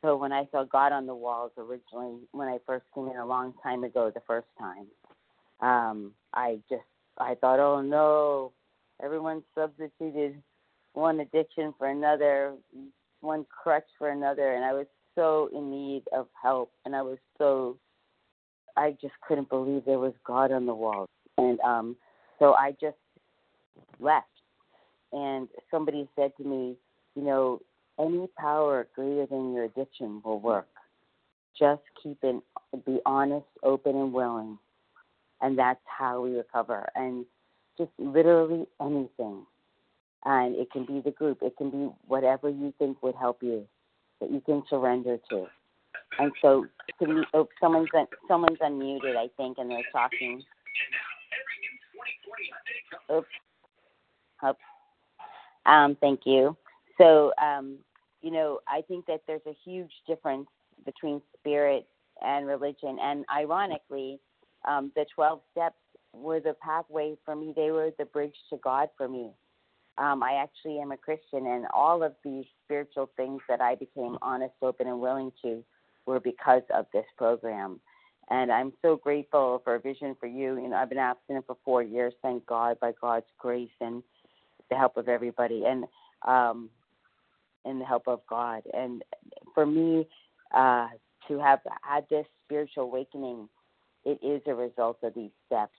so 0.03 0.17
when 0.17 0.33
I 0.33 0.47
saw 0.51 0.65
God 0.65 0.93
on 0.93 1.07
the 1.07 1.15
walls 1.15 1.53
originally, 1.59 2.19
when 2.33 2.49
I 2.49 2.59
first 2.67 2.87
came 2.95 3.09
in 3.09 3.17
a 3.17 3.27
long 3.27 3.55
time 3.63 3.85
ago, 3.85 4.11
the 4.13 4.23
first 4.27 4.47
time, 4.59 4.87
um, 5.61 6.13
I 6.33 6.59
just 6.69 6.83
I 7.19 7.35
thought, 7.35 7.61
oh 7.61 7.83
no, 7.83 8.53
everyone 9.03 9.43
substituted 9.55 10.43
one 10.95 11.21
addiction 11.21 11.75
for 11.79 11.89
another, 11.89 12.55
one 13.21 13.45
crutch 13.63 13.85
for 13.99 14.09
another, 14.11 14.55
and 14.55 14.65
I 14.65 14.73
was 14.73 14.87
so 15.15 15.51
in 15.55 15.71
need 15.71 16.05
of 16.13 16.29
help, 16.43 16.73
and 16.85 16.97
I 16.97 17.03
was 17.03 17.19
so 17.37 17.77
I 18.77 18.97
just 19.03 19.15
couldn't 19.27 19.51
believe 19.51 19.85
there 19.85 19.99
was 19.99 20.15
God 20.27 20.51
on 20.51 20.65
the 20.65 20.75
walls, 20.75 21.11
and 21.37 21.61
um, 21.61 21.97
so 22.39 22.55
I 22.55 22.75
just 22.81 22.97
left 23.99 24.30
and 25.13 25.49
somebody 25.71 26.09
said 26.17 26.33
to 26.37 26.45
me, 26.45 26.77
you 27.15 27.23
know, 27.23 27.61
any 27.99 28.29
power 28.39 28.87
greater 28.95 29.27
than 29.27 29.53
your 29.53 29.65
addiction 29.65 30.23
will 30.25 30.41
work. 30.41 30.69
Just 31.59 31.83
keep 32.03 32.19
it, 32.23 32.43
be 32.87 33.01
honest, 33.05 33.47
open, 33.63 33.97
and 33.97 34.13
willing. 34.13 34.59
And 35.43 35.59
that's 35.59 35.81
how 35.85 36.23
we 36.23 36.37
recover. 36.37 36.89
And 36.95 37.27
just 37.77 37.91
literally 37.99 38.67
anything. 38.81 39.45
And 40.25 40.55
it 40.55 40.71
can 40.71 40.85
be 40.85 41.01
the 41.01 41.11
group, 41.11 41.39
it 41.43 41.57
can 41.57 41.71
be 41.71 41.91
whatever 42.07 42.49
you 42.49 42.73
think 42.79 43.03
would 43.03 43.15
help 43.15 43.43
you 43.43 43.67
that 44.21 44.31
you 44.31 44.41
can 44.41 44.63
surrender 44.69 45.19
to. 45.31 45.47
And 46.19 46.33
so, 46.43 46.67
can 46.99 47.15
we, 47.15 47.25
oh, 47.33 47.49
someone's 47.61 47.89
someone's 48.29 48.59
unmuted, 48.59 49.17
I 49.17 49.29
think, 49.37 49.59
and 49.59 49.71
they're 49.71 49.79
talking. 49.93 50.43
Oops. 53.11 53.27
Oops. 54.47 54.59
Um, 55.67 55.97
thank 56.01 56.21
you. 56.25 56.57
So, 56.99 57.33
um, 57.43 57.79
you 58.23 58.31
know, 58.31 58.61
I 58.69 58.83
think 58.83 59.07
that 59.07 59.23
there's 59.27 59.41
a 59.47 59.57
huge 59.65 59.93
difference 60.07 60.49
between 60.85 61.23
spirit 61.39 61.87
and 62.23 62.47
religion. 62.47 62.99
And 63.01 63.25
ironically, 63.35 64.21
um, 64.67 64.93
the 64.95 65.07
12 65.15 65.41
steps 65.53 65.77
were 66.13 66.41
the 66.41 66.55
pathway 66.63 67.17
for 67.25 67.37
me, 67.37 67.53
they 67.55 67.71
were 67.71 67.91
the 67.99 68.05
bridge 68.05 68.35
to 68.51 68.59
God 68.59 68.89
for 68.97 69.09
me. 69.09 69.31
Um, 69.99 70.23
I 70.23 70.35
actually 70.35 70.79
am 70.79 70.93
a 70.93 70.97
Christian, 70.97 71.47
and 71.47 71.67
all 71.75 72.03
of 72.03 72.15
these 72.25 72.45
spiritual 72.65 73.11
things 73.17 73.41
that 73.49 73.61
I 73.61 73.75
became 73.75 74.17
honest, 74.23 74.55
open, 74.63 74.87
and 74.87 75.01
willing 75.01 75.31
to 75.43 75.63
were 76.07 76.21
because 76.21 76.63
of 76.75 76.87
this 76.93 77.05
program. 77.19 77.81
And 78.31 78.51
I'm 78.51 78.73
so 78.81 78.97
grateful 78.97 79.61
for 79.65 79.75
a 79.75 79.81
Vision 79.81 80.17
for 80.19 80.27
You. 80.27 80.57
You 80.57 80.69
know, 80.69 80.77
I've 80.77 80.89
been 80.89 80.99
abstinent 80.99 81.47
for 81.47 81.57
four 81.65 81.83
years, 81.83 82.15
thank 82.23 82.47
God, 82.47 82.79
by 82.81 82.93
God's 83.01 83.27
grace. 83.39 83.69
And 83.81 84.03
the 84.71 84.77
help 84.77 84.97
of 84.97 85.09
everybody 85.09 85.65
and 85.67 85.85
um, 86.27 86.71
and 87.65 87.81
the 87.81 87.85
help 87.85 88.07
of 88.07 88.21
God. 88.29 88.63
And 88.73 89.03
for 89.55 89.67
me, 89.67 90.07
uh, 90.55 90.89
to 91.29 91.39
have 91.39 91.61
had 91.83 92.07
this 92.09 92.27
spiritual 92.45 92.85
awakening, 92.85 93.49
it 94.05 94.19
is 94.23 94.43
a 94.47 94.55
result 94.55 94.99
of 95.03 95.15
these 95.15 95.31
steps. 95.47 95.77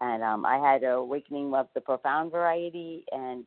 And 0.00 0.22
um, 0.22 0.44
I 0.44 0.56
had 0.58 0.82
an 0.82 0.90
awakening 0.90 1.54
of 1.54 1.68
the 1.74 1.80
profound 1.80 2.32
variety, 2.32 3.04
and 3.12 3.44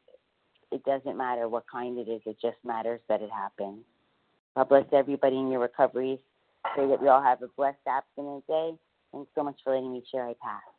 it 0.72 0.84
doesn't 0.86 1.18
matter 1.18 1.48
what 1.48 1.66
kind 1.72 1.98
it 1.98 2.10
is, 2.10 2.22
it 2.26 2.38
just 2.42 2.58
matters 2.64 3.02
that 3.10 3.22
it 3.22 3.32
happens. 3.32 3.84
God 4.56 4.70
bless 4.70 4.86
everybody 4.94 5.38
in 5.38 5.52
your 5.52 5.62
recovery. 5.62 6.20
Pray 6.74 6.88
that 6.88 7.02
we 7.02 7.10
all 7.10 7.22
have 7.22 7.42
a 7.42 7.48
blessed 7.58 7.78
abstinent 7.88 8.48
day. 8.48 8.72
Thanks 9.12 9.30
so 9.36 9.44
much 9.44 9.60
for 9.64 9.76
letting 9.76 9.92
me 9.92 10.04
share. 10.12 10.28
I 10.28 10.34
pass. 10.42 10.75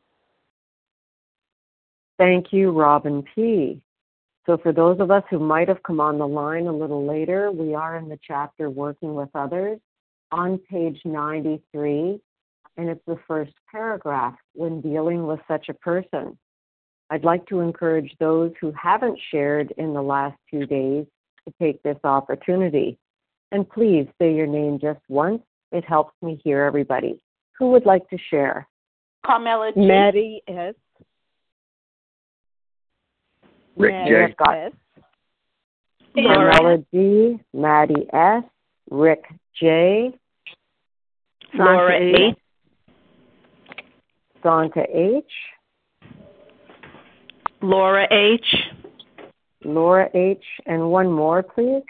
Thank 2.18 2.52
you, 2.52 2.70
Robin 2.70 3.24
P. 3.34 3.80
So, 4.46 4.56
for 4.56 4.72
those 4.72 5.00
of 5.00 5.10
us 5.10 5.24
who 5.28 5.38
might 5.38 5.68
have 5.68 5.82
come 5.82 6.00
on 6.00 6.18
the 6.18 6.26
line 6.26 6.66
a 6.66 6.72
little 6.72 7.04
later, 7.04 7.50
we 7.50 7.74
are 7.74 7.96
in 7.96 8.08
the 8.08 8.18
chapter 8.26 8.70
Working 8.70 9.14
with 9.14 9.28
Others 9.34 9.80
on 10.30 10.58
page 10.58 11.00
93, 11.04 12.20
and 12.76 12.88
it's 12.88 13.04
the 13.06 13.18
first 13.26 13.52
paragraph 13.70 14.34
when 14.54 14.80
dealing 14.80 15.26
with 15.26 15.40
such 15.48 15.68
a 15.68 15.74
person. 15.74 16.38
I'd 17.10 17.24
like 17.24 17.46
to 17.46 17.60
encourage 17.60 18.14
those 18.18 18.52
who 18.60 18.72
haven't 18.72 19.18
shared 19.30 19.72
in 19.76 19.92
the 19.94 20.02
last 20.02 20.36
two 20.50 20.66
days 20.66 21.06
to 21.46 21.54
take 21.60 21.82
this 21.82 21.98
opportunity. 22.04 22.98
And 23.52 23.68
please 23.68 24.06
say 24.20 24.34
your 24.34 24.46
name 24.46 24.78
just 24.80 25.00
once. 25.08 25.42
It 25.70 25.84
helps 25.84 26.14
me 26.22 26.40
hear 26.42 26.62
everybody. 26.62 27.20
Who 27.58 27.70
would 27.72 27.86
like 27.86 28.08
to 28.10 28.18
share? 28.30 28.66
Carmela 29.24 29.72
G. 29.72 29.80
Maddie 29.80 30.42
S. 30.48 30.74
Rick 33.76 34.08
J. 34.08 34.32
Scott. 34.32 34.72
Marilla 36.14 36.78
D, 36.92 37.38
Maddie 37.52 38.06
S, 38.12 38.42
Rick 38.90 39.24
J. 39.60 40.12
Laura 41.54 41.98
H. 41.98 42.36
Santa 44.42 44.84
H. 44.94 45.24
Laura 47.60 48.06
H. 48.10 48.46
Laura 49.64 50.08
H. 50.14 50.44
And 50.66 50.90
one 50.90 51.10
more, 51.10 51.42
please. 51.42 51.82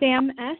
Sam 0.00 0.30
S. 0.38 0.56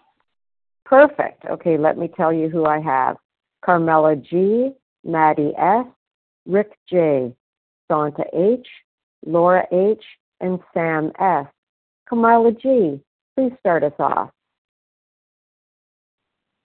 Perfect. 0.85 1.45
Okay, 1.45 1.77
let 1.77 1.99
me 1.99 2.09
tell 2.17 2.33
you 2.33 2.49
who 2.49 2.65
I 2.65 2.81
have 2.81 3.17
Carmela 3.63 4.17
G., 4.17 4.71
Maddie 5.05 5.53
S., 5.59 5.85
Rick 6.47 6.73
J., 6.89 7.35
Santa 7.91 8.25
H., 8.33 8.67
Laura 9.27 9.67
H., 9.71 10.03
and 10.41 10.59
Sam 10.75 11.13
S. 11.19 11.47
Carmela 12.09 12.53
G., 12.53 13.01
please 13.37 13.53
start 13.61 13.85
us 13.85 13.93
off. 13.99 14.31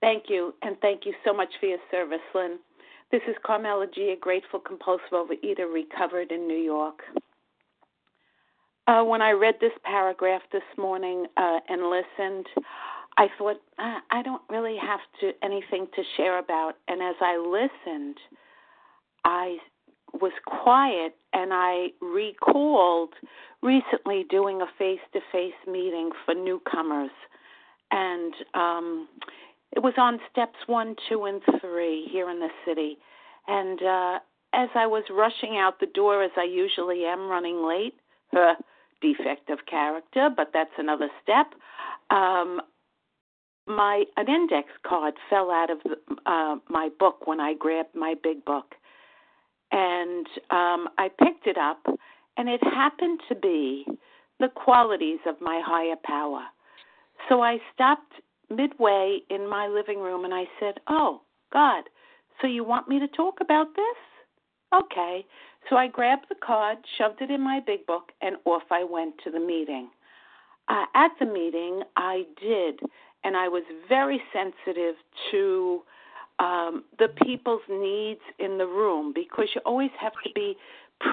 Thank 0.02 0.26
you, 0.28 0.54
and 0.62 0.76
thank 0.82 1.06
you 1.06 1.14
so 1.26 1.34
much 1.34 1.50
for 1.60 1.68
your 1.68 1.80
service, 1.90 2.20
Lynn. 2.36 2.60
This 3.12 3.22
is 3.28 3.36
Carmela 3.46 3.88
G., 3.94 4.14
a 4.18 4.20
grateful 4.20 4.60
compulsive 4.60 5.12
overeater 5.12 5.72
recovered 5.72 6.32
in 6.32 6.48
New 6.48 6.58
York. 6.58 7.00
Uh, 8.86 9.04
when 9.04 9.22
I 9.22 9.32
read 9.32 9.56
this 9.62 9.72
paragraph 9.84 10.42
this 10.52 10.64
morning 10.78 11.26
uh, 11.38 11.60
and 11.70 11.84
listened, 11.90 12.48
I 13.18 13.28
thought 13.38 13.62
ah, 13.80 14.02
I 14.12 14.24
don't 14.24 14.42
really 14.50 14.78
have 14.82 15.00
to 15.22 15.32
anything 15.42 15.88
to 15.96 16.02
share 16.18 16.40
about. 16.40 16.74
And 16.88 17.02
as 17.02 17.16
I 17.22 17.38
listened, 17.38 18.18
I 19.24 19.58
was 20.22 20.32
quiet 20.46 21.16
and 21.34 21.52
I 21.54 21.88
recalled 22.02 23.14
recently 23.62 24.26
doing 24.30 24.62
a 24.62 24.68
face-to-face 24.78 25.54
meeting 25.68 26.12
for 26.26 26.34
newcomers, 26.36 27.12
and 27.92 28.34
um, 28.54 29.08
it 29.72 29.82
was 29.82 29.94
on 29.98 30.20
steps 30.32 30.58
one, 30.68 30.96
two, 31.10 31.26
and 31.26 31.42
three 31.62 32.08
here 32.12 32.30
in 32.30 32.40
the 32.40 32.50
city. 32.66 32.98
And 33.48 33.82
uh, 33.82 34.20
as 34.54 34.70
I 34.76 34.86
was 34.86 35.04
rushing 35.10 35.58
out 35.58 35.80
the 35.80 35.88
door, 35.88 36.24
as 36.24 36.32
I 36.38 36.44
usually 36.44 37.06
am, 37.06 37.28
running 37.28 37.66
late, 37.66 37.96
uh, 38.36 38.54
defect 39.02 39.50
of 39.50 39.60
character, 39.70 40.30
but 40.36 40.52
that's 40.54 40.72
another 40.78 41.10
step. 41.22 41.48
Um, 42.10 42.62
my 43.66 44.04
an 44.18 44.28
index 44.28 44.68
card 44.86 45.14
fell 45.30 45.50
out 45.50 45.70
of 45.70 45.78
uh, 46.26 46.56
my 46.70 46.90
book 47.00 47.26
when 47.26 47.40
I 47.40 47.54
grabbed 47.54 47.96
my 47.96 48.16
big 48.22 48.44
book, 48.46 48.76
and 49.74 50.26
um, 50.52 50.88
I 50.98 51.10
picked 51.20 51.48
it 51.48 51.58
up, 51.58 51.86
and 52.38 52.48
it 52.48 52.64
happened 52.64 53.20
to 53.28 53.36
be 53.36 53.86
the 54.40 54.48
qualities 54.48 55.20
of 55.28 55.36
my 55.42 55.62
higher 55.66 55.98
power. 56.06 56.44
So 57.28 57.42
I 57.42 57.58
stopped 57.74 58.14
midway 58.50 59.20
in 59.30 59.50
my 59.50 59.68
living 59.68 60.00
room 60.00 60.24
and 60.24 60.34
I 60.34 60.46
said, 60.60 60.76
"Oh 60.88 61.22
God, 61.52 61.84
so 62.40 62.48
you 62.48 62.64
want 62.64 62.88
me 62.88 63.00
to 63.00 63.08
talk 63.08 63.40
about 63.42 63.68
this?" 63.76 64.80
Okay. 64.82 65.26
So 65.70 65.76
I 65.78 65.88
grabbed 65.88 66.26
the 66.30 66.36
card, 66.36 66.78
shoved 66.98 67.22
it 67.22 67.32
in 67.32 67.42
my 67.42 67.60
big 67.66 67.86
book, 67.86 68.12
and 68.22 68.36
off 68.46 68.64
I 68.72 68.84
went 68.84 69.16
to 69.24 69.32
the 69.32 69.40
meeting. 69.40 69.90
Uh, 70.68 70.86
at 70.96 71.12
the 71.20 71.26
meeting, 71.26 71.84
I 71.98 72.24
did 72.42 72.80
and 73.24 73.38
I 73.38 73.48
was 73.48 73.64
very 73.88 74.22
sensitive 74.32 74.96
to 75.32 75.82
um, 76.40 76.84
the 77.00 77.10
people's 77.24 77.62
needs 77.70 78.22
in 78.40 78.58
the 78.58 78.66
room 78.66 79.14
because 79.14 79.48
you 79.56 79.62
always 79.66 79.92
have 80.00 80.14
to 80.24 80.30
be 80.34 80.56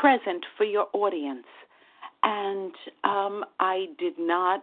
present 0.00 0.44
for 0.56 0.64
your 0.64 0.88
audience. 0.92 1.46
And 2.22 2.72
um, 3.04 3.44
I 3.58 3.86
did 3.98 4.14
not. 4.18 4.62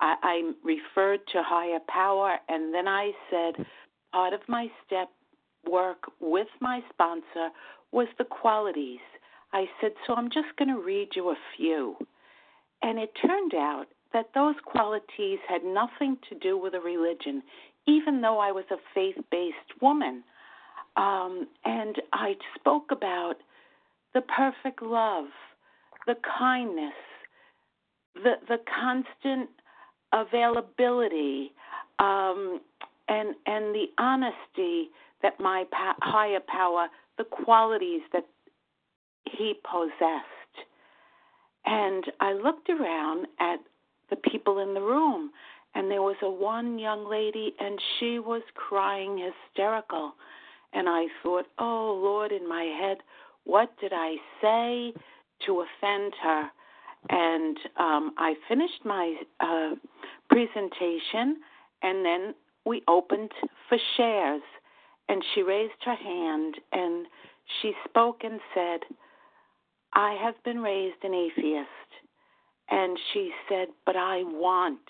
I, 0.00 0.14
I 0.22 0.52
referred 0.62 1.20
to 1.32 1.42
higher 1.42 1.80
power, 1.88 2.36
and 2.48 2.72
then 2.72 2.86
I 2.86 3.12
said 3.30 3.66
part 4.12 4.32
of 4.32 4.40
my 4.48 4.68
step 4.86 5.08
work 5.68 6.04
with 6.20 6.48
my 6.60 6.80
sponsor 6.92 7.50
was 7.92 8.08
the 8.18 8.24
qualities. 8.24 9.00
I 9.52 9.66
said, 9.80 9.92
so 10.06 10.14
I'm 10.14 10.30
just 10.30 10.48
going 10.58 10.68
to 10.68 10.80
read 10.80 11.08
you 11.16 11.30
a 11.30 11.36
few. 11.56 11.96
And 12.82 12.98
it 12.98 13.10
turned 13.26 13.54
out 13.54 13.86
that 14.12 14.30
those 14.34 14.54
qualities 14.64 15.38
had 15.48 15.64
nothing 15.64 16.16
to 16.28 16.38
do 16.38 16.58
with 16.58 16.74
a 16.74 16.80
religion, 16.80 17.42
even 17.88 18.20
though 18.20 18.38
I 18.38 18.52
was 18.52 18.64
a 18.70 18.76
faith 18.94 19.16
based 19.30 19.82
woman. 19.82 20.22
Um, 20.96 21.46
and 21.64 21.96
I 22.12 22.34
spoke 22.58 22.90
about 22.90 23.36
the 24.14 24.20
perfect 24.22 24.82
love, 24.82 25.26
the 26.06 26.16
kindness, 26.38 26.94
the, 28.14 28.34
the 28.48 28.58
constant 28.80 29.48
availability, 30.12 31.52
um, 31.98 32.60
and, 33.08 33.34
and 33.46 33.74
the 33.74 33.86
honesty 33.98 34.90
that 35.22 35.38
my 35.40 35.64
pa- 35.70 35.96
higher 36.02 36.40
power, 36.46 36.88
the 37.16 37.24
qualities 37.24 38.02
that 38.12 38.26
he 39.30 39.54
possessed. 39.70 40.66
And 41.64 42.04
I 42.20 42.32
looked 42.32 42.70
around 42.70 43.26
at 43.40 43.58
the 44.10 44.16
people 44.16 44.58
in 44.58 44.74
the 44.74 44.80
room. 44.80 45.30
And 45.78 45.88
there 45.88 46.02
was 46.02 46.16
a 46.22 46.28
one 46.28 46.76
young 46.80 47.08
lady, 47.08 47.54
and 47.60 47.78
she 47.98 48.18
was 48.18 48.42
crying 48.56 49.16
hysterical. 49.16 50.12
And 50.72 50.88
I 50.88 51.04
thought, 51.22 51.46
oh, 51.60 52.00
Lord, 52.02 52.32
in 52.32 52.48
my 52.48 52.64
head, 52.64 52.96
what 53.44 53.70
did 53.80 53.92
I 53.94 54.16
say 54.42 54.92
to 55.46 55.62
offend 55.62 56.14
her? 56.20 56.50
And 57.10 57.56
um, 57.76 58.12
I 58.18 58.34
finished 58.48 58.84
my 58.84 59.18
uh, 59.38 59.76
presentation, 60.28 61.36
and 61.84 62.04
then 62.04 62.34
we 62.66 62.82
opened 62.88 63.30
for 63.68 63.78
shares. 63.96 64.42
And 65.08 65.22
she 65.32 65.42
raised 65.42 65.84
her 65.84 65.94
hand 65.94 66.56
and 66.72 67.06
she 67.62 67.72
spoke 67.88 68.24
and 68.24 68.40
said, 68.52 68.80
I 69.92 70.18
have 70.20 70.34
been 70.44 70.58
raised 70.58 71.04
an 71.04 71.14
atheist. 71.14 71.68
And 72.68 72.98
she 73.12 73.30
said, 73.48 73.68
But 73.86 73.94
I 73.94 74.24
want 74.24 74.80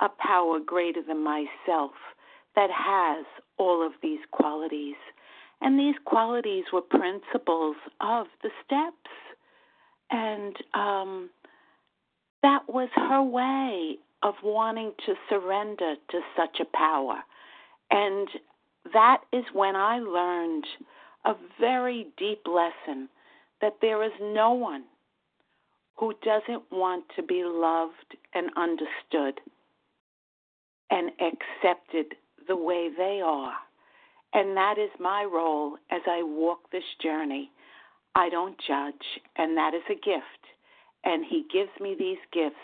a 0.00 0.08
power 0.08 0.58
greater 0.60 1.02
than 1.02 1.22
myself 1.22 1.92
that 2.54 2.70
has 2.70 3.24
all 3.58 3.84
of 3.84 3.92
these 4.02 4.20
qualities. 4.30 4.96
And 5.60 5.78
these 5.78 5.94
qualities 6.04 6.64
were 6.72 6.82
principles 6.82 7.76
of 8.00 8.26
the 8.42 8.50
steps. 8.64 9.10
And 10.10 10.56
um, 10.74 11.30
that 12.42 12.62
was 12.68 12.88
her 12.94 13.22
way 13.22 13.96
of 14.22 14.34
wanting 14.42 14.92
to 15.06 15.14
surrender 15.28 15.94
to 16.10 16.20
such 16.36 16.60
a 16.60 16.76
power. 16.76 17.22
And 17.90 18.28
that 18.92 19.22
is 19.32 19.44
when 19.52 19.76
I 19.76 19.98
learned 19.98 20.66
a 21.24 21.34
very 21.58 22.06
deep 22.16 22.42
lesson 22.46 23.08
that 23.60 23.76
there 23.80 24.02
is 24.04 24.12
no 24.20 24.52
one 24.52 24.84
who 25.96 26.12
doesn't 26.22 26.62
want 26.70 27.04
to 27.16 27.22
be 27.22 27.42
loved 27.44 28.16
and 28.34 28.50
understood 28.56 29.40
and 30.90 31.10
accepted 31.20 32.14
the 32.48 32.56
way 32.56 32.90
they 32.96 33.20
are. 33.24 33.54
And 34.34 34.56
that 34.56 34.78
is 34.78 34.90
my 35.00 35.24
role 35.24 35.76
as 35.90 36.02
I 36.06 36.22
walk 36.22 36.70
this 36.70 36.84
journey. 37.02 37.50
I 38.14 38.28
don't 38.28 38.56
judge, 38.66 39.20
and 39.36 39.56
that 39.56 39.74
is 39.74 39.82
a 39.90 39.94
gift. 39.94 40.42
And 41.04 41.24
He 41.24 41.44
gives 41.52 41.70
me 41.80 41.94
these 41.98 42.18
gifts 42.32 42.56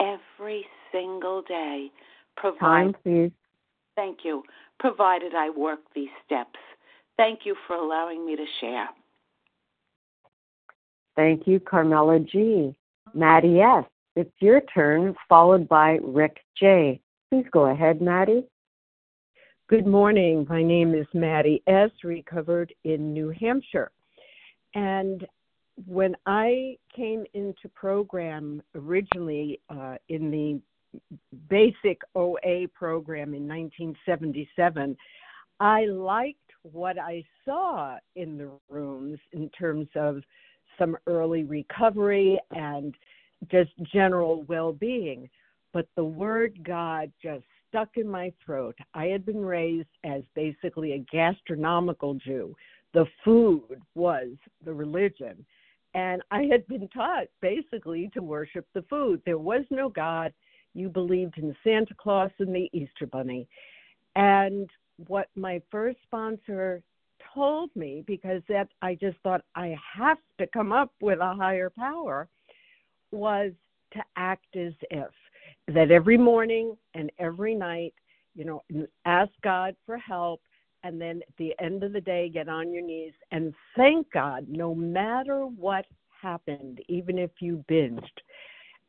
every 0.00 0.66
single 0.92 1.42
day. 1.42 1.90
Provide, 2.36 2.58
Time, 2.58 2.94
please. 3.02 3.30
Thank 3.96 4.18
you. 4.24 4.42
Provided 4.80 5.34
I 5.34 5.50
work 5.50 5.80
these 5.94 6.08
steps. 6.26 6.58
Thank 7.16 7.40
you 7.44 7.54
for 7.66 7.76
allowing 7.76 8.26
me 8.26 8.36
to 8.36 8.44
share. 8.60 8.88
Thank 11.16 11.46
you, 11.46 11.60
Carmela 11.60 12.18
G. 12.18 12.74
Maddie 13.14 13.60
S. 13.60 13.84
It's 14.16 14.32
your 14.40 14.60
turn, 14.60 15.14
followed 15.28 15.68
by 15.68 15.98
Rick 16.02 16.38
J. 16.56 17.00
Please 17.34 17.50
go 17.50 17.66
ahead, 17.66 18.00
Maddie. 18.00 18.46
Good 19.68 19.88
morning. 19.88 20.46
My 20.48 20.62
name 20.62 20.94
is 20.94 21.08
Maddie 21.12 21.64
S., 21.66 21.90
recovered 22.04 22.72
in 22.84 23.12
New 23.12 23.30
Hampshire. 23.30 23.90
And 24.76 25.26
when 25.84 26.14
I 26.26 26.76
came 26.94 27.24
into 27.34 27.68
program 27.74 28.62
originally 28.76 29.58
uh, 29.68 29.96
in 30.08 30.30
the 30.30 30.60
basic 31.50 32.02
OA 32.14 32.68
program 32.72 33.34
in 33.34 33.48
1977, 33.48 34.96
I 35.58 35.86
liked 35.86 36.38
what 36.62 37.00
I 37.00 37.24
saw 37.44 37.96
in 38.14 38.38
the 38.38 38.52
rooms 38.68 39.18
in 39.32 39.50
terms 39.58 39.88
of 39.96 40.22
some 40.78 40.96
early 41.08 41.42
recovery 41.42 42.38
and 42.52 42.94
just 43.50 43.72
general 43.92 44.44
well 44.44 44.72
being. 44.72 45.28
But 45.74 45.88
the 45.96 46.04
word 46.04 46.58
God 46.64 47.12
just 47.20 47.42
stuck 47.68 47.96
in 47.96 48.08
my 48.08 48.32
throat. 48.46 48.76
I 48.94 49.06
had 49.06 49.26
been 49.26 49.44
raised 49.44 49.88
as 50.04 50.22
basically 50.36 50.92
a 50.92 51.04
gastronomical 51.12 52.14
Jew. 52.14 52.54
The 52.94 53.06
food 53.24 53.82
was 53.96 54.28
the 54.64 54.72
religion. 54.72 55.44
And 55.94 56.22
I 56.30 56.44
had 56.44 56.66
been 56.68 56.88
taught 56.88 57.26
basically 57.42 58.08
to 58.14 58.22
worship 58.22 58.66
the 58.72 58.82
food. 58.88 59.20
There 59.26 59.38
was 59.38 59.64
no 59.70 59.88
God. 59.88 60.32
You 60.74 60.88
believed 60.88 61.38
in 61.38 61.54
Santa 61.64 61.94
Claus 61.94 62.30
and 62.38 62.54
the 62.54 62.70
Easter 62.72 63.06
Bunny. 63.06 63.48
And 64.14 64.70
what 65.08 65.28
my 65.34 65.60
first 65.72 65.98
sponsor 66.06 66.82
told 67.34 67.70
me, 67.74 68.04
because 68.06 68.42
that 68.48 68.68
I 68.80 68.94
just 68.94 69.16
thought 69.24 69.42
I 69.56 69.76
have 69.96 70.18
to 70.38 70.46
come 70.46 70.70
up 70.70 70.92
with 71.00 71.18
a 71.18 71.34
higher 71.34 71.70
power, 71.70 72.28
was 73.10 73.50
to 73.92 74.00
act 74.16 74.56
as 74.56 74.72
if 74.90 75.10
that 75.68 75.90
every 75.90 76.18
morning 76.18 76.76
and 76.94 77.10
every 77.18 77.54
night, 77.54 77.94
you 78.34 78.44
know, 78.44 78.62
ask 79.04 79.30
God 79.42 79.76
for 79.86 79.96
help 79.98 80.40
and 80.82 81.00
then 81.00 81.22
at 81.22 81.36
the 81.38 81.54
end 81.60 81.82
of 81.82 81.92
the 81.92 82.00
day 82.00 82.28
get 82.28 82.48
on 82.48 82.72
your 82.72 82.82
knees 82.82 83.12
and 83.30 83.54
thank 83.76 84.10
God 84.12 84.46
no 84.48 84.74
matter 84.74 85.46
what 85.46 85.86
happened, 86.20 86.80
even 86.88 87.18
if 87.18 87.30
you 87.40 87.64
binged. 87.70 88.02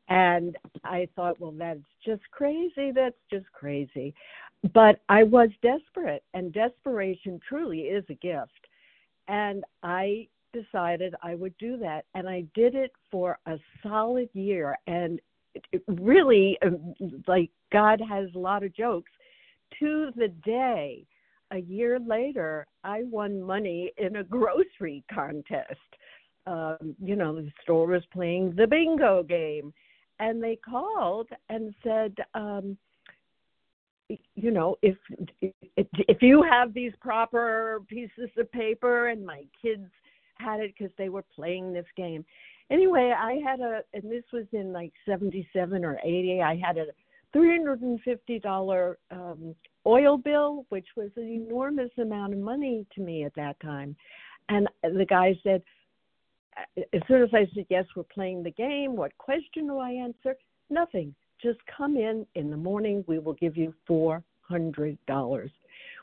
And 0.07 0.55
I 0.84 1.07
thought, 1.15 1.39
well, 1.39 1.53
that's 1.57 1.80
just 2.05 2.21
crazy. 2.32 2.91
That's 2.93 3.15
just 3.32 3.51
crazy. 3.53 4.13
But 4.73 4.99
I 5.09 5.23
was 5.23 5.49
desperate, 5.61 6.23
and 6.34 6.53
desperation 6.53 7.39
truly 7.47 7.82
is 7.82 8.03
a 8.09 8.15
gift. 8.15 8.51
And 9.28 9.63
I 9.84 10.28
decided 10.53 11.15
I 11.23 11.36
would 11.36 11.57
do 11.57 11.78
that. 11.78 12.05
And 12.13 12.30
I 12.30 12.45
did 12.53 12.76
it 12.76 12.91
for 13.11 13.39
a 13.47 13.57
solid 13.84 14.30
year. 14.34 14.78
And 14.88 15.19
really, 15.88 16.58
um, 16.66 16.93
like, 17.28 17.49
God 17.72 18.01
has 18.08 18.28
a 18.36 18.39
lot 18.39 18.64
of 18.64 18.74
jokes. 18.74 19.12
To 19.80 20.12
the 20.16 20.30
day, 20.45 21.06
a 21.51 21.58
year 21.60 21.99
later, 21.99 22.66
I 22.84 23.03
won 23.03 23.41
money 23.41 23.91
in 23.97 24.18
a 24.18 24.24
grocery 24.24 25.03
contest. 25.14 25.80
Um, 26.47 26.95
you 27.01 27.16
know, 27.16 27.36
the 27.36 27.51
store 27.64 27.88
was 27.88 28.03
playing 28.14 28.53
the 28.56 28.68
bingo 28.68 29.24
game, 29.24 29.74
and 30.20 30.41
they 30.41 30.58
called 30.58 31.28
and 31.49 31.74
said, 31.84 32.16
um, 32.34 32.78
you 34.08 34.51
know, 34.51 34.76
if 34.84 34.95
if 35.41 36.22
you 36.22 36.43
have 36.43 36.74
these 36.74 36.93
proper 37.01 37.82
pieces 37.88 38.30
of 38.38 38.51
paper, 38.51 39.08
and 39.08 39.26
my 39.26 39.43
kids 39.60 39.89
had 40.38 40.60
it 40.60 40.74
because 40.78 40.93
they 40.97 41.10
were 41.10 41.26
playing 41.36 41.74
this 41.74 41.86
game. 41.97 42.24
Anyway, 42.72 43.13
I 43.16 43.39
had 43.45 43.59
a, 43.59 43.82
and 43.93 44.03
this 44.11 44.24
was 44.34 44.45
in 44.51 44.74
like 44.74 44.91
'77 45.05 45.86
or 45.86 45.99
'80. 46.03 46.41
I 46.41 46.55
had 46.55 46.78
a 46.78 46.86
$350 47.36 48.95
um, 49.11 49.55
oil 49.86 50.18
bill, 50.18 50.66
which 50.70 50.88
was 50.95 51.09
an 51.18 51.28
enormous 51.28 51.91
amount 51.97 52.34
of 52.34 52.39
money 52.39 52.86
to 52.95 53.01
me 53.01 53.26
at 53.26 53.36
that 53.36 53.59
time. 53.59 53.95
And 54.49 54.68
the 54.84 55.05
guy 55.05 55.38
said, 55.43 55.61
as 56.78 57.01
soon 57.07 57.24
as 57.24 57.30
I 57.34 57.45
said, 57.53 57.66
yes, 57.70 57.86
we're 57.95 58.03
playing 58.03 58.43
the 58.43 58.51
game, 58.51 58.95
what 58.95 59.18
question 59.18 59.68
do 59.68 59.78
I 59.78 59.91
answer? 59.91 60.36
Nothing. 60.70 61.13
Just 61.41 61.59
come 61.76 61.97
in 61.97 62.26
in 62.36 62.49
the 62.49 62.57
morning. 62.57 63.03
We 63.07 63.20
will 63.20 63.34
give 63.34 63.57
you 63.57 63.74
$400, 63.89 65.49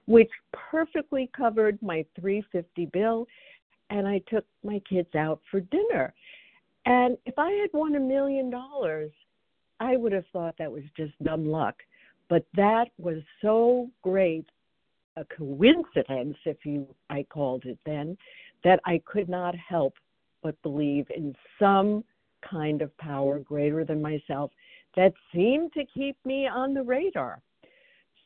which 0.07 0.31
perfectly 0.53 1.31
covered 1.35 1.81
my 1.81 2.05
350 2.21 2.87
bill. 2.87 3.27
And 3.89 4.07
I 4.07 4.21
took 4.29 4.45
my 4.63 4.81
kids 4.89 5.15
out 5.15 5.41
for 5.51 5.61
dinner. 5.61 6.13
And 6.87 7.17
if 7.27 7.39
I 7.39 7.51
had 7.53 7.71
won 7.73 7.95
a 7.95 8.01
million 8.01 8.51
dollars, 8.51 9.11
I 9.81 9.97
would 9.97 10.13
have 10.13 10.27
thought 10.33 10.57
that 10.59 10.71
was 10.71 10.85
just 10.97 11.13
dumb 11.23 11.47
luck. 11.47 11.77
But 12.29 12.45
that 12.55 12.87
was 12.99 13.19
so 13.41 13.91
great 14.03 14.47
a 15.17 15.25
coincidence, 15.27 16.37
if 16.47 16.65
you 16.65 16.87
I 17.11 17.25
called 17.25 17.65
it 17.67 17.79
then, 17.85 18.17
that 18.65 18.81
I 18.87 19.03
could 19.05 19.29
not 19.29 19.55
help 19.55 19.95
but 20.43 20.61
believe 20.63 21.07
in 21.15 21.35
some 21.59 22.03
kind 22.49 22.83
of 22.83 22.97
power 22.99 23.39
greater 23.39 23.85
than 23.85 24.03
myself 24.03 24.51
that 24.97 25.13
seemed 25.35 25.73
to 25.75 25.85
keep 25.85 26.17
me 26.25 26.47
on 26.47 26.75
the 26.75 26.83
radar. 26.83 27.41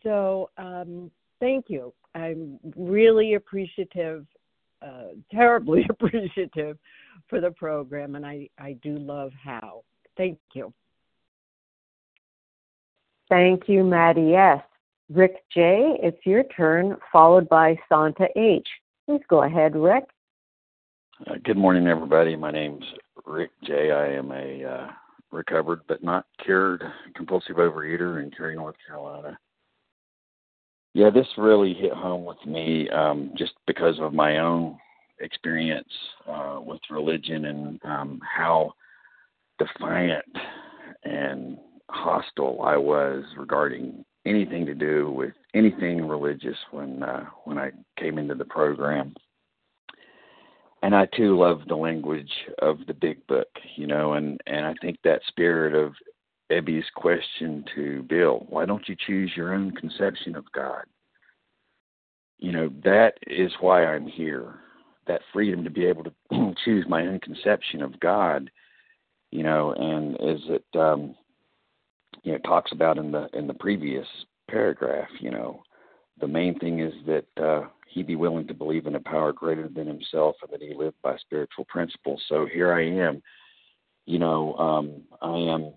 So 0.03 0.51
um, 0.57 1.11
thank 1.41 1.67
you. 1.69 1.93
I'm 2.15 2.59
really 2.77 3.35
appreciative, 3.35 4.27
uh, 4.83 5.15
terribly 5.31 5.87
appreciative 5.91 6.79
for 7.29 7.41
the 7.41 7.51
program, 7.51 8.15
and 8.15 8.27
I, 8.27 8.49
I 8.59 8.75
do 8.83 8.99
love 8.99 9.33
how. 9.43 9.83
Thank 10.17 10.39
you. 10.55 10.73
Thank 13.29 13.69
you, 13.69 13.83
Maddie 13.83 14.35
S. 14.35 14.63
Rick 15.09 15.45
J., 15.53 15.99
it's 16.03 16.25
your 16.25 16.43
turn, 16.45 16.97
followed 17.13 17.49
by 17.49 17.77
Santa 17.89 18.27
H. 18.37 18.67
Please 19.07 19.23
go 19.29 19.45
ahead, 19.45 19.77
Rick. 19.77 20.05
Uh, 21.27 21.35
good 21.45 21.57
morning, 21.57 21.87
everybody. 21.87 22.37
My 22.37 22.51
name's 22.51 22.85
Rick 23.25 23.51
J. 23.65 23.93
I 23.93 24.09
am 24.09 24.33
a 24.33 24.65
uh, 24.65 24.89
recovered 25.31 25.81
but 25.87 26.03
not 26.03 26.27
cured 26.45 26.83
compulsive 27.15 27.57
overeater 27.57 28.23
in 28.23 28.31
Cary, 28.31 28.57
North 28.57 28.77
Carolina. 28.87 29.39
Yeah, 30.97 31.11
this 31.11 31.27
really 31.37 31.75
hit 31.75 31.93
home 31.93 32.25
with 32.25 32.43
me 32.47 32.89
um, 32.89 33.33
just 33.37 33.53
because 33.67 33.97
of 34.01 34.15
my 34.15 34.39
own 34.39 34.79
experience 35.21 35.93
uh, 36.27 36.59
with 36.65 36.81
religion 36.89 37.45
and 37.45 37.79
um, 37.85 38.19
how 38.25 38.73
defiant 39.59 40.25
and 41.05 41.59
hostile 41.91 42.63
I 42.63 42.79
was 42.79 43.25
regarding 43.37 44.07
anything 44.25 44.65
to 44.65 44.75
do 44.75 45.11
with 45.11 45.35
anything 45.53 46.09
religious 46.09 46.57
when 46.71 47.03
uh, 47.03 47.27
when 47.45 47.59
I 47.59 47.73
came 48.01 48.17
into 48.17 48.35
the 48.35 48.47
program. 48.47 49.15
And 50.83 50.97
I 50.97 51.09
too 51.15 51.39
love 51.39 51.61
the 51.69 51.77
language 51.77 52.33
of 52.63 52.79
the 52.87 52.95
big 52.95 53.27
book, 53.27 53.49
you 53.77 53.87
know, 53.87 54.15
and 54.15 54.41
and 54.47 54.65
I 54.65 54.73
think 54.81 54.97
that 55.05 55.21
spirit 55.29 55.75
of 55.75 55.93
Ebby's 56.51 56.87
question 56.95 57.65
to 57.75 58.03
Bill, 58.05 58.47
why 58.49 58.67
don't 58.67 58.89
you 58.89 58.97
choose 59.07 59.33
your 59.37 59.55
own 59.55 59.73
conception 59.73 60.37
of 60.37 60.45
God? 60.53 60.85
You 62.39 62.53
know, 62.53 62.71
that 62.85 63.15
is 63.27 63.53
why 63.61 63.85
I'm 63.85 64.07
here. 64.07 64.55
That 65.07 65.23
freedom 65.33 65.65
to 65.65 65.71
be 65.71 65.87
able 65.87 66.05
to 66.05 66.13
choose 66.65 66.85
my 66.89 67.07
own 67.07 67.21
conception 67.21 67.83
of 67.83 67.99
God, 68.01 68.51
you 69.31 69.43
know, 69.43 69.73
and 69.73 70.15
is 70.15 70.43
it 70.49 70.65
um 70.79 71.15
you 72.27 72.33
know 72.33 72.39
talks 72.39 72.73
about 72.73 72.99
in 72.99 73.13
the 73.13 73.29
in 73.33 73.47
the 73.47 73.55
previous 73.55 74.07
paragraph 74.51 75.09
you 75.21 75.31
know 75.31 75.63
the 76.21 76.27
main 76.27 76.59
thing 76.59 76.81
is 76.81 76.93
that 77.07 77.43
uh 77.43 77.67
he 77.89 78.03
be 78.03 78.17
willing 78.17 78.47
to 78.47 78.55
believe 78.55 78.87
in 78.87 78.97
a 78.97 79.01
power 79.01 79.33
greater 79.33 79.69
than 79.69 79.87
himself 79.87 80.35
and 80.43 80.53
that 80.53 80.61
he 80.61 80.75
lived 80.75 80.97
by 81.03 81.17
spiritual 81.19 81.65
principles 81.67 82.21
so 82.29 82.47
here 82.53 82.73
i 82.73 82.85
am 82.85 83.23
you 84.07 84.19
know 84.19 84.55
um 84.57 85.03
i 85.23 85.37
am 85.37 85.73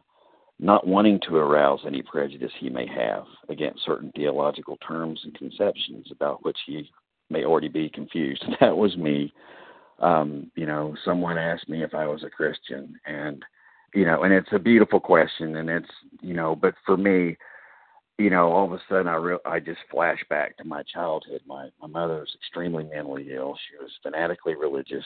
not 0.60 0.86
wanting 0.86 1.20
to 1.28 1.38
arouse 1.38 1.80
any 1.86 2.02
prejudice 2.02 2.52
he 2.60 2.70
may 2.70 2.86
have 2.88 3.24
against 3.50 3.86
certain 3.86 4.12
theological 4.16 4.78
terms 4.86 5.20
and 5.24 5.34
conceptions 5.36 6.08
about 6.12 6.44
which 6.44 6.58
he 6.66 6.90
may 7.30 7.46
already 7.46 7.70
be 7.70 7.90
confused 7.90 8.44
that 8.60 8.76
was 8.76 8.98
me 8.98 9.34
um 10.00 10.50
you 10.56 10.66
know 10.66 10.96
someone 11.06 11.38
asked 11.38 11.70
me 11.70 11.84
if 11.84 11.94
i 11.94 12.06
was 12.06 12.24
a 12.24 12.30
christian 12.30 13.00
and 13.06 13.44
you 13.94 14.06
know, 14.06 14.24
and 14.24 14.34
it's 14.34 14.50
a 14.52 14.60
beautiful 14.60 15.00
question, 15.00 15.56
and 15.56 15.70
it's 15.70 15.90
you 16.22 16.34
know, 16.34 16.56
but 16.56 16.76
for 16.86 16.98
me, 16.98 17.38
you 18.18 18.30
know, 18.30 18.52
all 18.52 18.66
of 18.66 18.74
a 18.74 18.82
sudden 18.90 19.08
I 19.08 19.16
re- 19.16 19.38
I 19.46 19.60
just 19.60 19.80
flash 19.90 20.20
back 20.30 20.58
to 20.58 20.64
my 20.64 20.84
childhood. 20.84 21.42
My 21.48 21.70
my 21.82 21.88
mother 21.88 22.20
was 22.20 22.36
extremely 22.36 22.84
mentally 22.84 23.30
ill. 23.34 23.58
She 23.70 23.82
was 23.82 23.92
fanatically 24.04 24.56
religious, 24.56 25.06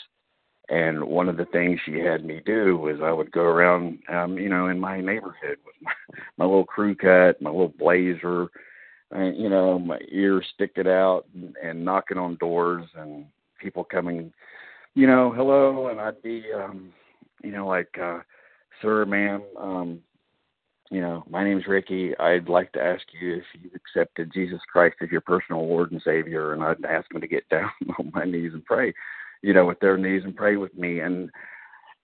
and 0.69 1.03
one 1.03 1.29
of 1.29 1.37
the 1.37 1.45
things 1.45 1.79
she 1.85 1.99
had 1.99 2.23
me 2.25 2.41
do 2.45 2.77
was 2.77 2.97
I 3.03 3.11
would 3.11 3.31
go 3.31 3.41
around, 3.41 3.99
um, 4.09 4.37
you 4.37 4.49
know, 4.49 4.67
in 4.67 4.79
my 4.79 5.01
neighborhood 5.01 5.57
with 5.65 5.75
my, 5.81 5.91
my 6.37 6.45
little 6.45 6.65
crew 6.65 6.95
cut, 6.95 7.41
my 7.41 7.49
little 7.49 7.73
blazer, 7.77 8.47
and 9.11 9.37
you 9.37 9.49
know, 9.49 9.77
my 9.79 9.99
ears 10.11 10.45
sticking 10.53 10.87
out 10.87 11.25
and, 11.33 11.55
and 11.63 11.83
knocking 11.83 12.17
on 12.17 12.37
doors, 12.37 12.85
and 12.95 13.25
people 13.59 13.83
coming, 13.83 14.33
you 14.95 15.07
know, 15.07 15.31
hello, 15.31 15.87
and 15.87 15.99
I'd 15.99 16.21
be, 16.21 16.45
um, 16.53 16.91
you 17.43 17.51
know, 17.51 17.67
like. 17.67 17.97
uh 18.01 18.19
sir, 18.81 19.05
ma'am, 19.05 19.41
um, 19.57 19.99
you 20.91 21.01
know, 21.01 21.23
my 21.29 21.43
name's 21.43 21.67
Ricky. 21.67 22.15
I'd 22.17 22.49
like 22.49 22.71
to 22.73 22.83
ask 22.83 23.01
you 23.19 23.35
if 23.35 23.43
you've 23.59 23.73
accepted 23.73 24.31
Jesus 24.33 24.59
Christ 24.71 24.97
as 25.01 25.09
your 25.09 25.21
personal 25.21 25.67
Lord 25.67 25.91
and 25.91 26.01
Savior, 26.03 26.53
and 26.53 26.63
I'd 26.63 26.83
ask 26.85 27.09
them 27.11 27.21
to 27.21 27.27
get 27.27 27.47
down 27.49 27.71
on 27.97 28.11
my 28.13 28.25
knees 28.25 28.53
and 28.53 28.63
pray, 28.65 28.93
you 29.43 29.53
know, 29.53 29.65
with 29.65 29.79
their 29.79 29.97
knees 29.97 30.23
and 30.23 30.35
pray 30.35 30.55
with 30.55 30.75
me. 30.75 31.01
And, 31.01 31.29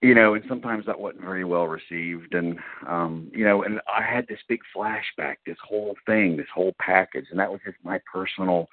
you 0.02 0.14
know, 0.14 0.36
and 0.36 0.44
sometimes 0.48 0.86
that 0.86 1.00
wasn't 1.00 1.24
very 1.24 1.46
well 1.46 1.66
received. 1.66 2.36
And, 2.36 2.60
um, 2.88 3.32
you 3.34 3.46
know, 3.46 3.64
and 3.64 3.80
I 3.88 4.04
had 4.04 4.28
this 4.28 4.40
big 4.48 4.60
flashback, 4.76 5.38
this 5.46 5.58
whole 5.68 5.96
thing, 6.06 6.38
this 6.38 6.48
whole 6.54 6.76
package, 6.80 7.26
and 7.32 7.40
that 7.40 7.52
was 7.52 7.62
just 7.66 7.78
my 7.84 8.00
personal 8.12 8.68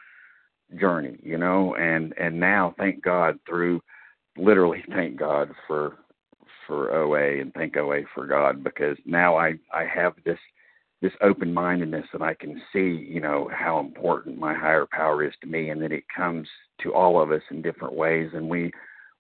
journey, 0.79 1.19
you 1.23 1.39
know, 1.39 1.77
and, 1.77 2.13
and 2.19 2.39
now 2.39 2.75
thank 2.77 3.03
God 3.03 3.39
through, 3.49 3.81
literally 4.37 4.85
thank 4.95 5.17
God 5.17 5.51
for 5.67 5.97
for 6.67 6.93
OA 6.93 7.41
and 7.41 7.55
thank 7.55 7.77
OA 7.77 8.01
for 8.13 8.27
God 8.27 8.65
because 8.65 8.97
now 9.07 9.37
I 9.37 9.55
I 9.73 9.85
have 9.85 10.15
this 10.25 10.39
this 11.01 11.13
open 11.23 11.55
mindedness 11.55 12.07
and 12.13 12.25
I 12.25 12.35
can 12.35 12.61
see 12.73 13.07
you 13.09 13.21
know 13.21 13.49
how 13.55 13.79
important 13.79 14.39
my 14.39 14.53
higher 14.53 14.87
power 14.91 15.25
is 15.25 15.33
to 15.43 15.47
me 15.47 15.71
and 15.71 15.81
that 15.83 15.93
it 15.93 16.05
comes 16.15 16.49
to 16.83 16.95
all 16.95 17.21
of 17.21 17.31
us 17.31 17.43
in 17.51 17.63
different 17.63 17.95
ways 17.95 18.31
and 18.35 18.49
we 18.49 18.73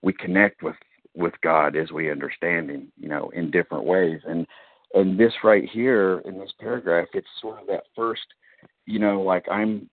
we 0.03 0.13
connect 0.13 0.63
with 0.63 0.77
with 1.15 1.35
God 1.43 1.77
as 1.77 1.91
we 1.91 2.11
understand 2.11 2.71
him 2.71 2.93
you 2.99 3.09
know 3.09 3.31
in 3.35 3.51
different 3.51 3.85
ways 3.85 4.21
and 4.27 4.47
and 4.95 5.19
this 5.19 5.33
right 5.43 5.69
here 5.69 6.23
in 6.25 6.39
this 6.39 6.53
paragraph 6.61 7.09
it's 7.15 7.27
sort 7.41 7.61
of 7.61 7.67
that 7.67 7.85
first 7.95 8.27
you 8.87 8.99
know 8.99 9.23
like 9.23 9.47
I'm 9.51 9.89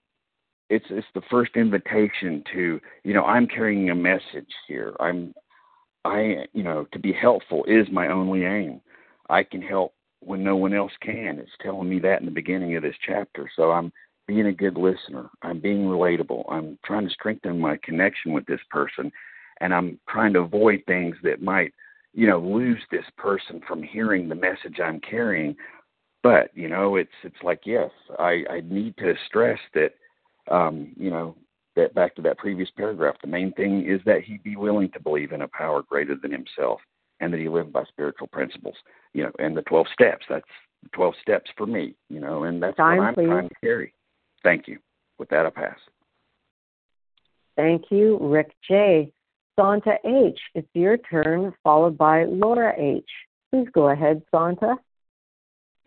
it's 0.73 0.85
it's 0.89 1.07
the 1.13 1.21
first 1.29 1.51
invitation 1.55 2.43
to 2.53 2.79
you 3.03 3.13
know 3.13 3.23
I'm 3.23 3.47
carrying 3.47 3.89
a 3.89 3.95
message 3.95 4.51
here. 4.67 4.95
I'm 4.99 5.33
I 6.05 6.45
you 6.53 6.63
know 6.63 6.87
to 6.91 6.99
be 6.99 7.13
helpful 7.13 7.63
is 7.65 7.87
my 7.91 8.07
only 8.07 8.43
aim. 8.45 8.81
I 9.29 9.43
can 9.43 9.61
help 9.61 9.93
when 10.19 10.43
no 10.43 10.55
one 10.55 10.73
else 10.73 10.91
can. 11.01 11.39
It's 11.39 11.51
telling 11.61 11.89
me 11.89 11.99
that 11.99 12.19
in 12.19 12.25
the 12.25 12.31
beginning 12.31 12.75
of 12.75 12.83
this 12.83 12.95
chapter. 13.05 13.49
So 13.55 13.71
I'm 13.71 13.91
being 14.33 14.47
a 14.47 14.53
good 14.53 14.77
listener. 14.77 15.29
I'm 15.41 15.59
being 15.59 15.83
relatable. 15.83 16.51
I'm 16.51 16.77
trying 16.85 17.07
to 17.07 17.13
strengthen 17.13 17.59
my 17.59 17.77
connection 17.83 18.33
with 18.33 18.45
this 18.45 18.61
person 18.69 19.11
and 19.61 19.73
I'm 19.73 19.99
trying 20.09 20.33
to 20.33 20.39
avoid 20.39 20.83
things 20.87 21.15
that 21.23 21.41
might, 21.41 21.73
you 22.13 22.27
know, 22.27 22.39
lose 22.39 22.81
this 22.91 23.05
person 23.17 23.61
from 23.67 23.83
hearing 23.83 24.27
the 24.27 24.35
message 24.35 24.79
I'm 24.83 24.99
carrying. 24.99 25.55
But, 26.23 26.49
you 26.55 26.69
know, 26.69 26.95
it's 26.95 27.11
it's 27.23 27.43
like 27.43 27.61
yes, 27.65 27.91
I, 28.17 28.43
I 28.49 28.61
need 28.65 28.95
to 28.97 29.13
stress 29.27 29.59
that 29.73 29.91
um, 30.49 30.93
you 30.97 31.09
know, 31.09 31.35
that 31.75 31.93
back 31.95 32.15
to 32.15 32.21
that 32.23 32.37
previous 32.37 32.69
paragraph, 32.75 33.15
the 33.21 33.27
main 33.27 33.51
thing 33.53 33.89
is 33.89 34.01
that 34.05 34.23
he 34.23 34.37
be 34.37 34.55
willing 34.55 34.89
to 34.91 34.99
believe 34.99 35.31
in 35.31 35.41
a 35.41 35.47
power 35.47 35.81
greater 35.81 36.15
than 36.15 36.31
himself 36.31 36.79
and 37.19 37.31
that 37.31 37.39
he 37.39 37.49
lived 37.49 37.71
by 37.71 37.83
spiritual 37.85 38.27
principles. 38.27 38.75
You 39.13 39.23
know, 39.23 39.31
and 39.39 39.55
the 39.55 39.63
twelve 39.63 39.87
steps, 39.93 40.25
that's 40.29 40.45
twelve 40.93 41.13
steps 41.21 41.49
for 41.57 41.65
me, 41.65 41.95
you 42.09 42.19
know, 42.19 42.43
and 42.43 42.61
that's 42.61 42.77
Time, 42.77 42.97
what 42.97 43.07
I'm 43.07 43.13
please. 43.15 43.27
trying 43.27 43.49
to 43.49 43.55
carry. 43.61 43.93
Thank 44.43 44.67
you. 44.67 44.79
With 45.19 45.29
that 45.29 45.45
I 45.45 45.49
pass. 45.49 45.77
Thank 47.55 47.85
you, 47.91 48.17
Rick 48.19 48.51
J. 48.67 49.11
Santa 49.59 49.97
H., 50.03 50.39
it's 50.55 50.67
your 50.73 50.97
turn, 50.97 51.53
followed 51.63 51.97
by 51.97 52.23
Laura 52.25 52.73
H. 52.75 53.07
Please 53.51 53.67
go 53.71 53.89
ahead, 53.89 54.23
Santa. 54.33 54.75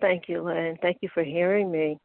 Thank 0.01 0.29
you, 0.29 0.43
Lynn. 0.43 0.77
Thank 0.81 0.99
you 1.01 1.09
for 1.13 1.25
hearing 1.25 1.73
me. 1.73 1.99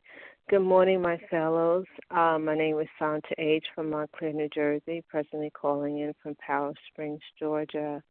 Good 0.49 0.62
morning, 0.62 1.02
my 1.02 1.20
fellows. 1.30 1.86
Uh, 2.10 2.39
my 2.39 2.56
name 2.56 2.80
is 2.80 2.88
Santa 2.97 3.36
H. 3.38 3.64
from 3.76 3.91
Montclair, 3.91 4.34
New 4.34 4.49
Jersey, 4.49 5.04
presently 5.08 5.52
calling 5.52 5.99
in 5.99 6.14
from 6.22 6.36
Powder 6.36 6.74
Springs, 6.91 7.22
Georgia. 7.38 8.02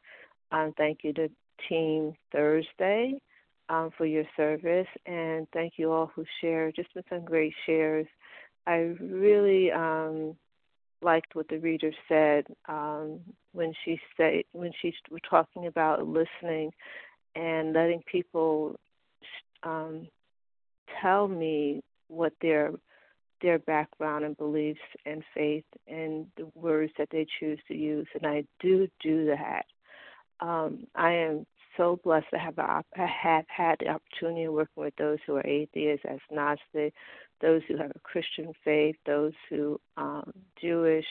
Um, 0.52 0.72
thank 0.78 1.00
you 1.02 1.12
to 1.14 1.28
Team 1.68 2.14
Thursday 2.32 3.20
um, 3.68 3.90
for 3.98 4.06
your 4.06 4.24
service, 4.36 4.86
and 5.06 5.46
thank 5.52 5.74
you 5.76 5.92
all 5.92 6.10
who 6.14 6.24
shared. 6.40 6.76
Just 6.76 6.94
been 6.94 7.02
some 7.10 7.24
great 7.24 7.52
shares. 7.66 8.06
I 8.66 8.94
really 9.00 9.72
um, 9.72 10.36
liked 11.02 11.34
what 11.34 11.48
the 11.48 11.58
reader 11.58 11.92
said 12.08 12.46
um, 12.68 13.20
when 13.52 13.72
she 13.84 13.98
said 14.16 14.42
when 14.52 14.72
she 14.80 14.94
was 15.10 15.20
talking 15.28 15.66
about 15.66 16.06
listening 16.06 16.72
and 17.34 17.72
letting 17.72 18.02
people 18.10 18.76
um, 19.62 20.08
tell 21.00 21.28
me 21.28 21.82
what 22.08 22.32
their 22.40 22.72
their 23.42 23.58
background 23.58 24.24
and 24.24 24.36
beliefs 24.36 24.80
and 25.06 25.22
faith 25.34 25.64
and 25.88 26.26
the 26.36 26.50
words 26.54 26.92
that 26.98 27.08
they 27.10 27.26
choose 27.38 27.58
to 27.68 27.74
use, 27.74 28.06
and 28.14 28.26
I 28.26 28.44
do 28.60 28.86
do 29.02 29.26
that. 29.26 29.64
Um, 30.40 30.86
I 30.94 31.12
am 31.12 31.46
so 31.76 31.98
blessed 32.04 32.26
to 32.32 32.38
have 32.38 32.58
I 32.58 32.82
have 32.96 33.44
had 33.48 33.76
the 33.80 33.88
opportunity 33.88 34.44
of 34.44 34.52
working 34.52 34.84
with 34.84 34.96
those 34.96 35.18
who 35.26 35.36
are 35.36 35.46
atheists, 35.46 36.04
agnostic, 36.04 36.92
those 37.40 37.62
who 37.68 37.76
have 37.76 37.92
a 37.94 38.00
Christian 38.00 38.52
faith, 38.64 38.96
those 39.06 39.32
who 39.48 39.80
um, 39.96 40.32
Jewish 40.60 41.06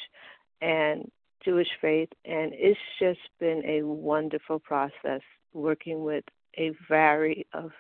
and 0.62 1.10
Jewish 1.44 1.70
faith, 1.82 2.10
and 2.26 2.52
it's 2.54 2.80
just 3.00 3.20
been 3.40 3.64
a 3.66 3.84
wonderful 3.84 4.60
process 4.60 5.22
working 5.54 6.04
with 6.04 6.24
a 6.58 6.72
variety 6.88 7.46
of 7.54 7.72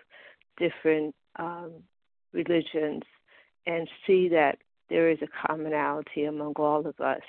different 0.57 1.13
um, 1.37 1.71
religions 2.31 3.03
and 3.65 3.87
see 4.07 4.29
that 4.29 4.57
there 4.89 5.09
is 5.09 5.19
a 5.21 5.47
commonality 5.47 6.25
among 6.25 6.53
all 6.53 6.85
of 6.87 6.99
us. 6.99 7.21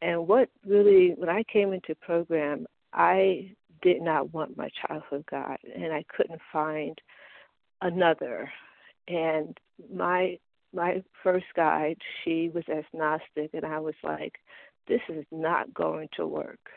And 0.00 0.28
what 0.28 0.48
really, 0.64 1.14
when 1.16 1.28
I 1.28 1.42
came 1.42 1.72
into 1.72 1.94
program, 1.96 2.66
I 2.92 3.52
did 3.82 4.00
not 4.00 4.32
want 4.32 4.56
my 4.56 4.70
childhood 4.86 5.24
God, 5.30 5.58
and 5.74 5.92
I 5.92 6.04
couldn't 6.14 6.40
find 6.52 6.98
another. 7.82 8.50
And 9.08 9.56
my 9.92 10.38
my 10.74 11.02
first 11.22 11.46
guide, 11.56 11.96
she 12.22 12.50
was 12.54 12.64
agnostic, 12.68 13.50
and 13.54 13.64
I 13.64 13.80
was 13.80 13.94
like, 14.04 14.34
this 14.86 15.00
is 15.08 15.24
not 15.30 15.72
going 15.72 16.08
to 16.16 16.26
work. 16.26 16.70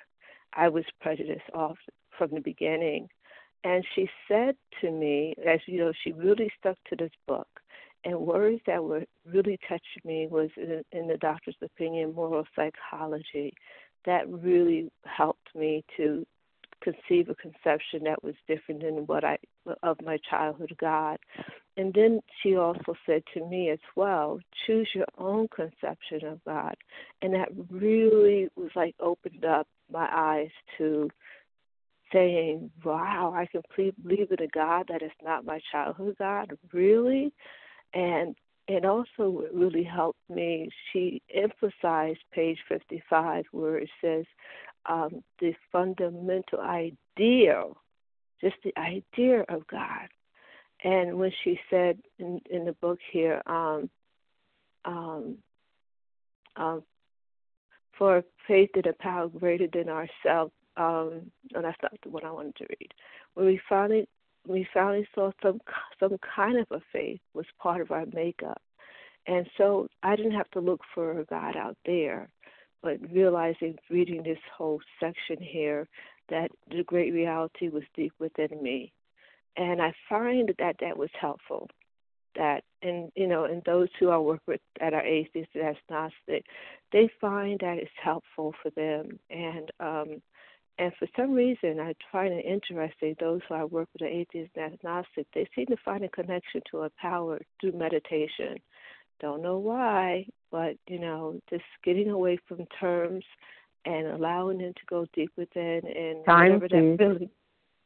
I 0.54 0.70
was 0.70 0.86
prejudiced 1.02 1.50
off 1.54 1.78
from 2.18 2.32
the 2.32 2.40
beginning. 2.40 3.10
And 3.64 3.86
she 3.96 4.10
said 4.28 4.56
to 4.82 4.92
me, 4.92 5.36
as 5.46 5.60
you 5.66 5.80
know, 5.80 5.92
she 6.04 6.14
really 6.14 6.52
stuck 6.60 6.78
to 6.90 6.96
this 6.96 7.12
book. 7.28 7.48
And 8.04 8.20
words 8.20 8.62
that 8.66 8.84
were 8.84 9.04
really 9.26 9.60
touched 9.70 10.04
me 10.04 10.28
was 10.30 10.50
in, 10.58 10.84
in 10.92 11.08
the 11.08 11.18
doctor's 11.18 11.56
opinion, 11.62 12.16
moral 12.16 12.46
psychology. 12.56 13.54
That 14.06 14.28
really 14.28 14.92
helped 15.06 15.54
me 15.54 15.84
to 15.98 16.26
conceive 16.82 17.30
a 17.30 17.36
conception 17.36 18.04
that 18.06 18.24
was 18.24 18.34
different 18.48 18.82
than 18.82 19.06
what 19.06 19.24
I 19.24 19.38
of 19.84 19.98
my 20.04 20.18
childhood 20.28 20.76
God. 20.80 21.20
And 21.78 21.94
then 21.94 22.20
she 22.42 22.56
also 22.58 22.96
said 23.06 23.24
to 23.34 23.46
me 23.48 23.70
as 23.70 23.80
well, 23.96 24.40
choose 24.66 24.90
your 24.94 25.08
own 25.18 25.48
conception 25.48 26.26
of 26.26 26.44
God. 26.44 26.76
And 27.22 27.34
that 27.34 27.50
really 27.70 28.50
was 28.56 28.72
like 28.76 28.96
opened 29.00 29.46
up 29.46 29.68
my 29.92 30.08
eyes 30.12 30.52
to 30.78 31.10
saying, 32.12 32.72
Wow, 32.84 33.34
I 33.36 33.46
can 33.46 33.62
believe 34.04 34.32
in 34.32 34.44
a 34.44 34.48
God 34.48 34.88
that 34.90 35.02
is 35.02 35.12
not 35.24 35.46
my 35.46 35.62
childhood 35.72 36.16
God. 36.20 36.58
Really? 36.74 37.34
And 37.94 38.36
it 38.68 38.86
also 38.86 39.44
really 39.54 39.84
helped 39.84 40.20
me. 40.30 40.70
She 40.92 41.22
emphasized 41.34 42.20
page 42.32 42.58
55 42.70 43.46
where 43.52 43.78
it 43.78 43.90
says 44.02 44.26
um, 44.86 45.24
the 45.40 45.54
fundamental 45.72 46.60
idea, 46.60 47.64
just 48.42 48.56
the 48.64 48.74
idea 48.78 49.42
of 49.50 49.68
God. 49.68 50.08
And 50.84 51.18
when 51.18 51.32
she 51.44 51.60
said 51.70 52.00
in, 52.18 52.42
in 52.50 52.66
the 52.66 52.74
book 52.74 53.00
here, 53.12 53.42
um, 53.46 53.90
um, 54.86 55.38
um, 56.56 56.84
for 57.98 58.24
faith 58.48 58.72
in 58.76 58.88
a 58.88 58.94
power 58.94 59.28
greater 59.28 59.68
than 59.72 59.90
ourselves, 59.90 60.52
um, 60.78 61.32
no, 61.54 61.62
that's 61.62 61.78
not 61.82 61.94
one 62.06 62.26
I 62.26 62.32
wanted 62.32 62.56
to 62.58 62.66
read. 62.80 62.94
When 63.36 63.46
we 63.46 63.62
finally 63.70 64.08
we 64.48 64.68
finally 64.74 65.08
saw 65.14 65.32
some 65.44 65.62
some 66.00 66.18
kind 66.36 66.58
of 66.58 66.66
a 66.72 66.82
faith 66.92 67.20
was 67.34 67.46
part 67.60 67.82
of 67.82 67.92
our 67.92 68.06
makeup, 68.14 68.62
and 69.28 69.48
so 69.58 69.88
I 70.02 70.16
didn't 70.16 70.32
have 70.32 70.50
to 70.52 70.60
look 70.60 70.82
for 70.96 71.20
a 71.20 71.26
God 71.26 71.56
out 71.56 71.78
there, 71.86 72.30
but 72.82 72.98
realizing 73.12 73.78
reading 73.90 74.24
this 74.24 74.40
whole 74.58 74.80
section 75.00 75.38
here 75.40 75.88
that 76.30 76.50
the 76.70 76.84
great 76.84 77.14
reality 77.14 77.70
was 77.70 77.84
deep 77.96 78.14
within 78.20 78.64
me, 78.64 78.94
and 79.58 79.82
I 79.82 79.94
find 80.10 80.54
that 80.60 80.76
that 80.80 80.98
was 80.98 81.10
helpful. 81.20 81.70
That 82.36 82.64
and 82.82 83.12
you 83.16 83.28
know, 83.28 83.44
and 83.44 83.62
those 83.66 83.90
who 84.00 84.10
I 84.10 84.18
work 84.18 84.42
with 84.48 84.62
that 84.80 84.94
are 84.94 85.06
atheists 85.06 85.54
and 85.54 85.64
agnostic, 85.64 86.46
they 86.92 87.10
find 87.20 87.60
that 87.60 87.78
it's 87.78 87.92
helpful 88.02 88.54
for 88.62 88.70
them, 88.72 89.20
and 89.30 89.72
um, 89.80 90.22
and 90.78 90.94
for 90.98 91.08
some 91.16 91.34
reason, 91.34 91.80
I 91.80 91.94
find 92.12 92.34
it 92.34 92.46
interesting. 92.46 93.16
Those 93.20 93.42
who 93.48 93.56
I 93.56 93.66
work 93.66 93.90
with, 93.94 94.02
the 94.02 94.08
atheists 94.08 94.54
and 94.56 94.74
agnostic, 94.74 95.28
they 95.34 95.48
seem 95.56 95.68
to 95.68 95.78
find 95.84 96.04
a 96.04 96.10
connection 96.10 96.62
to 96.72 96.84
a 96.84 96.90
power 97.02 97.40
through 97.60 97.74
meditation. 97.74 98.58
Don't 99.20 99.44
know 99.44 99.58
why, 99.58 100.26
but 100.52 100.78
you 100.88 101.00
know, 101.00 101.40
just 101.50 101.64
getting 101.84 102.10
away 102.10 102.40
from 102.48 102.66
terms 102.80 103.24
and 103.86 104.08
allowing 104.08 104.60
them 104.60 104.74
to 104.74 104.82
go 104.90 105.06
deep 105.14 105.32
within 105.38 105.82
and 105.86 106.26
Time, 106.26 106.54
whatever 106.54 106.70
please. 106.70 106.98
that 106.98 106.98
feeling. 106.98 107.30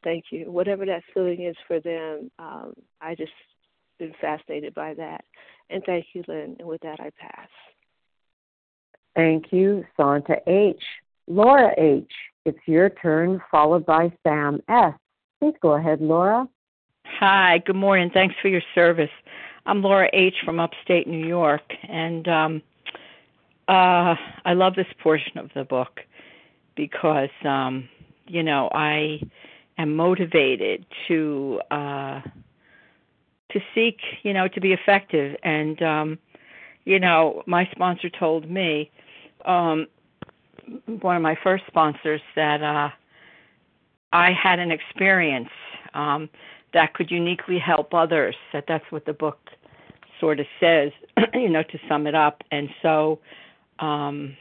Thank 0.05 0.25
you. 0.29 0.51
Whatever 0.51 0.85
that 0.85 1.01
feeling 1.13 1.41
is 1.41 1.55
for 1.67 1.79
them, 1.79 2.29
um, 2.37 2.73
I 3.01 3.15
just 3.15 3.31
been 3.97 4.13
fascinated 4.21 4.75
by 4.75 4.93
that. 4.93 5.25
And 5.71 5.83
thank 5.83 6.05
you, 6.13 6.23
Lynn. 6.27 6.55
And 6.59 6.67
with 6.67 6.81
that, 6.81 6.99
I 6.99 7.09
pass. 7.19 7.49
Thank 9.15 9.45
you, 9.51 9.83
Santa 9.97 10.37
H. 10.47 10.81
Laura 11.27 11.73
H., 11.79 12.11
it's 12.45 12.59
your 12.67 12.91
turn, 12.91 13.41
followed 13.49 13.83
by 13.87 14.13
Sam 14.21 14.61
S. 14.69 14.93
Please 15.41 15.55
go 15.59 15.73
ahead, 15.73 15.99
Laura. 16.01 16.47
Hi, 17.19 17.57
good 17.65 17.75
morning. 17.75 18.11
Thanks 18.13 18.35
for 18.43 18.49
your 18.49 18.61
service. 18.75 19.09
I'm 19.65 19.81
Laura 19.81 20.07
H. 20.13 20.35
from 20.45 20.59
upstate 20.59 21.07
New 21.07 21.25
York, 21.25 21.63
and 21.89 22.27
um, 22.27 22.61
uh, 23.67 24.13
I 24.45 24.53
love 24.53 24.75
this 24.75 24.85
portion 25.01 25.39
of 25.39 25.49
the 25.55 25.63
book 25.63 26.01
because, 26.75 27.29
um, 27.43 27.89
you 28.27 28.43
know, 28.43 28.69
I 28.71 29.19
am 29.77 29.95
motivated 29.95 30.85
to 31.07 31.61
uh, 31.71 32.21
to 33.55 33.59
seek, 33.73 33.99
you 34.23 34.33
know, 34.33 34.47
to 34.49 34.59
be 34.59 34.73
effective. 34.73 35.35
And, 35.43 35.81
um, 35.81 36.19
you 36.83 36.99
know, 36.99 37.41
my 37.47 37.67
sponsor 37.71 38.09
told 38.09 38.49
me, 38.49 38.91
um, 39.45 39.87
one 41.01 41.15
of 41.15 41.21
my 41.21 41.37
first 41.41 41.63
sponsors, 41.67 42.21
that 42.35 42.61
uh, 42.61 42.89
I 44.11 44.31
had 44.31 44.59
an 44.59 44.71
experience 44.71 45.49
um, 45.93 46.29
that 46.73 46.93
could 46.93 47.11
uniquely 47.11 47.59
help 47.59 47.93
others. 47.93 48.35
That 48.51 48.65
that's 48.67 48.85
what 48.89 49.05
the 49.05 49.13
book 49.13 49.39
sort 50.19 50.39
of 50.39 50.47
says, 50.59 50.91
you 51.33 51.49
know, 51.49 51.63
to 51.63 51.79
sum 51.87 52.07
it 52.07 52.15
up. 52.15 52.43
And 52.51 52.69
so, 52.81 53.19
um, 53.79 54.35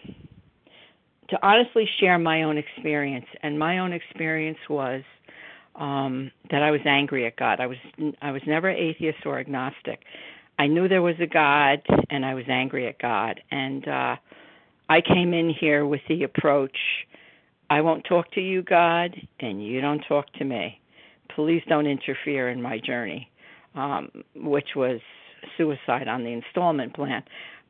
to 1.28 1.38
honestly 1.46 1.88
share 2.00 2.18
my 2.18 2.42
own 2.42 2.58
experience, 2.58 3.26
and 3.42 3.58
my 3.58 3.78
own 3.78 3.92
experience 3.92 4.58
was 4.68 5.02
um, 5.76 6.30
that 6.50 6.62
I 6.62 6.70
was 6.70 6.80
angry 6.84 7.26
at 7.26 7.36
God. 7.36 7.60
I 7.60 7.66
was 7.66 7.78
I 8.22 8.30
was 8.30 8.42
never 8.46 8.70
atheist 8.70 9.26
or 9.26 9.38
agnostic. 9.38 10.00
I 10.58 10.66
knew 10.66 10.88
there 10.88 11.02
was 11.02 11.16
a 11.20 11.26
God, 11.26 11.82
and 12.10 12.24
I 12.24 12.34
was 12.34 12.44
angry 12.48 12.86
at 12.86 12.98
God. 13.00 13.40
And 13.50 13.86
uh, 13.88 14.16
I 14.88 15.00
came 15.00 15.34
in 15.34 15.50
here 15.50 15.84
with 15.86 16.02
the 16.08 16.22
approach: 16.22 16.76
I 17.70 17.80
won't 17.80 18.04
talk 18.04 18.30
to 18.32 18.40
you, 18.40 18.62
God, 18.62 19.14
and 19.40 19.64
you 19.64 19.80
don't 19.80 20.02
talk 20.08 20.32
to 20.34 20.44
me. 20.44 20.80
Please 21.34 21.62
don't 21.68 21.86
interfere 21.86 22.50
in 22.50 22.62
my 22.62 22.78
journey, 22.78 23.28
um, 23.74 24.10
which 24.36 24.70
was 24.76 25.00
suicide 25.56 26.06
on 26.06 26.22
the 26.22 26.30
installment 26.30 26.94
plan. 26.94 27.22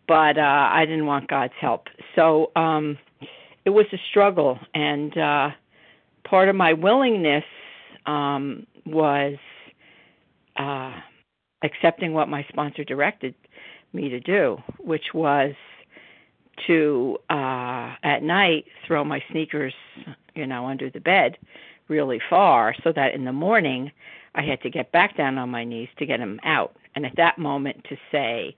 But 0.07 0.37
uh, 0.37 0.69
I 0.71 0.85
didn't 0.85 1.07
want 1.07 1.29
God's 1.29 1.55
help, 1.59 1.87
so 2.15 2.51
um, 2.57 2.99
it 3.65 3.71
was 3.71 3.87
a 3.95 3.97
struggle. 4.11 4.59
And 4.75 5.17
uh, 5.17 5.49
part 6.29 6.51
of 6.51 6.57
my 6.57 6.75
willingness 6.75 7.45
um, 8.07 8.67
was 8.87 9.37
uh, 10.57 10.93
accepting 11.63 12.13
what 12.13 12.29
my 12.29 12.45
sponsor 12.49 12.85
directed 12.85 13.35
me 13.93 14.09
to 14.09 14.21
do, 14.21 14.59
which 14.79 15.15
was 15.15 15.55
to 16.67 17.19
uh 17.31 17.95
at 18.03 18.23
night 18.23 18.65
throw 18.87 19.05
my 19.05 19.23
sneakers 19.31 19.75
you 20.35 20.47
know 20.47 20.67
under 20.67 20.91
the 20.91 21.01
bed 21.01 21.37
really 21.89 22.21
far 22.31 22.75
so 22.83 22.93
that 22.93 23.15
in 23.15 23.25
the 23.25 23.33
morning 23.33 23.91
I 24.35 24.43
had 24.43 24.61
to 24.63 24.71
get 24.71 24.91
back 24.93 25.17
down 25.17 25.39
on 25.39 25.51
my 25.51 25.65
knees 25.65 25.89
to 25.99 26.07
get 26.07 26.19
them 26.19 26.41
out. 26.45 26.75
And 26.97 27.07
at 27.07 27.15
that 27.17 27.39
moment 27.39 27.85
to 27.89 27.97
say 28.11 28.57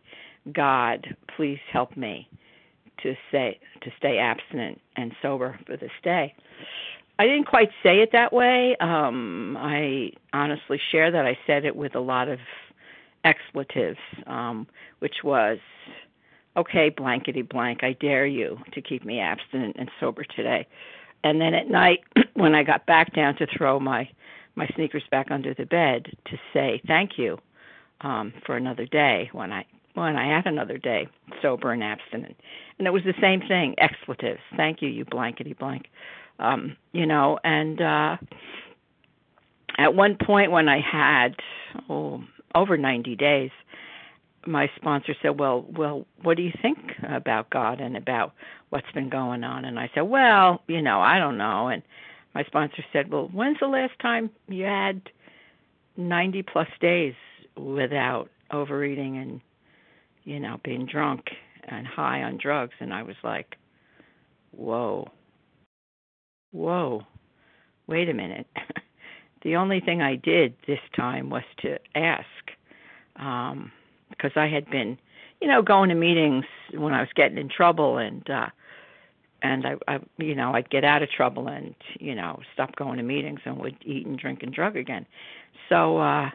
God 0.53 1.17
please 1.37 1.59
help 1.73 1.97
me 1.97 2.29
to 3.03 3.15
say 3.31 3.59
to 3.83 3.91
stay 3.99 4.19
abstinent 4.19 4.81
and 4.97 5.13
sober 5.21 5.59
for 5.67 5.77
this 5.77 5.91
day 6.03 6.35
I 7.19 7.25
didn't 7.25 7.47
quite 7.47 7.71
say 7.83 8.01
it 8.01 8.11
that 8.13 8.33
way. 8.33 8.77
Um, 8.81 9.57
I 9.59 10.11
honestly 10.33 10.81
share 10.93 11.11
that 11.11 11.25
I 11.25 11.39
said 11.47 11.65
it 11.65 11.75
with 11.75 11.95
a 11.95 12.01
lot 12.01 12.29
of 12.29 12.39
expletives, 13.25 13.99
um, 14.27 14.67
which 14.99 15.17
was, 15.25 15.59
okay, 16.57 16.91
blankety 16.91 17.43
blank, 17.43 17.83
I 17.83 17.95
dare 17.95 18.27
you 18.27 18.59
to 18.73 18.83
keep 18.83 19.05
me 19.05 19.19
abstinent 19.19 19.77
and 19.79 19.91
sober 19.99 20.25
today. 20.25 20.67
And 21.25 21.41
then 21.41 21.55
at 21.55 21.69
night, 21.69 22.01
when 22.35 22.55
I 22.55 22.63
got 22.63 22.87
back 22.87 23.15
down 23.15 23.37
to 23.37 23.47
throw 23.57 23.81
my 23.81 24.09
my 24.59 24.67
sneakers 24.75 25.03
back 25.11 25.31
under 25.31 25.53
the 25.53 25.67
bed 25.67 26.07
to 26.25 26.39
say 26.55 26.81
thank 26.87 27.19
you 27.19 27.37
um, 28.01 28.33
for 28.47 28.57
another 28.57 28.87
day 28.87 29.29
when 29.33 29.53
I 29.53 29.67
when 29.93 30.17
I 30.17 30.35
had 30.35 30.47
another 30.47 30.79
day 30.79 31.09
sober 31.43 31.73
and 31.73 31.85
abstinent, 31.85 32.37
and 32.79 32.87
it 32.87 32.91
was 32.91 33.03
the 33.05 33.15
same 33.21 33.41
thing, 33.41 33.75
expletives. 33.79 34.41
Thank 34.57 34.81
you, 34.81 34.89
you 34.89 35.05
blankety 35.05 35.53
blank 35.53 35.89
um, 36.39 36.77
you 36.93 37.07
know, 37.07 37.39
and 37.45 37.81
uh, 37.81 38.17
at 39.79 39.95
one 39.95 40.17
point 40.17 40.51
when 40.51 40.69
I 40.69 40.81
had 40.81 41.37
oh, 41.89 42.23
over 42.55 42.77
90 42.77 43.17
days, 43.17 43.51
my 44.47 44.71
sponsor 44.77 45.15
said, 45.23 45.39
"Well, 45.39 45.67
well, 45.77 46.07
what 46.23 46.37
do 46.37 46.43
you 46.43 46.53
think 46.63 46.79
about 47.03 47.51
God 47.51 47.81
and 47.81 47.97
about 47.97 48.33
what's 48.71 48.91
been 48.93 49.09
going 49.09 49.45
on?" 49.45 49.65
And 49.65 49.79
I 49.79 49.91
said, 49.95 50.03
"Well, 50.03 50.63
you 50.69 50.83
know, 50.83 51.01
I 51.01 51.19
don't 51.19 51.39
know." 51.39 51.69
And 51.69 51.83
my 52.35 52.45
sponsor 52.45 52.85
said, 52.93 53.11
"Well, 53.11 53.29
when's 53.33 53.59
the 53.61 53.67
last 53.67 53.99
time 54.01 54.31
you 54.49 54.65
had 54.65 55.03
90 55.97 56.43
plus 56.43 56.69
days 56.81 57.15
without 57.57 58.31
overeating 58.53 59.17
and 59.19 59.41
you 60.25 60.41
know, 60.41 60.61
being 60.65 60.87
drunk 60.87 61.31
and 61.65 61.87
high 61.87 62.23
on 62.23 62.39
drugs?" 62.39 62.75
And 62.79 62.95
I 62.95 63.03
was 63.03 63.17
like, 63.25 63.57
"Whoa." 64.53 65.11
Whoa, 66.53 67.03
wait 67.87 68.09
a 68.09 68.15
minute. 68.15 68.47
the 69.43 69.57
only 69.57 69.81
thing 69.81 70.03
I 70.03 70.17
did 70.17 70.55
this 70.67 70.81
time 70.95 71.31
was 71.31 71.45
to 71.59 71.79
ask, 71.95 72.25
um, 73.17 73.73
because 74.11 74.33
I 74.37 74.49
had 74.49 74.69
been, 74.71 74.99
you 75.41 75.49
know, 75.49 75.63
going 75.63 75.89
to 75.91 75.95
meetings 75.95 76.45
when 76.73 76.93
I 76.93 77.01
was 77.01 77.11
getting 77.15 77.39
in 77.39 77.49
trouble, 77.49 77.99
and 77.99 78.29
uh, 78.29 78.47
and 79.43 79.67
I, 79.67 79.75
I, 79.87 79.99
you 80.19 80.35
know, 80.35 80.53
I'd 80.53 80.71
get 80.71 80.85
out 80.85 81.03
of 81.03 81.11
trouble 81.11 81.49
and 81.49 81.75
you 81.99 82.15
know 82.15 82.41
stop 82.55 82.75
going 82.77 82.97
to 82.97 83.03
meetings 83.03 83.41
and 83.45 83.59
would 83.59 83.77
eat 83.85 84.07
and 84.07 84.19
drink 84.19 84.43
and 84.43 84.53
drug 84.53 84.77
again. 84.77 85.07
So 85.69 85.99
uh, 85.99 86.31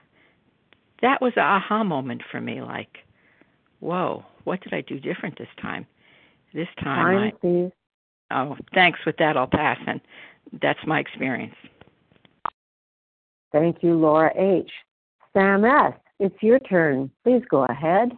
that 1.02 1.22
was 1.22 1.34
a 1.38 1.42
aha 1.42 1.84
moment 1.84 2.22
for 2.32 2.40
me. 2.40 2.62
Like, 2.62 3.00
whoa, 3.80 4.26
what 4.44 4.62
did 4.62 4.74
I 4.74 4.82
do 4.82 5.00
different 5.00 5.38
this 5.38 5.48
time? 5.62 5.86
This 6.54 6.68
time, 6.84 7.32
time 7.42 7.68
I, 7.68 7.72
Oh, 8.32 8.56
thanks. 8.74 9.00
With 9.06 9.18
that, 9.18 9.38
I'll 9.38 9.48
pass. 9.48 9.78
And 9.88 10.02
that's 10.62 10.80
my 10.86 11.00
experience. 11.00 11.56
Thank 13.52 13.78
you, 13.82 13.96
Laura 13.96 14.32
H. 14.36 14.72
Sam 15.34 15.66
S., 15.66 15.94
it's 16.20 16.36
your 16.42 16.60
turn. 16.60 17.10
Please 17.24 17.42
go 17.50 17.66
ahead. 17.66 18.12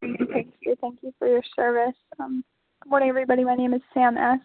Thank 0.00 0.54
you. 0.60 0.76
Thank 0.80 0.98
you 1.02 1.12
for 1.18 1.28
your 1.28 1.42
service. 1.54 1.96
Um, 2.18 2.44
good 2.82 2.90
morning, 2.90 3.08
everybody. 3.08 3.44
My 3.44 3.54
name 3.54 3.74
is 3.74 3.82
Sam 3.92 4.16
S. 4.16 4.38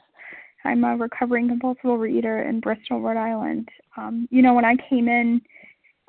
I'm 0.63 0.83
a 0.83 0.95
recovering 0.95 1.47
compulsive 1.47 1.83
overeater 1.85 2.47
in 2.47 2.59
Bristol, 2.59 3.01
Rhode 3.01 3.17
Island. 3.17 3.69
Um, 3.97 4.27
you 4.31 4.41
know, 4.41 4.53
when 4.53 4.65
I 4.65 4.75
came 4.89 5.07
in, 5.07 5.41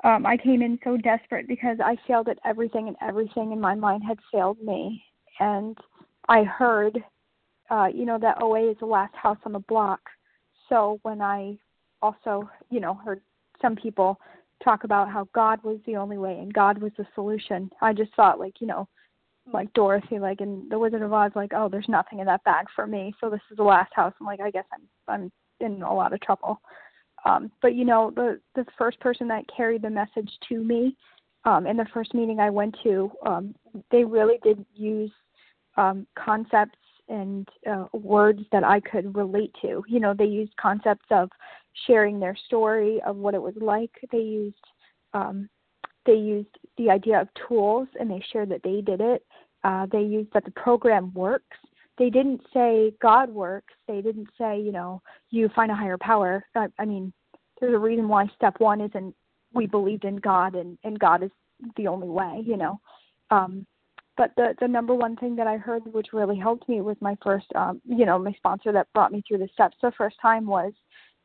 um, 0.03 0.25
I 0.25 0.37
came 0.37 0.61
in 0.61 0.77
so 0.83 0.97
desperate 0.97 1.47
because 1.47 1.77
I 1.83 1.95
failed 2.07 2.27
at 2.27 2.39
everything, 2.45 2.87
and 2.87 2.97
everything 3.01 3.51
in 3.51 3.59
my 3.59 3.73
mind 3.73 4.03
had 4.07 4.19
failed 4.31 4.61
me. 4.61 5.03
And 5.39 5.77
I 6.29 6.43
heard, 6.43 7.03
uh, 7.69 7.87
you 7.93 8.05
know, 8.05 8.17
that 8.19 8.41
OA 8.41 8.71
is 8.71 8.77
the 8.79 8.85
last 8.85 9.15
house 9.15 9.37
on 9.45 9.53
the 9.53 9.59
block. 9.59 10.01
So 10.69 10.99
when 11.03 11.21
I 11.21 11.57
also, 12.01 12.49
you 12.69 12.79
know, 12.79 12.93
heard 12.93 13.21
some 13.61 13.75
people 13.75 14.19
talk 14.63 14.83
about 14.83 15.09
how 15.09 15.27
God 15.33 15.61
was 15.63 15.79
the 15.85 15.95
only 15.95 16.17
way 16.17 16.39
and 16.39 16.53
God 16.53 16.81
was 16.81 16.91
the 16.97 17.05
solution, 17.15 17.69
I 17.81 17.93
just 17.93 18.13
thought, 18.15 18.39
like, 18.39 18.61
you 18.61 18.67
know, 18.67 18.87
like 19.51 19.73
Dorothy, 19.73 20.19
like 20.19 20.39
in 20.39 20.67
The 20.69 20.79
Wizard 20.79 21.01
of 21.01 21.11
Oz, 21.11 21.31
like, 21.35 21.51
oh, 21.53 21.67
there's 21.67 21.89
nothing 21.89 22.19
in 22.19 22.25
that 22.27 22.43
bag 22.43 22.65
for 22.75 22.87
me. 22.87 23.13
So 23.19 23.29
this 23.29 23.41
is 23.51 23.57
the 23.57 23.63
last 23.63 23.91
house. 23.93 24.13
I'm 24.19 24.25
like, 24.25 24.39
I 24.39 24.51
guess 24.51 24.65
I'm 24.73 24.81
I'm 25.07 25.31
in 25.59 25.81
a 25.81 25.93
lot 25.93 26.13
of 26.13 26.21
trouble. 26.21 26.61
Um, 27.25 27.51
but 27.61 27.75
you 27.75 27.85
know, 27.85 28.11
the 28.15 28.39
the 28.55 28.65
first 28.77 28.99
person 28.99 29.27
that 29.29 29.45
carried 29.55 29.81
the 29.81 29.89
message 29.89 30.31
to 30.49 30.63
me 30.63 30.95
um, 31.45 31.67
in 31.67 31.75
the 31.75 31.85
first 31.93 32.13
meeting 32.13 32.39
I 32.39 32.49
went 32.49 32.75
to, 32.83 33.11
um, 33.25 33.53
they 33.91 34.05
really 34.05 34.37
did 34.43 34.65
use 34.73 35.11
um, 35.77 36.07
concepts 36.17 36.77
and 37.09 37.47
uh, 37.69 37.85
words 37.93 38.41
that 38.51 38.63
I 38.63 38.79
could 38.79 39.15
relate 39.15 39.53
to. 39.61 39.83
You 39.87 39.99
know, 39.99 40.13
they 40.13 40.25
used 40.25 40.55
concepts 40.57 41.05
of 41.11 41.29
sharing 41.87 42.19
their 42.19 42.35
story 42.47 43.01
of 43.05 43.17
what 43.17 43.33
it 43.33 43.41
was 43.41 43.55
like. 43.59 43.91
They 44.11 44.19
used 44.19 44.55
um, 45.13 45.49
they 46.05 46.13
used 46.15 46.49
the 46.77 46.89
idea 46.89 47.21
of 47.21 47.27
tools, 47.47 47.87
and 47.99 48.09
they 48.09 48.23
shared 48.31 48.49
that 48.49 48.63
they 48.63 48.81
did 48.81 48.99
it. 48.99 49.25
Uh, 49.63 49.85
they 49.91 50.01
used 50.01 50.31
that 50.33 50.43
the 50.43 50.51
program 50.51 51.13
works. 51.13 51.57
They 51.97 52.09
didn't 52.09 52.41
say 52.53 52.93
God 53.01 53.29
works. 53.29 53.73
They 53.87 54.01
didn't 54.01 54.27
say, 54.37 54.59
you 54.59 54.71
know, 54.71 55.01
you 55.29 55.49
find 55.55 55.71
a 55.71 55.75
higher 55.75 55.97
power. 55.97 56.43
I, 56.55 56.67
I 56.79 56.85
mean, 56.85 57.13
there's 57.59 57.75
a 57.75 57.79
reason 57.79 58.07
why 58.07 58.27
step 58.35 58.55
one 58.59 58.81
isn't 58.81 59.15
we 59.53 59.67
believed 59.67 60.03
in 60.03 60.17
God 60.17 60.55
and 60.55 60.77
and 60.83 60.99
God 60.99 61.23
is 61.23 61.31
the 61.77 61.87
only 61.87 62.09
way. 62.09 62.43
You 62.45 62.57
know, 62.57 62.79
um, 63.29 63.65
but 64.17 64.31
the 64.35 64.55
the 64.59 64.67
number 64.67 64.93
one 64.93 65.15
thing 65.15 65.35
that 65.35 65.47
I 65.47 65.57
heard 65.57 65.83
which 65.93 66.13
really 66.13 66.37
helped 66.37 66.67
me 66.69 66.81
was 66.81 66.97
my 67.01 67.15
first 67.23 67.47
um 67.55 67.81
you 67.85 68.05
know 68.05 68.19
my 68.19 68.33
sponsor 68.33 68.71
that 68.71 68.91
brought 68.93 69.11
me 69.11 69.23
through 69.27 69.39
the 69.39 69.49
steps 69.53 69.77
the 69.81 69.91
first 69.97 70.17
time 70.21 70.45
was 70.45 70.73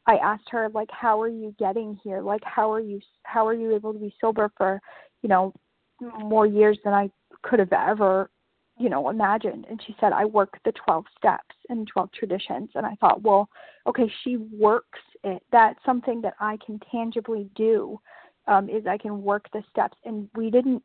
I 0.09 0.17
asked 0.17 0.49
her 0.51 0.71
like 0.71 0.91
how 0.91 1.21
are 1.21 1.29
you 1.29 1.55
getting 1.59 2.01
here? 2.03 2.23
Like 2.23 2.43
how 2.43 2.73
are 2.73 2.81
you 2.81 2.99
how 3.25 3.47
are 3.47 3.55
you 3.55 3.75
able 3.75 3.93
to 3.93 3.99
be 3.99 4.15
sober 4.21 4.51
for 4.57 4.81
you 5.23 5.29
know 5.29 5.53
more 6.01 6.47
years 6.47 6.79
than 6.83 6.95
I 6.95 7.11
could 7.43 7.59
have 7.59 7.73
ever 7.75 8.31
you 8.79 8.89
know 8.89 9.11
imagined? 9.11 9.67
And 9.69 9.81
she 9.87 9.95
said 10.01 10.13
I 10.15 10.25
work 10.25 10.59
the 10.65 10.73
12 10.73 11.05
steps 11.17 11.55
and 11.69 11.87
12 11.87 12.11
traditions. 12.13 12.71
And 12.75 12.87
I 12.87 12.95
thought 13.01 13.23
well 13.23 13.51
okay 13.87 14.11
she 14.25 14.39
works 14.39 15.01
it. 15.23 15.43
That's 15.53 15.79
something 15.85 16.23
that 16.23 16.35
I 16.41 16.57
can 16.65 16.81
tangibly 16.91 17.51
do 17.55 18.01
um 18.47 18.71
is 18.71 18.87
I 18.87 18.97
can 18.97 19.23
work 19.23 19.47
the 19.53 19.63
steps. 19.71 19.99
And 20.07 20.31
we 20.35 20.51
didn't 20.51 20.83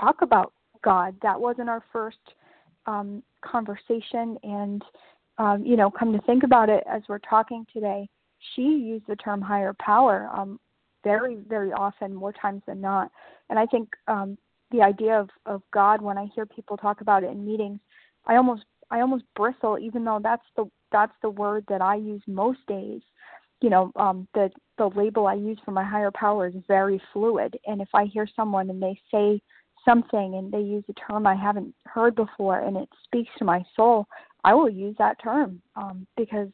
talk 0.00 0.22
about 0.22 0.54
God. 0.84 1.16
That 1.22 1.40
wasn't 1.40 1.68
our 1.68 1.82
first 1.92 2.24
um, 2.86 3.22
conversation. 3.52 4.26
And, 4.42 4.82
um, 5.38 5.64
you 5.64 5.76
know, 5.76 5.90
come 5.90 6.12
to 6.12 6.20
think 6.26 6.42
about 6.44 6.68
it 6.68 6.84
as 6.86 7.02
we're 7.08 7.18
talking 7.18 7.66
today, 7.72 8.08
she 8.54 8.62
used 8.62 9.06
the 9.08 9.16
term 9.16 9.40
higher 9.40 9.74
power 9.80 10.28
um, 10.38 10.60
very, 11.02 11.36
very 11.48 11.72
often, 11.72 12.14
more 12.14 12.32
times 12.32 12.62
than 12.66 12.80
not. 12.80 13.10
And 13.48 13.58
I 13.58 13.66
think 13.66 13.88
um, 14.06 14.36
the 14.70 14.82
idea 14.82 15.14
of, 15.22 15.28
of 15.46 15.62
God, 15.72 16.02
when 16.02 16.18
I 16.18 16.26
hear 16.34 16.46
people 16.46 16.76
talk 16.76 17.00
about 17.00 17.24
it 17.24 17.30
in 17.30 17.44
meetings, 17.50 17.80
I 18.26 18.36
almost 18.36 18.64
I 18.90 19.00
almost 19.00 19.24
bristle, 19.34 19.78
even 19.78 20.04
though 20.04 20.20
that's 20.22 20.48
the 20.56 20.64
that's 20.92 21.16
the 21.22 21.30
word 21.30 21.64
that 21.68 21.82
I 21.82 21.96
use 21.96 22.22
most 22.26 22.60
days. 22.66 23.02
you 23.64 23.70
know, 23.70 23.92
um, 23.96 24.28
the 24.34 24.50
the 24.76 24.90
label 24.94 25.26
I 25.26 25.34
use 25.34 25.58
for 25.64 25.70
my 25.70 25.84
higher 25.84 26.10
power 26.10 26.48
is 26.48 26.54
very 26.68 27.00
fluid. 27.12 27.56
And 27.66 27.80
if 27.80 27.88
I 27.94 28.04
hear 28.04 28.28
someone 28.36 28.68
and 28.68 28.82
they 28.82 29.00
say 29.10 29.40
something 29.84 30.34
and 30.36 30.52
they 30.52 30.60
use 30.60 30.84
a 30.88 30.92
term 30.94 31.26
I 31.26 31.34
haven't 31.34 31.74
heard 31.86 32.14
before 32.14 32.60
and 32.60 32.76
it 32.76 32.88
speaks 33.04 33.30
to 33.38 33.44
my 33.44 33.62
soul, 33.76 34.06
I 34.44 34.54
will 34.54 34.70
use 34.70 34.94
that 34.98 35.22
term 35.22 35.60
um, 35.76 36.06
because 36.16 36.48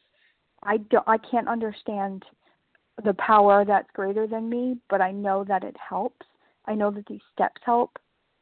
I 0.63 0.77
don't, 0.77 1.07
I 1.07 1.17
can't 1.17 1.47
understand 1.47 2.23
the 3.03 3.13
power 3.15 3.65
that's 3.65 3.89
greater 3.93 4.27
than 4.27 4.49
me, 4.49 4.77
but 4.89 5.01
I 5.01 5.11
know 5.11 5.43
that 5.45 5.63
it 5.63 5.75
helps. 5.77 6.25
I 6.65 6.75
know 6.75 6.91
that 6.91 7.05
these 7.07 7.21
steps 7.33 7.61
help. 7.65 7.97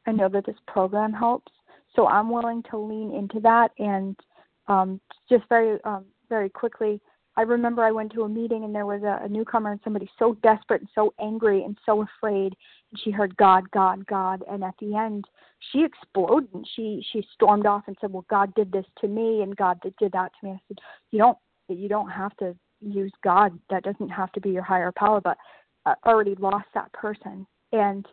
I 0.06 0.12
know 0.12 0.28
that 0.28 0.46
this 0.46 0.56
program 0.66 1.12
helps. 1.12 1.52
So 1.96 2.06
I'm 2.06 2.30
willing 2.30 2.62
to 2.70 2.78
lean 2.78 3.12
into 3.12 3.40
that 3.40 3.70
and 3.78 4.16
um, 4.68 5.00
just 5.28 5.44
very 5.48 5.78
um, 5.84 6.04
very 6.28 6.48
quickly. 6.48 7.00
I 7.36 7.42
remember 7.42 7.82
I 7.82 7.92
went 7.92 8.12
to 8.12 8.22
a 8.22 8.28
meeting 8.28 8.64
and 8.64 8.74
there 8.74 8.86
was 8.86 9.02
a, 9.02 9.24
a 9.24 9.28
newcomer 9.28 9.72
and 9.72 9.80
somebody 9.84 10.10
so 10.18 10.34
desperate 10.42 10.82
and 10.82 10.90
so 10.94 11.14
angry 11.20 11.64
and 11.64 11.78
so 11.86 12.02
afraid. 12.02 12.54
And 12.90 13.00
she 13.02 13.10
heard 13.10 13.36
God, 13.36 13.70
God, 13.70 14.04
God, 14.06 14.42
and 14.50 14.64
at 14.64 14.74
the 14.80 14.96
end 14.96 15.26
she 15.72 15.84
exploded 15.84 16.48
and 16.54 16.66
she 16.74 17.04
she 17.12 17.26
stormed 17.34 17.66
off 17.66 17.84
and 17.86 17.96
said, 18.00 18.12
"Well, 18.12 18.24
God 18.28 18.54
did 18.54 18.72
this 18.72 18.86
to 19.00 19.08
me 19.08 19.42
and 19.42 19.56
God 19.56 19.78
did, 19.82 19.94
did 19.96 20.12
that 20.12 20.32
to 20.40 20.46
me." 20.46 20.52
I 20.52 20.60
said, 20.68 20.78
"You 21.10 21.18
don't 21.18 21.38
you 21.68 21.88
don't 21.88 22.10
have 22.10 22.36
to 22.38 22.56
use 22.80 23.12
God. 23.22 23.58
That 23.68 23.84
doesn't 23.84 24.08
have 24.08 24.32
to 24.32 24.40
be 24.40 24.50
your 24.50 24.62
higher 24.62 24.92
power." 24.92 25.20
But 25.20 25.36
I 25.86 25.94
already 26.06 26.34
lost 26.36 26.66
that 26.74 26.92
person 26.92 27.46
and 27.72 28.06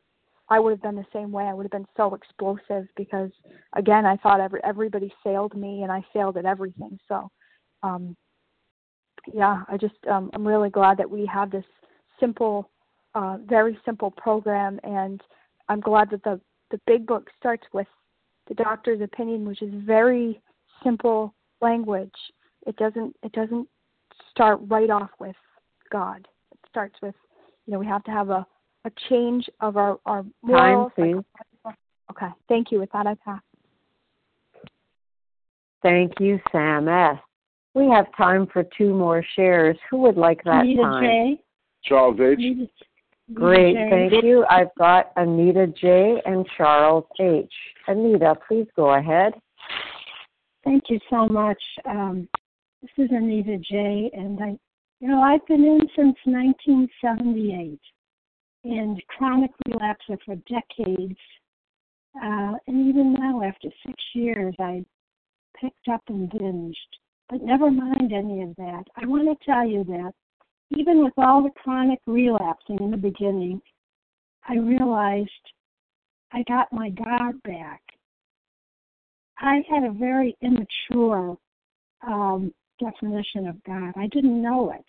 I 0.49 0.59
would 0.59 0.71
have 0.71 0.81
been 0.81 0.95
the 0.95 1.05
same 1.11 1.31
way. 1.31 1.45
I 1.45 1.53
would 1.53 1.63
have 1.63 1.71
been 1.71 1.87
so 1.97 2.13
explosive 2.13 2.87
because 2.95 3.31
again, 3.73 4.05
I 4.05 4.17
thought 4.17 4.39
every 4.39 4.61
everybody 4.63 5.11
failed 5.23 5.55
me 5.55 5.83
and 5.83 5.91
I 5.91 6.05
failed 6.13 6.37
at 6.37 6.45
everything. 6.45 6.99
So, 7.07 7.29
um 7.83 8.15
yeah, 9.33 9.63
I 9.67 9.77
just 9.77 9.95
um 10.09 10.29
I'm 10.33 10.47
really 10.47 10.69
glad 10.69 10.97
that 10.97 11.09
we 11.09 11.25
have 11.25 11.51
this 11.51 11.65
simple 12.19 12.69
uh 13.15 13.37
very 13.45 13.77
simple 13.85 14.11
program 14.11 14.79
and 14.83 15.21
I'm 15.69 15.79
glad 15.79 16.09
that 16.11 16.23
the 16.23 16.39
the 16.71 16.79
big 16.85 17.05
book 17.05 17.29
starts 17.39 17.65
with 17.73 17.87
the 18.47 18.53
doctor's 18.53 19.01
opinion 19.01 19.47
which 19.47 19.61
is 19.61 19.73
very 19.85 20.41
simple 20.83 21.33
language. 21.61 22.15
It 22.65 22.75
doesn't 22.77 23.15
it 23.23 23.31
doesn't 23.31 23.67
start 24.31 24.59
right 24.67 24.89
off 24.89 25.11
with 25.19 25.35
God. 25.91 26.27
It 26.51 26.59
starts 26.69 26.95
with 27.01 27.15
you 27.65 27.73
know, 27.73 27.79
we 27.79 27.85
have 27.85 28.03
to 28.05 28.11
have 28.11 28.29
a 28.29 28.45
a 28.85 28.91
change 29.09 29.47
of 29.59 29.77
our 29.77 29.99
our 30.05 30.25
morals. 30.41 30.91
Time, 30.97 31.23
please. 31.65 31.73
Okay, 32.09 32.29
thank 32.47 32.71
you. 32.71 32.79
With 32.79 32.91
that, 32.93 33.05
I 33.05 33.15
pass. 33.15 33.41
Thank 35.83 36.13
you, 36.19 36.39
Sam 36.51 36.87
S. 36.87 37.17
We 37.77 37.87
have 37.89 38.07
time 38.17 38.47
for 38.51 38.63
two 38.75 38.91
more 38.91 39.23
shares. 39.35 39.77
Who 39.91 39.97
would 39.97 40.17
like 40.17 40.43
that 40.45 40.63
Anita 40.63 40.81
time? 40.81 41.03
J. 41.03 41.41
Charles 41.83 42.19
H. 42.19 42.39
Anita, 42.39 42.67
Great, 43.35 43.75
Anita 43.75 44.09
J. 44.09 44.09
thank 44.09 44.23
you. 44.23 44.45
I've 44.49 44.73
got 44.79 45.11
Anita 45.15 45.67
J. 45.67 46.19
and 46.25 46.43
Charles 46.57 47.05
H. 47.19 47.53
Anita, 47.87 48.33
please 48.47 48.65
go 48.75 48.95
ahead. 48.95 49.33
Thank 50.63 50.85
you 50.89 50.99
so 51.07 51.27
much. 51.27 51.61
Um, 51.85 52.27
this 52.81 53.05
is 53.05 53.11
Anita 53.11 53.59
J. 53.59 54.09
And 54.11 54.41
I, 54.41 54.57
you 54.99 55.07
know, 55.07 55.21
I've 55.21 55.45
been 55.45 55.63
in 55.63 55.81
since 55.95 56.17
1978 56.25 57.79
and 58.63 59.03
chronic 59.07 59.51
relapser 59.67 60.17
for 60.25 60.35
decades. 60.49 61.19
Uh, 62.15 62.53
and 62.65 62.89
even 62.89 63.13
now, 63.13 63.43
after 63.43 63.69
six 63.85 64.03
years, 64.15 64.55
I 64.57 64.83
picked 65.61 65.89
up 65.93 66.01
and 66.07 66.27
binged. 66.27 66.73
But 67.29 67.41
never 67.41 67.69
mind 67.69 68.13
any 68.13 68.41
of 68.43 68.55
that. 68.55 68.83
I 68.95 69.05
want 69.05 69.27
to 69.27 69.45
tell 69.45 69.67
you 69.67 69.83
that 69.85 70.13
even 70.71 71.03
with 71.03 71.13
all 71.17 71.43
the 71.43 71.49
chronic 71.61 71.99
relapsing 72.05 72.79
in 72.79 72.91
the 72.91 72.97
beginning, 72.97 73.61
I 74.47 74.57
realized 74.57 75.29
I 76.31 76.43
got 76.47 76.71
my 76.71 76.89
God 76.89 77.41
back. 77.43 77.81
I 79.39 79.61
had 79.69 79.83
a 79.83 79.91
very 79.91 80.35
immature 80.41 81.37
um, 82.05 82.53
definition 82.79 83.47
of 83.47 83.63
God. 83.63 83.93
I 83.95 84.07
didn't 84.07 84.41
know 84.41 84.71
it. 84.71 84.85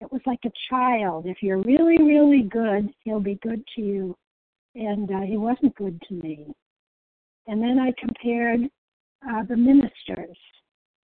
It 0.00 0.12
was 0.12 0.22
like 0.26 0.40
a 0.44 0.52
child. 0.70 1.26
If 1.26 1.38
you're 1.42 1.62
really, 1.62 2.02
really 2.02 2.42
good, 2.42 2.88
he'll 3.04 3.20
be 3.20 3.38
good 3.42 3.62
to 3.76 3.82
you. 3.82 4.16
And 4.74 5.10
uh, 5.10 5.20
he 5.20 5.36
wasn't 5.36 5.74
good 5.74 6.00
to 6.08 6.14
me. 6.14 6.46
And 7.46 7.60
then 7.60 7.78
I 7.78 7.92
compared 7.98 8.60
uh, 9.28 9.42
the 9.48 9.56
ministers, 9.56 10.38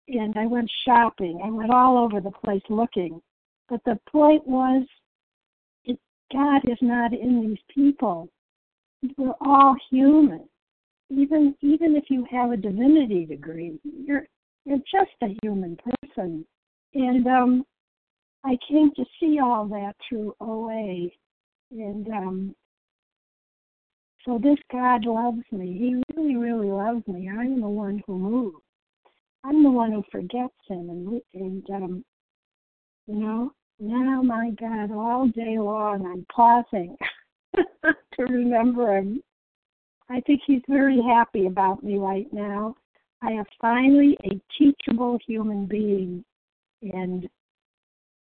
and 0.09 0.37
I 0.37 0.47
went 0.47 0.71
shopping. 0.87 1.41
I 1.45 1.51
went 1.51 1.71
all 1.71 1.99
over 1.99 2.21
the 2.21 2.31
place 2.31 2.63
looking. 2.69 3.21
But 3.69 3.81
the 3.85 3.99
point 4.11 4.47
was, 4.47 4.87
it, 5.85 5.99
God 6.33 6.61
is 6.65 6.79
not 6.81 7.13
in 7.13 7.47
these 7.47 7.59
people. 7.75 8.29
We're 9.17 9.35
all 9.41 9.77
human. 9.91 10.49
Even 11.11 11.55
even 11.61 11.97
if 11.97 12.05
you 12.09 12.27
have 12.31 12.51
a 12.51 12.57
divinity 12.57 13.27
degree, 13.27 13.79
you're 13.85 14.27
you're 14.65 14.79
just 14.79 15.13
a 15.23 15.37
human 15.43 15.77
person. 15.77 16.47
And 16.95 17.27
um, 17.27 17.67
I 18.45 18.57
came 18.69 18.91
to 18.97 19.05
see 19.21 19.39
all 19.39 19.67
that 19.69 19.95
through 20.09 20.35
OA, 20.41 21.11
and 21.71 22.09
um, 22.09 22.57
so 24.25 24.39
this 24.43 24.59
God 24.73 25.05
loves 25.05 25.45
me. 25.53 25.77
He 25.79 26.03
really, 26.17 26.37
really 26.37 26.71
loves 26.71 27.07
me. 27.07 27.29
I'm 27.29 27.61
the 27.61 27.69
one 27.69 28.03
who 28.07 28.19
moves. 28.19 28.64
I'm 29.45 29.63
the 29.63 29.71
one 29.71 29.93
who 29.93 30.03
forgets 30.11 30.55
Him, 30.67 30.89
and 30.91 31.21
and 31.35 31.71
um, 31.71 32.05
you 33.07 33.17
know, 33.17 33.53
now 33.79 34.23
my 34.23 34.51
God, 34.59 34.91
all 34.91 35.29
day 35.29 35.59
long 35.59 36.07
I'm 36.07 36.27
pausing 36.35 36.97
to 37.55 38.23
remember 38.23 38.97
Him. 38.97 39.23
I 40.09 40.21
think 40.21 40.41
He's 40.47 40.63
very 40.69 41.01
happy 41.03 41.47
about 41.47 41.85
me 41.85 41.99
right 41.99 42.27
now. 42.33 42.77
I 43.23 43.33
am 43.33 43.45
finally 43.61 44.17
a 44.25 44.41
teachable 44.59 45.19
human 45.27 45.67
being, 45.67 46.25
and 46.83 47.29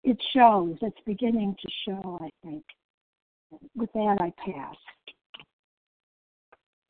it 0.03 0.17
shows. 0.33 0.77
It's 0.81 0.97
beginning 1.05 1.55
to 1.61 1.69
show, 1.85 2.19
I 2.21 2.29
think. 2.45 2.63
With 3.75 3.91
that, 3.93 4.17
I 4.19 4.33
pass. 4.45 4.75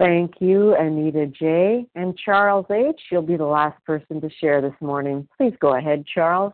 Thank 0.02 0.34
you, 0.40 0.76
Anita 0.76 1.28
J. 1.28 1.86
And 1.94 2.18
Charles 2.18 2.66
H., 2.72 3.00
you'll 3.12 3.22
be 3.22 3.38
the 3.38 3.46
last 3.46 3.78
person 3.86 4.20
to 4.20 4.32
share 4.40 4.60
this 4.60 4.74
morning. 4.82 5.28
Please 5.38 5.54
go 5.62 5.76
ahead, 5.76 6.06
Charles. 6.12 6.54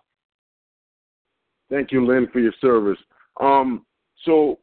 Thank 1.70 1.94
you, 1.94 2.06
Lynn, 2.06 2.28
for 2.34 2.42
your 2.42 2.52
service. 2.60 3.00
Um, 3.40 3.86
so, 4.26 4.60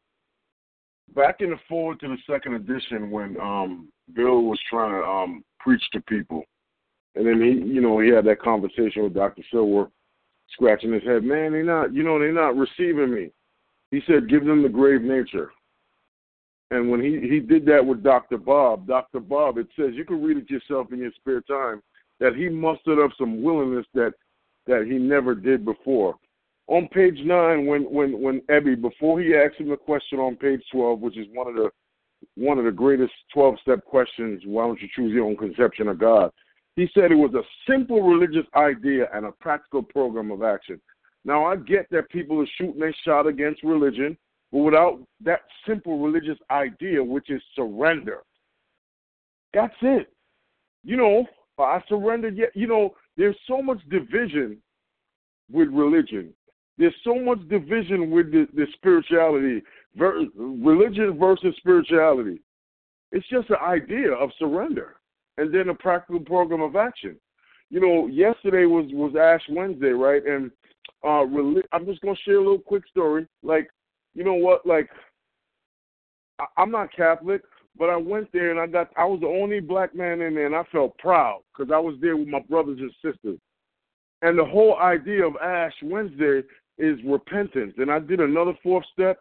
back 1.15 1.37
in 1.41 1.49
the 1.49 1.57
forward 1.67 1.99
to 2.01 2.09
the 2.09 2.19
second 2.31 2.57
edition, 2.57 3.11
when 3.11 3.41
um, 3.41 3.89
Bill 4.13 4.43
was 4.43 4.61
trying 4.69 4.93
to 4.93 5.09
um, 5.09 5.45
preach 5.61 5.83
to 5.95 6.03
people, 6.03 6.43
and 7.15 7.27
then 7.27 7.41
he, 7.41 7.67
you 7.67 7.81
know, 7.81 8.01
he 8.01 8.11
had 8.11 8.27
that 8.27 8.43
conversation 8.43 9.03
with 9.03 9.15
Dr. 9.15 9.43
Silkworth, 9.51 9.93
scratching 10.51 10.93
his 10.93 11.05
head. 11.05 11.25
Man, 11.25 11.53
they're 11.53 11.65
not, 11.65 11.95
you 11.95 12.03
know, 12.03 12.19
they're 12.19 12.35
not 12.35 12.55
receiving 12.55 13.15
me. 13.15 13.31
He 13.91 14.03
said, 14.07 14.29
give 14.29 14.45
them 14.45 14.63
the 14.63 14.69
grave 14.69 15.01
nature. 15.01 15.53
And 16.71 16.91
when 16.91 17.01
he, 17.01 17.21
he 17.29 17.41
did 17.41 17.67
that 17.67 17.85
with 17.85 18.03
Dr. 18.03 18.39
Bob, 18.39 18.87
Dr. 18.87 19.21
Bob, 19.21 19.59
it 19.59 19.69
says, 19.77 19.91
you 19.93 20.05
can 20.05 20.23
read 20.23 20.39
it 20.39 20.51
yourself 20.51 20.93
in 20.93 20.99
your 20.99 21.13
spare 21.13 21.43
time, 21.43 21.83
that 22.21 22.35
he 22.35 22.49
mustered 22.49 22.99
up 22.99 23.11
some 23.19 23.43
willingness 23.43 23.87
that 23.95 24.15
that 24.67 24.87
he 24.87 24.95
never 24.95 25.35
did 25.35 25.65
before. 25.65 26.17
On 26.69 26.89
page 26.89 27.19
nine, 27.23 27.67
when 27.67 27.83
when 27.83 28.21
when 28.21 28.41
Ebby, 28.43 28.81
before 28.81 29.21
he 29.21 29.35
asked 29.35 29.57
him 29.57 29.69
the 29.69 29.77
question 29.77 30.19
on 30.19 30.37
page 30.37 30.63
twelve, 30.73 31.01
which 31.01 31.19
is 31.19 31.27
one 31.35 31.49
of 31.49 31.55
the 31.55 31.71
one 32.37 32.59
of 32.59 32.65
the 32.65 32.73
greatest 32.73 33.13
twelve 33.33 33.57
step 33.61 33.85
questions, 33.85 34.43
why 34.47 34.67
don't 34.67 34.81
you 34.81 34.89
choose 34.97 35.13
your 35.13 35.27
own 35.27 35.37
conception 35.37 35.89
of 35.89 35.99
God? 35.99 36.31
He 36.77 36.89
said 36.95 37.13
it 37.13 37.17
was 37.17 37.35
a 37.35 37.71
simple 37.71 38.03
religious 38.03 38.47
idea 38.57 39.09
and 39.13 39.27
a 39.27 39.33
practical 39.33 39.83
program 39.83 40.31
of 40.31 40.43
action. 40.43 40.81
Now 41.27 41.45
I 41.45 41.57
get 41.57 41.87
that 41.91 42.09
people 42.11 42.41
are 42.41 42.49
shooting 42.59 42.81
their 42.81 42.95
shot 43.05 43.27
against 43.27 43.63
religion, 43.63 44.17
but 44.55 44.61
without 44.61 45.01
that 45.25 45.41
simple 45.67 45.99
religious 45.99 46.39
idea, 46.49 47.03
which 47.03 47.29
is 47.29 47.43
surrender. 47.57 48.21
That's 49.53 49.75
it. 49.83 50.13
You 50.85 50.97
know, 50.97 51.27
I 51.59 51.83
surrendered 51.89 52.37
yet 52.37 52.51
you 52.55 52.69
know, 52.69 52.95
there's 53.17 53.37
so 53.49 53.61
much 53.61 53.81
division 53.91 54.59
with 55.51 55.69
religion. 55.73 56.33
There's 56.79 56.95
so 57.03 57.17
much 57.17 57.41
division 57.49 58.13
with 58.13 58.31
the, 58.31 58.47
the 58.55 58.67
spirituality, 58.75 59.63
ver, 59.97 60.25
religion 60.37 61.19
versus 61.19 61.55
spirituality. 61.57 62.41
It's 63.11 63.29
just 63.29 63.51
an 63.51 63.57
idea 63.61 64.13
of 64.13 64.31
surrender, 64.39 64.97
and 65.37 65.53
then 65.53 65.69
a 65.69 65.75
practical 65.75 66.21
program 66.21 66.63
of 66.63 66.77
action. 66.77 67.17
You 67.71 67.81
know, 67.81 68.07
yesterday 68.07 68.67
was 68.67 68.87
was 68.93 69.17
Ash 69.17 69.43
Wednesday, 69.51 69.91
right? 69.91 70.25
And 70.25 70.53
uh, 71.03 71.25
I'm 71.73 71.87
just 71.87 72.03
gonna 72.03 72.15
share 72.25 72.37
a 72.37 72.39
little 72.39 72.59
quick 72.59 72.87
story. 72.89 73.27
Like, 73.43 73.69
you 74.15 74.25
know 74.25 74.35
what? 74.35 74.67
Like, 74.67 74.89
I, 76.39 76.45
I'm 76.57 76.71
not 76.71 76.95
Catholic, 76.95 77.43
but 77.79 77.91
I 77.91 77.97
went 77.97 78.33
there 78.33 78.51
and 78.51 78.61
I 78.61 78.67
got 78.67 78.91
I 78.97 79.05
was 79.05 79.21
the 79.21 79.27
only 79.27 79.61
black 79.61 79.95
man 79.95 80.21
in 80.21 80.35
there, 80.35 80.47
and 80.47 80.57
I 80.57 80.65
felt 80.71 80.97
proud 80.99 81.43
because 81.53 81.73
I 81.73 81.79
was 81.79 81.97
there 82.01 82.17
with 82.17 82.29
my 82.29 82.41
brothers 82.41 82.79
and 82.81 82.93
sisters. 83.03 83.39
And 84.23 84.39
the 84.39 84.45
whole 84.45 84.79
idea 84.79 85.27
of 85.27 85.37
Ash 85.37 85.75
Wednesday 85.83 86.43
is 86.79 86.99
repentance. 87.05 87.75
And 87.77 87.91
I 87.91 87.99
did 87.99 88.21
another 88.21 88.55
fourth 88.63 88.85
step, 88.93 89.19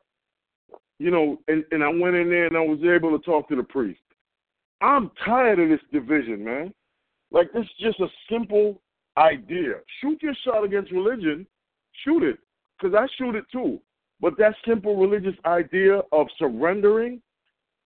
you 0.99 1.11
know, 1.11 1.39
and, 1.47 1.63
and 1.71 1.83
I 1.83 1.89
went 1.89 2.15
in 2.15 2.29
there 2.29 2.47
and 2.47 2.57
I 2.57 2.61
was 2.61 2.79
able 2.83 3.17
to 3.17 3.23
talk 3.23 3.49
to 3.49 3.55
the 3.55 3.63
priest. 3.63 3.99
I'm 4.81 5.11
tired 5.25 5.59
of 5.59 5.69
this 5.69 5.85
division, 5.91 6.43
man. 6.43 6.73
Like 7.31 7.51
this 7.53 7.63
is 7.63 7.69
just 7.79 7.99
a 7.99 8.07
simple 8.31 8.81
idea. 9.17 9.75
Shoot 10.01 10.21
your 10.21 10.35
shot 10.45 10.63
against 10.63 10.91
religion, 10.91 11.45
shoot 12.03 12.23
it, 12.23 12.37
because 12.77 12.95
I 12.95 13.07
shoot 13.17 13.35
it 13.35 13.45
too. 13.51 13.79
But 14.23 14.37
that 14.37 14.55
simple 14.65 14.95
religious 14.95 15.37
idea 15.45 16.01
of 16.13 16.27
surrendering, 16.39 17.21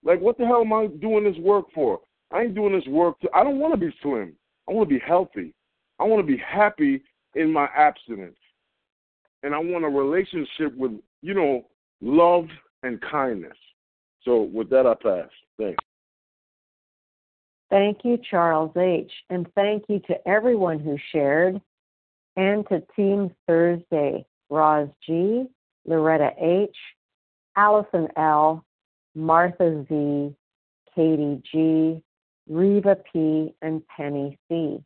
like 0.03 0.21
what 0.21 0.38
the 0.38 0.45
hell 0.45 0.61
am 0.61 0.71
I 0.71 0.85
doing 0.85 1.23
this 1.23 1.35
work 1.39 1.65
for? 1.73 1.99
I 2.31 2.43
ain't 2.43 2.53
doing 2.53 2.73
this 2.73 2.85
work 2.88 3.19
to 3.21 3.29
I 3.33 3.43
don't 3.43 3.57
want 3.57 3.73
to 3.73 3.79
be 3.79 3.91
slim. 4.03 4.33
I 4.69 4.73
want 4.73 4.88
to 4.88 4.93
be 4.93 5.01
healthy. 5.03 5.55
I 5.99 6.03
want 6.03 6.21
to 6.21 6.31
be 6.31 6.38
happy 6.38 7.01
in 7.33 7.51
my 7.51 7.67
abstinence. 7.75 8.38
And 9.41 9.55
I 9.55 9.57
want 9.57 9.83
a 9.83 9.88
relationship 9.88 10.77
with, 10.77 10.91
you 11.23 11.33
know, 11.33 11.65
love 12.01 12.45
and 12.83 13.01
kindness. 13.01 13.57
So 14.23 14.43
with 14.43 14.69
that 14.69 14.85
I 14.85 14.93
pass. 14.93 15.29
Thanks. 15.57 15.83
Thank 17.71 18.01
you, 18.03 18.19
Charles 18.29 18.77
H. 18.77 19.11
And 19.31 19.47
thank 19.55 19.85
you 19.89 19.99
to 20.01 20.27
everyone 20.27 20.77
who 20.79 20.99
shared 21.11 21.59
and 22.35 22.63
to 22.69 22.83
Team 22.95 23.33
Thursday, 23.47 24.23
Roz 24.51 24.89
G, 25.03 25.47
Loretta 25.88 26.31
H, 26.38 26.75
Allison 27.55 28.07
L, 28.17 28.63
Martha 29.15 29.85
Z, 29.89 30.35
Katie 30.93 31.41
G, 31.51 32.03
Reva 32.49 32.97
P, 33.11 33.53
and 33.61 33.85
Penny 33.88 34.39
C. 34.47 34.81